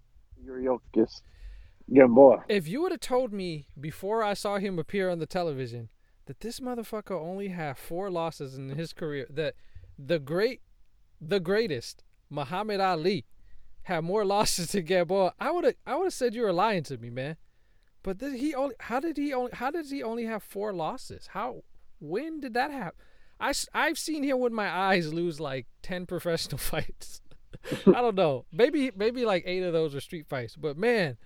Yuriorkis 0.45 1.23
Gamboa. 1.93 2.45
if 2.49 2.69
you 2.69 2.83
would 2.83 2.93
have 2.93 3.01
told 3.01 3.33
me 3.33 3.69
before 3.81 4.23
I 4.23 4.35
saw 4.35 4.59
him 4.59 4.79
appear 4.79 5.09
on 5.09 5.19
the 5.19 5.27
television 5.27 5.89
that 6.27 6.41
this 6.41 6.61
motherfucker 6.61 7.19
only 7.19 7.49
had 7.49 7.79
four 7.79 8.11
losses 8.11 8.57
in 8.57 8.69
his 8.71 8.93
career, 8.93 9.27
that 9.31 9.55
the 9.99 10.19
great, 10.19 10.61
the 11.21 11.41
greatest 11.41 12.05
Muhammad 12.29 12.81
Ali 12.81 13.25
had 13.83 14.05
more 14.05 14.25
losses 14.25 14.69
to 14.73 14.83
Gamboa, 14.83 15.33
I 15.41 15.51
would 15.51 15.64
have, 15.64 15.75
I 15.87 15.97
would 15.97 16.05
have 16.05 16.12
said 16.12 16.35
you 16.35 16.43
were 16.43 16.53
lying 16.53 16.83
to 16.85 16.99
me, 16.99 17.09
man. 17.09 17.37
But 18.03 18.19
did 18.19 18.35
he 18.35 18.55
only? 18.55 18.75
How 18.81 19.01
did 19.01 19.16
he 19.16 19.33
only? 19.33 19.51
How 19.53 19.71
does 19.71 19.91
he 19.91 20.03
only 20.03 20.25
have 20.25 20.43
four 20.43 20.73
losses? 20.73 21.29
How? 21.33 21.62
When 22.01 22.41
did 22.41 22.55
that 22.55 22.71
happen? 22.71 23.01
I 23.41 23.53
I've 23.74 23.99
seen 23.99 24.22
him 24.22 24.41
with 24.41 24.53
my 24.53 24.68
eyes 24.68 25.12
lose 25.12 25.39
like 25.41 25.66
ten 25.82 26.07
professional 26.07 26.59
fights. 26.59 27.20
I 27.86 28.01
don't 28.01 28.14
know. 28.14 28.45
Maybe 28.53 28.91
maybe 28.97 29.24
like 29.24 29.43
eight 29.47 29.62
of 29.62 29.72
those 29.72 29.95
are 29.95 30.01
street 30.01 30.26
fights. 30.28 30.57
But 30.57 30.76
man, 30.76 31.16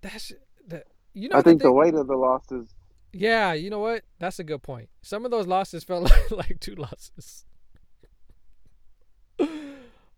that's 0.00 0.32
that. 0.68 0.84
You 1.14 1.28
know, 1.28 1.36
I 1.36 1.42
think 1.42 1.60
the 1.60 1.68
thing- 1.68 1.74
weight 1.74 1.94
of 1.94 2.06
the 2.06 2.16
losses. 2.16 2.68
yeah, 3.12 3.52
you 3.52 3.70
know 3.70 3.78
what? 3.80 4.02
That's 4.18 4.38
a 4.38 4.44
good 4.44 4.62
point. 4.62 4.88
Some 5.02 5.24
of 5.24 5.30
those 5.30 5.46
losses 5.46 5.82
felt 5.84 6.04
like, 6.30 6.30
like 6.30 6.60
two 6.60 6.74
losses. 6.76 7.44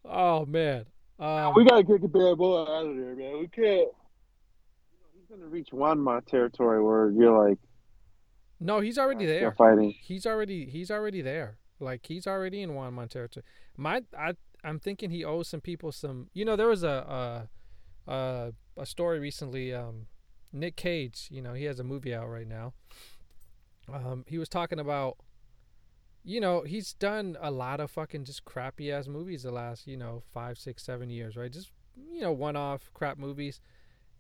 oh 0.05 0.47
man. 0.47 0.87
Um, 1.19 1.53
we 1.55 1.65
gotta 1.65 1.85
kick 1.85 2.03
a 2.03 2.09
bad 2.09 2.39
boy 2.39 2.63
out 2.63 2.87
of 2.87 2.97
there, 2.97 3.15
man. 3.15 3.39
We 3.41 3.49
can't. 3.49 3.89
He's 5.15 5.27
gonna 5.31 5.47
reach 5.47 5.69
one 5.73 5.99
Wanma 5.99 6.25
territory 6.27 6.83
where 6.83 7.11
you're 7.11 7.47
like 7.49 7.59
no, 8.61 8.81
he's 8.81 8.99
already 8.99 9.25
they're 9.27 9.41
there. 9.41 9.53
fighting. 9.53 9.95
He's 9.99 10.27
already 10.27 10.67
he's 10.67 10.91
already 10.91 11.23
there. 11.23 11.57
Like 11.81 12.07
he's 12.07 12.27
already 12.27 12.63
in 12.63 12.75
Juan 12.75 12.93
Montero. 12.95 13.29
My 13.77 14.03
I 14.17 14.35
I'm 14.63 14.79
thinking 14.79 15.11
he 15.11 15.25
owes 15.25 15.49
some 15.49 15.63
people 15.63 15.91
some. 15.93 16.29
You 16.35 16.45
know, 16.45 16.57
there 16.57 16.69
was 16.69 16.83
a 16.83 17.49
a 18.07 18.13
a, 18.13 18.53
a 18.77 18.87
story 18.87 19.19
recently. 19.19 19.73
Um, 19.73 20.07
Nick 20.53 20.77
Cage. 20.77 21.29
You 21.31 21.41
know, 21.41 21.55
he 21.55 21.65
has 21.65 21.81
a 21.81 21.85
movie 21.85 22.15
out 22.15 22.29
right 22.29 22.47
now. 22.47 22.75
Um, 23.93 24.25
he 24.29 24.39
was 24.39 24.49
talking 24.49 24.79
about. 24.79 25.17
You 26.23 26.39
know, 26.39 26.65
he's 26.65 26.93
done 26.93 27.39
a 27.41 27.51
lot 27.51 27.81
of 27.81 27.91
fucking 27.91 28.25
just 28.25 28.45
crappy 28.45 28.93
ass 28.93 29.09
movies 29.09 29.45
the 29.45 29.51
last 29.51 29.87
you 29.87 29.97
know 29.97 30.23
five, 30.35 30.59
six, 30.59 30.83
seven 30.83 31.09
years, 31.09 31.35
right? 31.35 31.51
Just 31.51 31.71
you 32.13 32.21
know 32.21 32.33
one 32.33 32.57
off 32.57 32.91
crap 32.93 33.17
movies, 33.17 33.59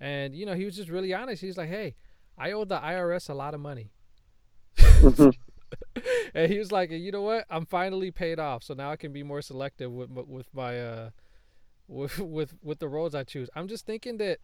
and 0.00 0.34
you 0.34 0.46
know 0.46 0.54
he 0.54 0.64
was 0.64 0.76
just 0.76 0.88
really 0.88 1.12
honest. 1.12 1.42
He's 1.42 1.58
like, 1.58 1.68
hey, 1.68 1.96
I 2.38 2.52
owe 2.52 2.64
the 2.64 2.78
IRS 2.78 3.28
a 3.28 3.34
lot 3.34 3.52
of 3.52 3.60
money. 3.60 3.92
and 6.34 6.50
he 6.50 6.58
was 6.58 6.72
like, 6.72 6.90
"You 6.90 7.12
know 7.12 7.22
what? 7.22 7.46
I'm 7.50 7.66
finally 7.66 8.10
paid 8.10 8.38
off, 8.38 8.62
so 8.62 8.74
now 8.74 8.90
I 8.90 8.96
can 8.96 9.12
be 9.12 9.22
more 9.22 9.42
selective 9.42 9.90
with 9.90 10.10
with 10.10 10.46
my 10.54 10.80
uh 10.80 11.10
with 11.88 12.18
with 12.36 12.54
with 12.62 12.78
the 12.78 12.88
roles 12.88 13.14
I 13.14 13.24
choose." 13.24 13.48
I'm 13.54 13.68
just 13.68 13.86
thinking 13.86 14.18
that, 14.18 14.38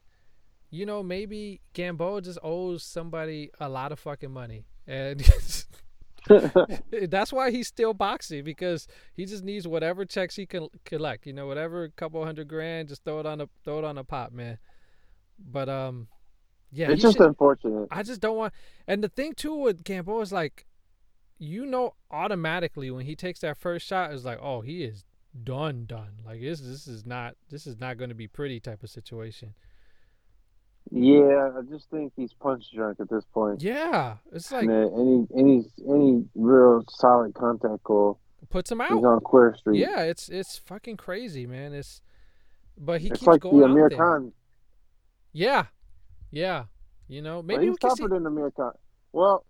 you 0.70 0.86
know, 0.86 1.02
maybe 1.02 1.60
Gamboa 1.74 2.22
just 2.22 2.38
owes 2.42 2.82
somebody 2.84 3.50
a 3.60 3.68
lot 3.68 3.92
of 3.92 3.98
fucking 3.98 4.32
money, 4.32 4.66
and 4.86 5.20
that's 7.08 7.32
why 7.32 7.50
he's 7.50 7.68
still 7.68 7.94
boxing 7.94 8.44
because 8.44 8.88
he 9.14 9.24
just 9.24 9.44
needs 9.44 9.66
whatever 9.66 10.04
checks 10.04 10.36
he 10.36 10.46
can 10.46 10.68
collect. 10.84 11.26
You 11.26 11.32
know, 11.32 11.46
whatever 11.46 11.88
couple 11.90 12.24
hundred 12.24 12.48
grand, 12.48 12.88
just 12.88 13.04
throw 13.04 13.20
it 13.20 13.26
on 13.26 13.40
a 13.40 13.48
throw 13.64 13.78
it 13.78 13.84
on 13.84 13.98
a 13.98 14.04
pot, 14.04 14.32
man. 14.32 14.58
But 15.38 15.68
um, 15.68 16.08
yeah, 16.72 16.90
it's 16.90 17.02
just 17.02 17.16
should- 17.18 17.26
unfortunate. 17.26 17.88
I 17.90 18.02
just 18.02 18.20
don't 18.20 18.36
want. 18.36 18.52
And 18.86 19.02
the 19.02 19.08
thing 19.08 19.34
too 19.34 19.54
with 19.54 19.84
Gamboa 19.84 20.20
is 20.20 20.32
like, 20.32 20.66
you 21.38 21.66
know, 21.66 21.94
automatically 22.10 22.90
when 22.90 23.04
he 23.06 23.14
takes 23.16 23.40
that 23.40 23.56
first 23.56 23.86
shot, 23.86 24.12
is 24.12 24.24
like, 24.24 24.38
oh, 24.40 24.60
he 24.62 24.84
is 24.84 25.04
done, 25.44 25.84
done. 25.86 26.12
Like 26.24 26.40
this, 26.40 26.60
this 26.60 26.86
is 26.86 27.04
not, 27.04 27.34
this 27.50 27.66
is 27.66 27.78
not 27.78 27.98
going 27.98 28.08
to 28.10 28.14
be 28.14 28.26
pretty 28.26 28.58
type 28.60 28.82
of 28.82 28.90
situation. 28.90 29.54
Yeah, 30.90 31.50
I 31.58 31.62
just 31.68 31.90
think 31.90 32.12
he's 32.16 32.32
punch 32.32 32.66
drunk 32.72 33.00
at 33.00 33.10
this 33.10 33.24
point. 33.34 33.60
Yeah, 33.60 34.16
it's 34.32 34.52
like 34.52 34.68
And 34.68 34.70
uh, 34.70 35.00
any 35.00 35.26
any 35.36 35.64
any 35.88 36.24
real 36.36 36.84
solid 36.88 37.34
contact 37.34 37.82
goal, 37.82 38.20
puts 38.50 38.70
him 38.70 38.80
out. 38.80 38.92
he's 38.92 39.04
on 39.04 39.18
Queer 39.20 39.56
Street. 39.58 39.80
Yeah, 39.80 40.02
it's 40.02 40.28
it's 40.28 40.56
fucking 40.58 40.96
crazy, 40.96 41.44
man. 41.44 41.72
It's, 41.72 42.02
but 42.78 43.00
he 43.00 43.08
it's 43.08 43.18
keeps 43.18 43.26
like 43.26 43.40
going 43.40 43.58
the 43.58 43.64
out 43.64 43.70
Amir 43.72 43.88
there. 43.88 43.98
Khan. 43.98 44.32
Yeah, 45.32 45.64
yeah. 46.30 46.64
You 47.08 47.22
know, 47.22 47.42
maybe 47.42 47.64
he's 47.66 47.72
we 47.72 47.76
can 47.76 47.90
see. 47.90 48.02
tougher 48.02 48.14
than 48.14 48.26
Amir 48.26 48.50
Khan. 48.50 48.72
Well, 49.12 49.44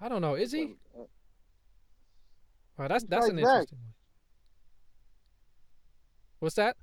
I 0.00 0.08
don't 0.08 0.20
know. 0.22 0.34
Is 0.34 0.52
he? 0.52 0.76
Oh, 2.78 2.88
that's 2.88 3.04
that's 3.04 3.26
an 3.28 3.38
interesting 3.38 3.78
one. 3.78 3.92
What's 6.40 6.56
that? 6.56 6.76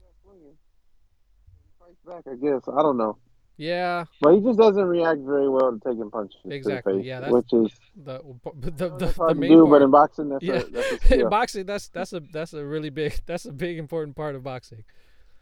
back, 2.06 2.24
I 2.30 2.36
guess. 2.36 2.62
I 2.68 2.82
don't 2.82 2.98
know. 2.98 3.18
Yeah, 3.56 4.06
But 4.20 4.34
he 4.34 4.42
just 4.42 4.58
doesn't 4.58 4.84
react 4.84 5.22
very 5.22 5.48
well 5.48 5.72
to 5.72 5.80
taking 5.88 6.10
punches 6.10 6.36
Exactly, 6.44 6.94
to 6.94 6.98
the 6.98 7.02
face, 7.04 7.08
yeah, 7.08 7.20
that's- 7.20 7.32
which 7.34 7.54
is 7.54 7.80
the 7.96 8.20
the 8.60 8.72
the, 8.72 8.90
the, 8.98 9.26
the 9.28 9.36
main 9.36 9.52
do. 9.52 9.58
part. 9.68 9.70
But 9.70 9.82
in 9.84 9.92
boxing, 9.92 10.30
that's 10.30 10.44
Yeah. 10.44 10.54
a 10.56 10.64
that's 10.66 11.12
a 11.12 11.20
in 11.22 11.30
boxing 11.30 11.66
that's 11.68 11.88
that's 11.90 12.14
a 12.14 12.20
that's 12.34 12.54
a 12.54 12.66
really 12.66 12.90
big 12.90 13.14
that's 13.28 13.46
a 13.46 13.52
big 13.54 13.78
important 13.78 14.16
part 14.18 14.34
of 14.36 14.44
boxing 14.44 14.84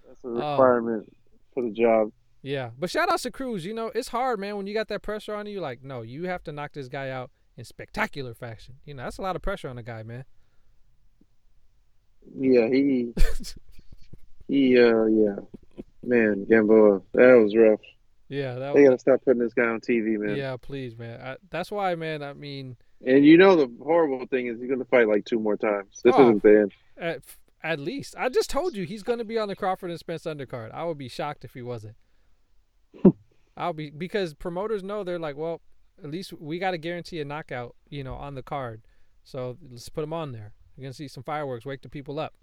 that's 0.05 0.23
a 0.25 0.27
um, 0.27 0.33
requirement 0.35 1.15
for 1.53 1.63
the 1.63 1.71
job. 1.71 2.11
Yeah 2.41 2.71
but 2.79 2.89
shout 2.89 3.11
out 3.11 3.19
to 3.19 3.29
cruz 3.31 3.65
you 3.65 3.73
know 3.73 3.91
it's 3.93 4.07
hard 4.09 4.39
man 4.39 4.57
when 4.57 4.65
you 4.67 4.73
got 4.73 4.87
that 4.87 5.01
pressure 5.01 5.33
on 5.35 5.45
you 5.45 5.59
like 5.59 5.83
no 5.83 6.01
you 6.01 6.23
have 6.25 6.43
to 6.43 6.51
knock 6.51 6.73
this 6.73 6.87
guy 6.87 7.09
out 7.09 7.29
in 7.57 7.63
spectacular 7.63 8.33
fashion 8.33 8.75
you 8.85 8.93
know 8.93 9.03
that's 9.03 9.17
a 9.17 9.21
lot 9.21 9.35
of 9.35 9.41
pressure 9.41 9.69
on 9.69 9.77
a 9.77 9.83
guy 9.83 10.01
man 10.03 10.25
Yeah, 12.37 12.67
he 12.67 13.13
he 14.47 14.77
uh 14.79 15.05
yeah. 15.05 15.35
Man, 16.03 16.45
Gamboa, 16.49 17.01
that 17.13 17.33
was 17.35 17.55
rough. 17.55 17.79
yeah 18.27 18.55
that 18.55 18.73
They 18.73 18.81
was, 18.81 18.89
gotta 18.89 18.99
stop 18.99 19.23
putting 19.23 19.41
this 19.43 19.53
guy 19.53 19.65
on 19.65 19.79
TV, 19.81 20.17
man. 20.17 20.35
yeah 20.35 20.57
please 20.59 20.97
man 20.97 21.21
I, 21.21 21.37
that's 21.51 21.69
why 21.71 21.93
man 21.95 22.23
i 22.23 22.33
mean 22.33 22.75
And 23.05 23.23
you 23.25 23.37
know 23.37 23.55
the 23.55 23.71
horrible 23.83 24.25
thing 24.27 24.47
is 24.47 24.59
he's 24.59 24.69
gonna 24.69 24.85
fight 24.85 25.07
like 25.07 25.25
two 25.25 25.39
more 25.39 25.57
times. 25.57 26.01
This 26.03 26.15
Oh. 26.17 26.23
isn't 26.23 26.43
the 26.43 26.59
end. 26.61 26.71
at, 26.97 27.21
at 27.63 27.79
least 27.79 28.15
i 28.17 28.29
just 28.29 28.49
told 28.49 28.75
you 28.75 28.83
he's 28.85 29.03
going 29.03 29.19
to 29.19 29.25
be 29.25 29.37
on 29.37 29.47
the 29.47 29.55
crawford 29.55 29.91
and 29.91 29.99
spence 29.99 30.23
undercard 30.23 30.71
i 30.73 30.83
would 30.83 30.97
be 30.97 31.07
shocked 31.07 31.45
if 31.45 31.53
he 31.53 31.61
wasn't 31.61 31.95
i'll 33.57 33.73
be 33.73 33.89
because 33.89 34.33
promoters 34.33 34.83
know 34.83 35.03
they're 35.03 35.19
like 35.19 35.37
well 35.37 35.61
at 36.03 36.09
least 36.09 36.33
we 36.33 36.59
got 36.59 36.71
to 36.71 36.77
guarantee 36.77 37.19
a 37.21 37.25
knockout 37.25 37.75
you 37.89 38.03
know 38.03 38.15
on 38.15 38.35
the 38.35 38.43
card 38.43 38.81
so 39.23 39.57
let's 39.69 39.89
put 39.89 40.01
them 40.01 40.13
on 40.13 40.31
there 40.31 40.53
you're 40.75 40.83
going 40.83 40.91
to 40.91 40.97
see 40.97 41.07
some 41.07 41.23
fireworks 41.23 41.65
wake 41.65 41.81
the 41.81 41.89
people 41.89 42.19
up 42.19 42.33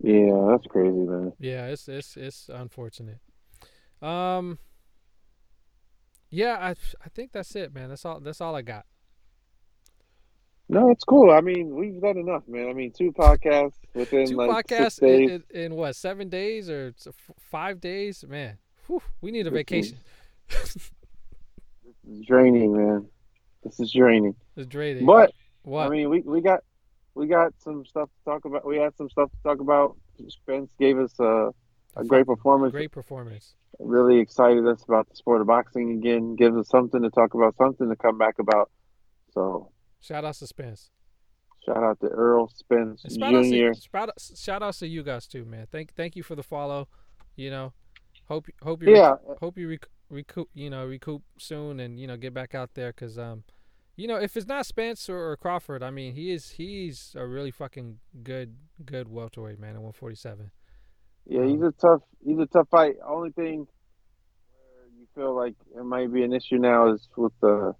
Yeah, 0.00 0.46
that's 0.50 0.66
crazy, 0.66 0.98
man. 0.98 1.32
Yeah, 1.38 1.66
it's 1.66 1.88
it's 1.88 2.16
it's 2.16 2.48
unfortunate. 2.48 3.20
Um. 4.02 4.58
Yeah, 6.30 6.56
I 6.60 6.70
I 6.70 7.08
think 7.14 7.32
that's 7.32 7.54
it, 7.56 7.74
man. 7.74 7.88
That's 7.88 8.04
all. 8.04 8.20
That's 8.20 8.40
all 8.40 8.54
I 8.54 8.62
got. 8.62 8.86
No, 10.68 10.90
it's 10.90 11.04
cool. 11.04 11.30
I 11.30 11.40
mean, 11.40 11.74
we've 11.74 12.00
done 12.00 12.16
enough, 12.16 12.42
man. 12.48 12.68
I 12.68 12.72
mean, 12.72 12.90
two 12.90 13.12
podcasts 13.12 13.74
within 13.92 14.28
Two 14.28 14.36
like 14.36 14.66
podcasts 14.66 15.02
in, 15.02 15.30
in, 15.30 15.44
in 15.50 15.74
what 15.74 15.94
seven 15.94 16.28
days 16.28 16.70
or 16.70 16.94
five 17.38 17.80
days? 17.80 18.24
Man, 18.26 18.56
whew, 18.86 19.02
we 19.20 19.30
need 19.30 19.46
a 19.46 19.50
vacation. 19.50 19.98
This 20.48 20.74
vacation. 20.74 20.90
It's 22.06 22.26
draining, 22.26 22.76
man. 22.76 23.06
This 23.62 23.80
is 23.80 23.92
draining. 23.92 24.34
It's 24.56 24.68
draining. 24.68 25.04
But 25.04 25.32
what? 25.62 25.86
I 25.86 25.90
mean, 25.90 26.08
we 26.08 26.20
we 26.20 26.40
got 26.40 26.60
we 27.14 27.26
got 27.26 27.52
some 27.58 27.84
stuff 27.84 28.08
to 28.08 28.30
talk 28.30 28.44
about. 28.44 28.64
We 28.64 28.78
had 28.78 28.96
some 28.96 29.10
stuff 29.10 29.30
to 29.30 29.36
talk 29.42 29.60
about. 29.60 29.96
Spence 30.28 30.70
gave 30.78 30.98
us 30.98 31.12
a 31.18 31.50
a 31.96 32.04
great 32.04 32.26
performance. 32.26 32.72
Great 32.72 32.92
performance. 32.92 33.54
Really 33.80 34.20
excited 34.20 34.66
us 34.66 34.84
about 34.84 35.08
the 35.08 35.16
sport 35.16 35.40
of 35.40 35.46
boxing 35.48 35.98
again. 35.98 36.36
Gives 36.36 36.56
us 36.56 36.68
something 36.68 37.02
to 37.02 37.10
talk 37.10 37.34
about, 37.34 37.56
something 37.56 37.88
to 37.88 37.96
come 37.96 38.16
back 38.16 38.38
about. 38.38 38.70
So 39.32 39.70
Shout 40.04 40.24
out 40.24 40.34
to 40.36 40.46
Spence. 40.46 40.90
shout 41.64 41.82
out 41.82 42.00
to 42.00 42.06
Errol 42.10 42.48
Spence 42.54 43.06
Jr. 43.08 43.72
to, 43.72 43.80
shout, 43.92 44.10
shout 44.36 44.62
outs 44.62 44.78
to 44.80 44.86
you 44.88 45.02
guys 45.02 45.26
too, 45.26 45.44
man. 45.44 45.66
Thank 45.70 45.94
thank 45.94 46.16
you 46.16 46.22
for 46.22 46.34
the 46.34 46.42
follow. 46.42 46.88
You 47.36 47.50
know, 47.50 47.72
hope 48.28 48.46
hope 48.62 48.82
you 48.82 48.90
Yeah, 48.90 49.14
hope 49.40 49.58
you 49.58 49.68
rec- 49.68 49.88
recoup, 50.10 50.50
you 50.54 50.70
know, 50.70 50.84
recoup 50.86 51.22
soon, 51.38 51.80
and 51.80 51.98
you 51.98 52.06
know, 52.06 52.16
get 52.16 52.34
back 52.34 52.54
out 52.54 52.74
there 52.74 52.90
because 52.92 53.18
um, 53.18 53.44
you 53.96 54.06
know, 54.08 54.16
if 54.16 54.36
it's 54.36 54.46
not 54.46 54.66
Spence 54.66 55.08
or, 55.08 55.30
or 55.32 55.36
Crawford, 55.36 55.82
I 55.82 55.90
mean, 55.90 56.14
he 56.14 56.32
is 56.32 56.50
he's 56.52 57.14
a 57.16 57.26
really 57.26 57.50
fucking 57.50 57.98
good 58.22 58.56
good 58.84 59.08
welterweight 59.08 59.58
man 59.58 59.70
at 59.76 59.82
147. 59.82 60.50
Yeah, 61.26 61.44
he's 61.46 61.62
a 61.62 61.72
tough. 61.80 62.02
He's 62.24 62.38
a 62.38 62.46
tough 62.46 62.68
fight. 62.70 62.96
Only 63.06 63.30
thing 63.30 63.66
where 64.50 64.88
you 64.98 65.06
feel 65.14 65.34
like 65.34 65.54
it 65.76 65.84
might 65.84 66.12
be 66.12 66.22
an 66.24 66.32
issue 66.34 66.58
now 66.58 66.92
is 66.92 67.08
with 67.16 67.32
the 67.40 67.74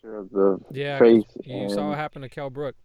fracture 0.00 0.18
of 0.18 0.30
the 0.30 0.58
Yeah, 0.70 0.98
face. 0.98 1.24
you 1.44 1.68
saw 1.70 1.88
what 1.90 1.98
happened 1.98 2.22
to 2.24 2.28
Kell 2.28 2.50
Brook. 2.50 2.76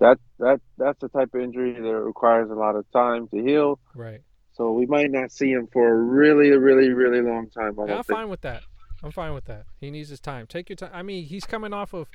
that 0.00 0.18
that 0.38 0.60
that's 0.76 0.98
the 1.00 1.08
type 1.08 1.34
of 1.34 1.40
injury 1.40 1.72
that 1.74 1.80
requires 1.80 2.50
a 2.50 2.54
lot 2.54 2.76
of 2.76 2.90
time 2.92 3.28
to 3.28 3.36
heal. 3.42 3.78
Right. 3.94 4.20
So 4.52 4.72
we 4.72 4.86
might 4.86 5.10
not 5.10 5.30
see 5.30 5.50
him 5.50 5.68
for 5.72 5.88
a 5.88 5.94
really, 5.94 6.50
really, 6.50 6.90
really 6.90 7.20
long 7.20 7.48
time. 7.50 7.78
I 7.78 7.86
don't 7.86 7.90
I'm 7.90 8.02
think. 8.04 8.18
fine 8.18 8.28
with 8.28 8.40
that. 8.42 8.62
I'm 9.02 9.12
fine 9.12 9.32
with 9.32 9.44
that. 9.44 9.64
He 9.80 9.90
needs 9.90 10.08
his 10.08 10.20
time. 10.20 10.46
Take 10.48 10.68
your 10.68 10.76
time. 10.76 10.90
I 10.92 11.02
mean, 11.02 11.24
he's 11.24 11.44
coming 11.44 11.72
off 11.72 11.92
of 11.94 12.08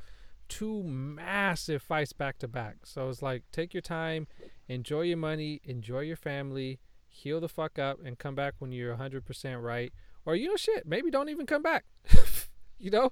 two 0.50 0.84
massive 0.84 1.82
fights 1.82 2.12
back 2.12 2.40
to 2.40 2.48
back. 2.48 2.86
So 2.86 3.08
it's 3.10 3.22
like 3.22 3.44
take 3.52 3.74
your 3.74 3.82
time, 3.82 4.28
enjoy 4.68 5.02
your 5.02 5.18
money, 5.18 5.62
enjoy 5.64 6.02
your 6.02 6.18
family, 6.18 6.80
heal 7.08 7.40
the 7.40 7.48
fuck 7.48 7.80
up, 7.80 8.00
and 8.04 8.20
come 8.20 8.36
back 8.36 8.56
when 8.60 8.74
you're 8.74 8.96
100% 8.96 9.62
right. 9.64 9.94
Or 10.26 10.36
you 10.36 10.50
know, 10.50 10.58
shit, 10.58 10.86
maybe 10.86 11.10
don't 11.12 11.30
even 11.30 11.46
come 11.46 11.62
back. 11.62 11.86
you 12.80 12.92
know. 12.92 13.12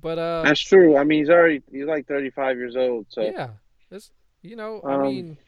But 0.00 0.18
uh, 0.18 0.42
That's 0.44 0.60
true. 0.60 0.96
I 0.96 1.04
mean, 1.04 1.20
he's 1.20 1.30
already 1.30 1.62
he's 1.70 1.84
like 1.86 2.06
35 2.06 2.56
years 2.56 2.76
old. 2.76 3.06
So 3.10 3.22
yeah, 3.22 3.50
it's 3.90 4.10
you 4.42 4.56
know, 4.56 4.80
I 4.86 4.94
Um, 4.94 5.02
mean, 5.02 5.38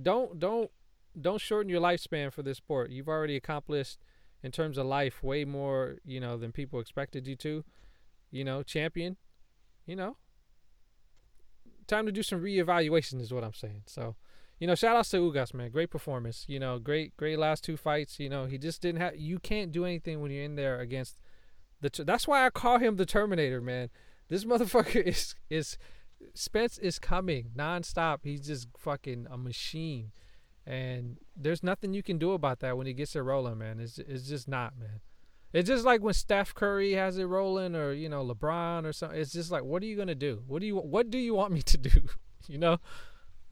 don't 0.00 0.38
don't 0.38 0.70
don't 1.20 1.40
shorten 1.40 1.70
your 1.70 1.80
lifespan 1.80 2.32
for 2.32 2.42
this 2.42 2.58
sport. 2.58 2.90
You've 2.90 3.08
already 3.08 3.36
accomplished 3.36 3.98
in 4.42 4.52
terms 4.52 4.78
of 4.78 4.86
life 4.86 5.22
way 5.22 5.44
more, 5.44 5.96
you 6.04 6.20
know, 6.20 6.36
than 6.36 6.52
people 6.52 6.80
expected 6.80 7.26
you 7.26 7.36
to. 7.36 7.64
You 8.30 8.44
know, 8.44 8.62
champion. 8.62 9.16
You 9.86 9.96
know, 9.96 10.16
time 11.86 12.06
to 12.06 12.12
do 12.12 12.22
some 12.22 12.42
reevaluation 12.42 13.20
is 13.20 13.32
what 13.32 13.44
I'm 13.44 13.54
saying. 13.54 13.82
So, 13.86 14.16
you 14.58 14.66
know, 14.66 14.74
shout 14.74 14.96
outs 14.96 15.10
to 15.10 15.18
Ugas, 15.18 15.54
man. 15.54 15.70
Great 15.70 15.90
performance. 15.90 16.44
You 16.48 16.58
know, 16.58 16.78
great 16.78 17.16
great 17.16 17.38
last 17.38 17.64
two 17.64 17.76
fights. 17.76 18.18
You 18.18 18.28
know, 18.28 18.46
he 18.46 18.58
just 18.58 18.82
didn't 18.82 19.00
have. 19.00 19.16
You 19.16 19.38
can't 19.38 19.72
do 19.72 19.84
anything 19.84 20.20
when 20.20 20.30
you're 20.30 20.44
in 20.44 20.56
there 20.56 20.80
against. 20.80 21.18
Ter- 21.82 22.04
That's 22.04 22.26
why 22.26 22.44
I 22.46 22.50
call 22.50 22.78
him 22.78 22.96
the 22.96 23.06
Terminator, 23.06 23.60
man. 23.60 23.90
This 24.28 24.44
motherfucker 24.44 25.02
is 25.06 25.34
is 25.50 25.78
Spence 26.34 26.78
is 26.78 26.98
coming 26.98 27.50
nonstop. 27.56 28.18
He's 28.22 28.46
just 28.46 28.68
fucking 28.78 29.26
a 29.30 29.36
machine, 29.36 30.12
and 30.66 31.18
there's 31.36 31.62
nothing 31.62 31.92
you 31.94 32.02
can 32.02 32.18
do 32.18 32.32
about 32.32 32.60
that 32.60 32.76
when 32.76 32.86
he 32.86 32.92
gets 32.94 33.14
it 33.14 33.20
rolling, 33.20 33.58
man. 33.58 33.80
It's 33.80 33.98
it's 33.98 34.26
just 34.28 34.48
not, 34.48 34.78
man. 34.78 35.00
It's 35.52 35.68
just 35.68 35.84
like 35.84 36.02
when 36.02 36.14
Steph 36.14 36.54
Curry 36.54 36.92
has 36.94 37.18
it 37.18 37.24
rolling, 37.24 37.74
or 37.76 37.92
you 37.92 38.08
know 38.08 38.24
LeBron 38.24 38.84
or 38.84 38.92
something. 38.92 39.18
It's 39.18 39.32
just 39.32 39.50
like, 39.50 39.62
what 39.64 39.82
are 39.82 39.86
you 39.86 39.96
gonna 39.96 40.14
do? 40.14 40.42
What 40.46 40.60
do 40.60 40.66
you 40.66 40.76
what 40.76 41.10
do 41.10 41.18
you 41.18 41.34
want 41.34 41.52
me 41.52 41.62
to 41.72 41.78
do? 41.78 41.90
you 42.48 42.58
know, 42.58 42.78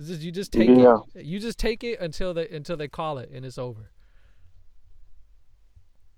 just, 0.01 0.22
you 0.22 0.33
just 0.33 0.53
take 0.53 0.68
Yeah. 0.70 0.99
it. 1.14 1.25
You 1.27 1.39
just 1.39 1.59
take 1.59 1.85
it 1.85 2.01
until 2.01 2.35
they 2.35 2.49
until 2.49 2.77
they 2.77 2.89
call 2.89 3.18
it 3.18 3.31
and 3.33 3.45
it's 3.45 3.59
over. 3.59 3.91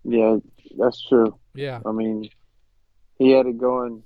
yeah, 0.04 0.36
that's 0.78 1.06
true. 1.06 1.38
Yeah, 1.54 1.80
I 1.86 1.92
mean, 1.92 2.28
he 3.18 3.30
had 3.30 3.46
it 3.46 3.58
going, 3.58 4.02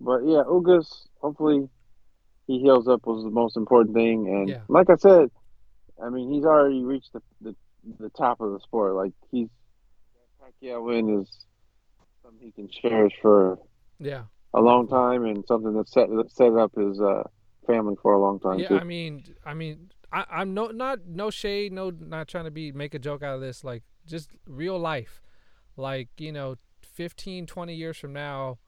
but 0.00 0.20
yeah, 0.24 0.42
Ugas. 0.46 1.06
Hopefully, 1.20 1.68
he 2.46 2.60
heals 2.60 2.86
up 2.88 3.06
was 3.06 3.24
the 3.24 3.30
most 3.30 3.56
important 3.56 3.94
thing. 3.94 4.28
And 4.28 4.48
Yeah. 4.48 4.60
like 4.68 4.88
I 4.88 4.96
said, 4.96 5.30
I 6.02 6.08
mean, 6.10 6.32
he's 6.32 6.44
already 6.44 6.82
reached 6.84 7.12
the 7.12 7.22
the, 7.40 7.54
the 7.98 8.10
top 8.10 8.40
of 8.40 8.52
the 8.52 8.60
sport. 8.60 8.94
Like 8.94 9.12
he's 9.30 9.48
Pacquiao 10.40 10.84
win 10.84 11.20
is 11.20 11.28
something 12.22 12.46
he 12.46 12.52
can 12.52 12.68
cherish 12.68 13.14
for 13.20 13.58
yeah. 13.98 14.24
a 14.54 14.60
long 14.60 14.88
time, 14.88 15.24
and 15.24 15.44
something 15.46 15.74
that 15.74 15.88
set 15.88 16.08
set 16.28 16.54
up 16.54 16.72
his 16.76 17.00
uh, 17.00 17.24
family 17.66 17.96
for 18.02 18.12
a 18.14 18.20
long 18.20 18.40
time 18.40 18.58
Yeah, 18.58 18.68
too. 18.68 18.78
I 18.78 18.84
mean, 18.84 19.24
I 19.44 19.54
mean, 19.54 19.90
I, 20.12 20.24
I'm 20.30 20.54
no 20.54 20.68
not 20.68 21.06
no 21.06 21.30
shade, 21.30 21.72
no 21.72 21.90
not 21.90 22.28
trying 22.28 22.44
to 22.44 22.50
be 22.50 22.72
make 22.72 22.94
a 22.94 22.98
joke 22.98 23.22
out 23.22 23.34
of 23.34 23.40
this. 23.40 23.64
Like 23.64 23.82
just 24.06 24.30
real 24.46 24.78
life, 24.78 25.20
like 25.78 26.08
you 26.18 26.32
know, 26.32 26.56
15, 26.82 27.46
20 27.46 27.74
years 27.74 27.96
from 27.96 28.12
now, 28.12 28.58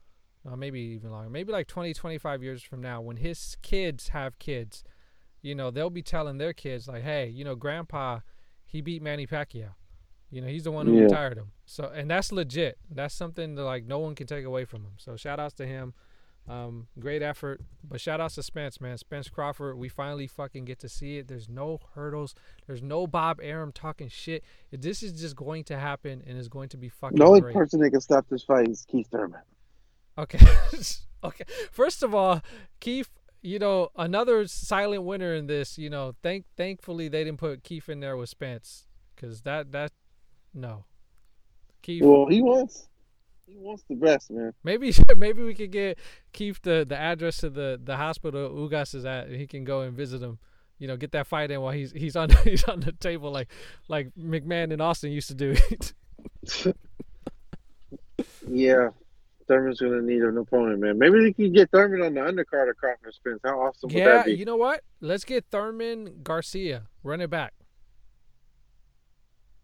uh, 0.51 0.57
maybe 0.57 0.81
even 0.81 1.11
longer, 1.11 1.29
maybe 1.31 1.53
like 1.53 1.67
20, 1.67 1.93
25 1.93 2.43
years 2.43 2.63
from 2.63 2.81
now, 2.81 3.01
when 3.01 3.17
his 3.17 3.57
kids 3.63 4.09
have 4.09 4.39
kids, 4.39 4.83
you 5.43 5.55
know, 5.55 5.71
they'll 5.71 5.91
be 5.91 6.03
telling 6.03 6.39
their 6.39 6.53
kids 6.53 6.89
like, 6.89 7.03
hey, 7.03 7.29
you 7.29 7.45
know, 7.45 7.55
Grandpa, 7.55 8.21
he 8.65 8.81
beat 8.81 9.03
Manny 9.03 9.27
Pacquiao. 9.27 9.71
You 10.31 10.41
know, 10.41 10.47
he's 10.47 10.65
the 10.65 10.71
one 10.71 10.87
who 10.87 10.95
Yeah. 10.97 11.05
retired 11.05 11.37
him. 11.39 11.51
So, 11.67 11.85
and 11.93 12.09
that's 12.11 12.31
legit. 12.31 12.79
That's 12.89 13.15
something 13.15 13.57
that 13.57 13.65
like 13.65 13.85
no 13.85 13.99
one 13.99 14.15
can 14.15 14.27
take 14.29 14.45
away 14.45 14.65
from 14.65 14.85
him. 14.85 14.93
So, 14.97 15.17
shout 15.17 15.41
outs 15.41 15.55
to 15.55 15.67
him. 15.67 15.93
Um, 16.49 16.88
great 16.99 17.22
effort. 17.22 17.61
But 17.82 18.01
shout 18.01 18.20
out 18.20 18.32
to 18.32 18.43
Spence, 18.43 18.80
man. 18.80 18.99
Spence 18.99 19.28
Crawford. 19.28 19.78
We 19.78 19.88
finally 19.88 20.26
fucking 20.26 20.64
get 20.64 20.80
to 20.80 20.88
see 20.88 21.18
it. 21.18 21.28
There's 21.28 21.49
no 21.49 21.78
hurdles. 21.95 22.34
There's 22.66 22.82
no 22.82 23.07
Bob 23.07 23.38
Arum 23.43 23.72
talking 23.72 24.09
shit. 24.09 24.43
This 24.72 25.03
is 25.03 25.12
just 25.20 25.36
going 25.36 25.64
to 25.64 25.78
happen 25.78 26.22
and 26.26 26.36
is 26.36 26.49
going 26.49 26.68
to 26.70 26.76
be 26.76 26.88
fucking 26.88 27.18
the 27.18 27.24
only 27.24 27.41
great. 27.41 27.55
person 27.55 27.80
that 27.80 27.91
can 27.91 28.01
stop 28.01 28.26
this 28.28 28.43
fight 28.43 28.68
is 28.68 28.84
Keith 28.84 29.09
Thurman. 29.11 29.41
Okay. 30.18 30.45
okay. 31.24 31.45
First 31.70 32.03
of 32.03 32.14
all, 32.14 32.43
Keith, 32.80 33.11
you 33.43 33.59
know, 33.59 33.91
another 33.97 34.47
silent 34.47 35.05
winner 35.05 35.34
in 35.34 35.47
this, 35.47 35.78
you 35.78 35.88
know, 35.88 36.14
thank 36.22 36.47
thankfully 36.57 37.09
they 37.09 37.24
didn't 37.24 37.38
put 37.38 37.62
Keith 37.62 37.88
in 37.88 38.01
there 38.01 38.16
with 38.16 38.28
Spence 38.28 38.86
cuz 39.16 39.43
that 39.43 39.72
that 39.72 39.93
no. 40.53 40.84
Keith 41.82 42.03
Well, 42.03 42.26
he 42.26 42.43
wants 42.43 42.89
he 43.51 43.59
wants 43.59 43.84
the 43.88 43.96
best, 43.96 44.30
man. 44.30 44.53
maybe 44.62 44.94
maybe 45.16 45.42
we 45.42 45.55
could 45.55 45.70
get 45.72 45.98
Keith 46.32 46.61
the 46.62 46.86
the 46.88 46.96
address 46.96 47.38
to 47.38 47.51
the 47.51 47.80
the 47.82 47.96
hospital 47.96 48.51
Ugas 48.51 48.94
is 48.94 49.05
at 49.05 49.26
and 49.26 49.36
he 49.36 49.46
can 49.46 49.64
go 49.64 49.80
and 49.82 49.96
visit 49.96 50.22
him. 50.22 50.38
You 50.78 50.88
know, 50.88 50.96
get 50.96 51.12
that 51.12 51.26
fight 51.26 51.51
in 51.51 51.61
while 51.61 51.72
he's 51.72 51.92
he's 51.92 52.16
on 52.16 52.30
he's 52.44 52.64
on 52.64 52.80
the 52.80 52.92
table 52.92 53.30
like 53.30 53.48
like 53.88 54.11
McMahon 54.18 54.72
and 54.72 54.80
Austin 54.80 55.11
used 55.12 55.28
to 55.28 55.34
do. 55.34 55.57
Yeah, 58.46 58.90
Thurman's 59.48 59.80
gonna 59.80 60.03
need 60.03 60.22
an 60.22 60.36
opponent, 60.36 60.80
man. 60.80 60.98
Maybe 60.98 61.20
they 61.20 61.32
can 61.32 61.53
get 61.53 61.70
Thurman 61.70 62.03
on 62.03 62.14
the 62.14 62.20
undercard 62.20 62.68
of 62.68 62.76
Crawford 62.76 63.14
Spence. 63.14 63.40
How 63.42 63.61
awesome 63.61 63.92
would 63.92 64.05
that 64.05 64.26
be? 64.26 64.34
you 64.34 64.44
know 64.44 64.57
what? 64.57 64.82
Let's 65.01 65.24
get 65.24 65.46
Thurman 65.51 66.20
Garcia, 66.22 66.82
run 67.03 67.20
it 67.20 67.30
back. 67.30 67.55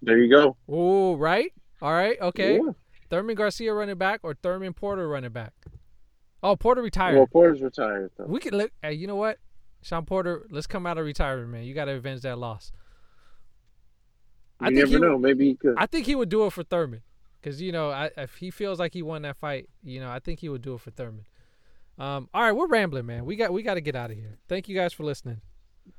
There 0.02 0.18
you 0.18 0.30
go. 0.34 0.56
Oh, 0.68 1.16
right? 1.16 1.52
All 1.82 1.92
right, 1.92 2.18
okay. 2.20 2.56
Yeah. 2.56 2.72
Thurman 3.10 3.34
Garcia 3.36 3.72
running 3.72 3.96
back 3.96 4.20
or 4.22 4.34
Thurman 4.34 4.72
Porter 4.74 5.08
running 5.08 5.32
back? 5.32 5.52
Oh, 6.42 6.56
Porter 6.56 6.82
retired. 6.82 7.16
Well, 7.16 7.26
Porter's 7.26 7.62
retired 7.62 8.10
though. 8.16 8.26
we 8.26 8.40
could 8.40 8.54
look. 8.54 8.70
Hey, 8.82 8.92
you 8.94 9.06
know 9.06 9.16
what? 9.16 9.38
Shawn 9.82 10.04
Porter, 10.04 10.46
let's 10.50 10.66
come 10.66 10.86
out 10.86 10.98
of 10.98 11.04
retirement, 11.04 11.50
man. 11.50 11.64
You 11.64 11.74
got 11.74 11.86
to 11.86 11.92
avenge 11.92 12.22
that 12.22 12.38
loss. 12.38 12.72
I 14.60 14.68
You 14.68 14.76
think 14.76 14.90
never 14.90 15.04
he, 15.04 15.10
know. 15.10 15.18
Maybe 15.18 15.46
he 15.46 15.54
could. 15.54 15.74
I 15.76 15.86
think 15.86 16.06
he 16.06 16.14
would 16.14 16.28
do 16.28 16.46
it 16.46 16.52
for 16.52 16.62
Thurman, 16.62 17.02
because 17.40 17.60
you 17.60 17.72
know, 17.72 17.90
I, 17.90 18.10
if 18.16 18.36
he 18.36 18.50
feels 18.50 18.78
like 18.78 18.94
he 18.94 19.02
won 19.02 19.22
that 19.22 19.36
fight, 19.36 19.68
you 19.82 20.00
know, 20.00 20.10
I 20.10 20.18
think 20.18 20.40
he 20.40 20.48
would 20.48 20.62
do 20.62 20.74
it 20.74 20.80
for 20.80 20.90
Thurman. 20.90 21.26
Um, 21.98 22.28
all 22.34 22.42
right, 22.42 22.52
we're 22.52 22.66
rambling, 22.66 23.06
man. 23.06 23.24
We 23.24 23.36
got 23.36 23.52
we 23.52 23.62
got 23.62 23.74
to 23.74 23.80
get 23.80 23.94
out 23.94 24.10
of 24.10 24.16
here. 24.16 24.38
Thank 24.48 24.68
you 24.68 24.74
guys 24.74 24.92
for 24.92 25.04
listening. 25.04 25.40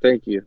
Thank 0.01 0.27
you. 0.27 0.45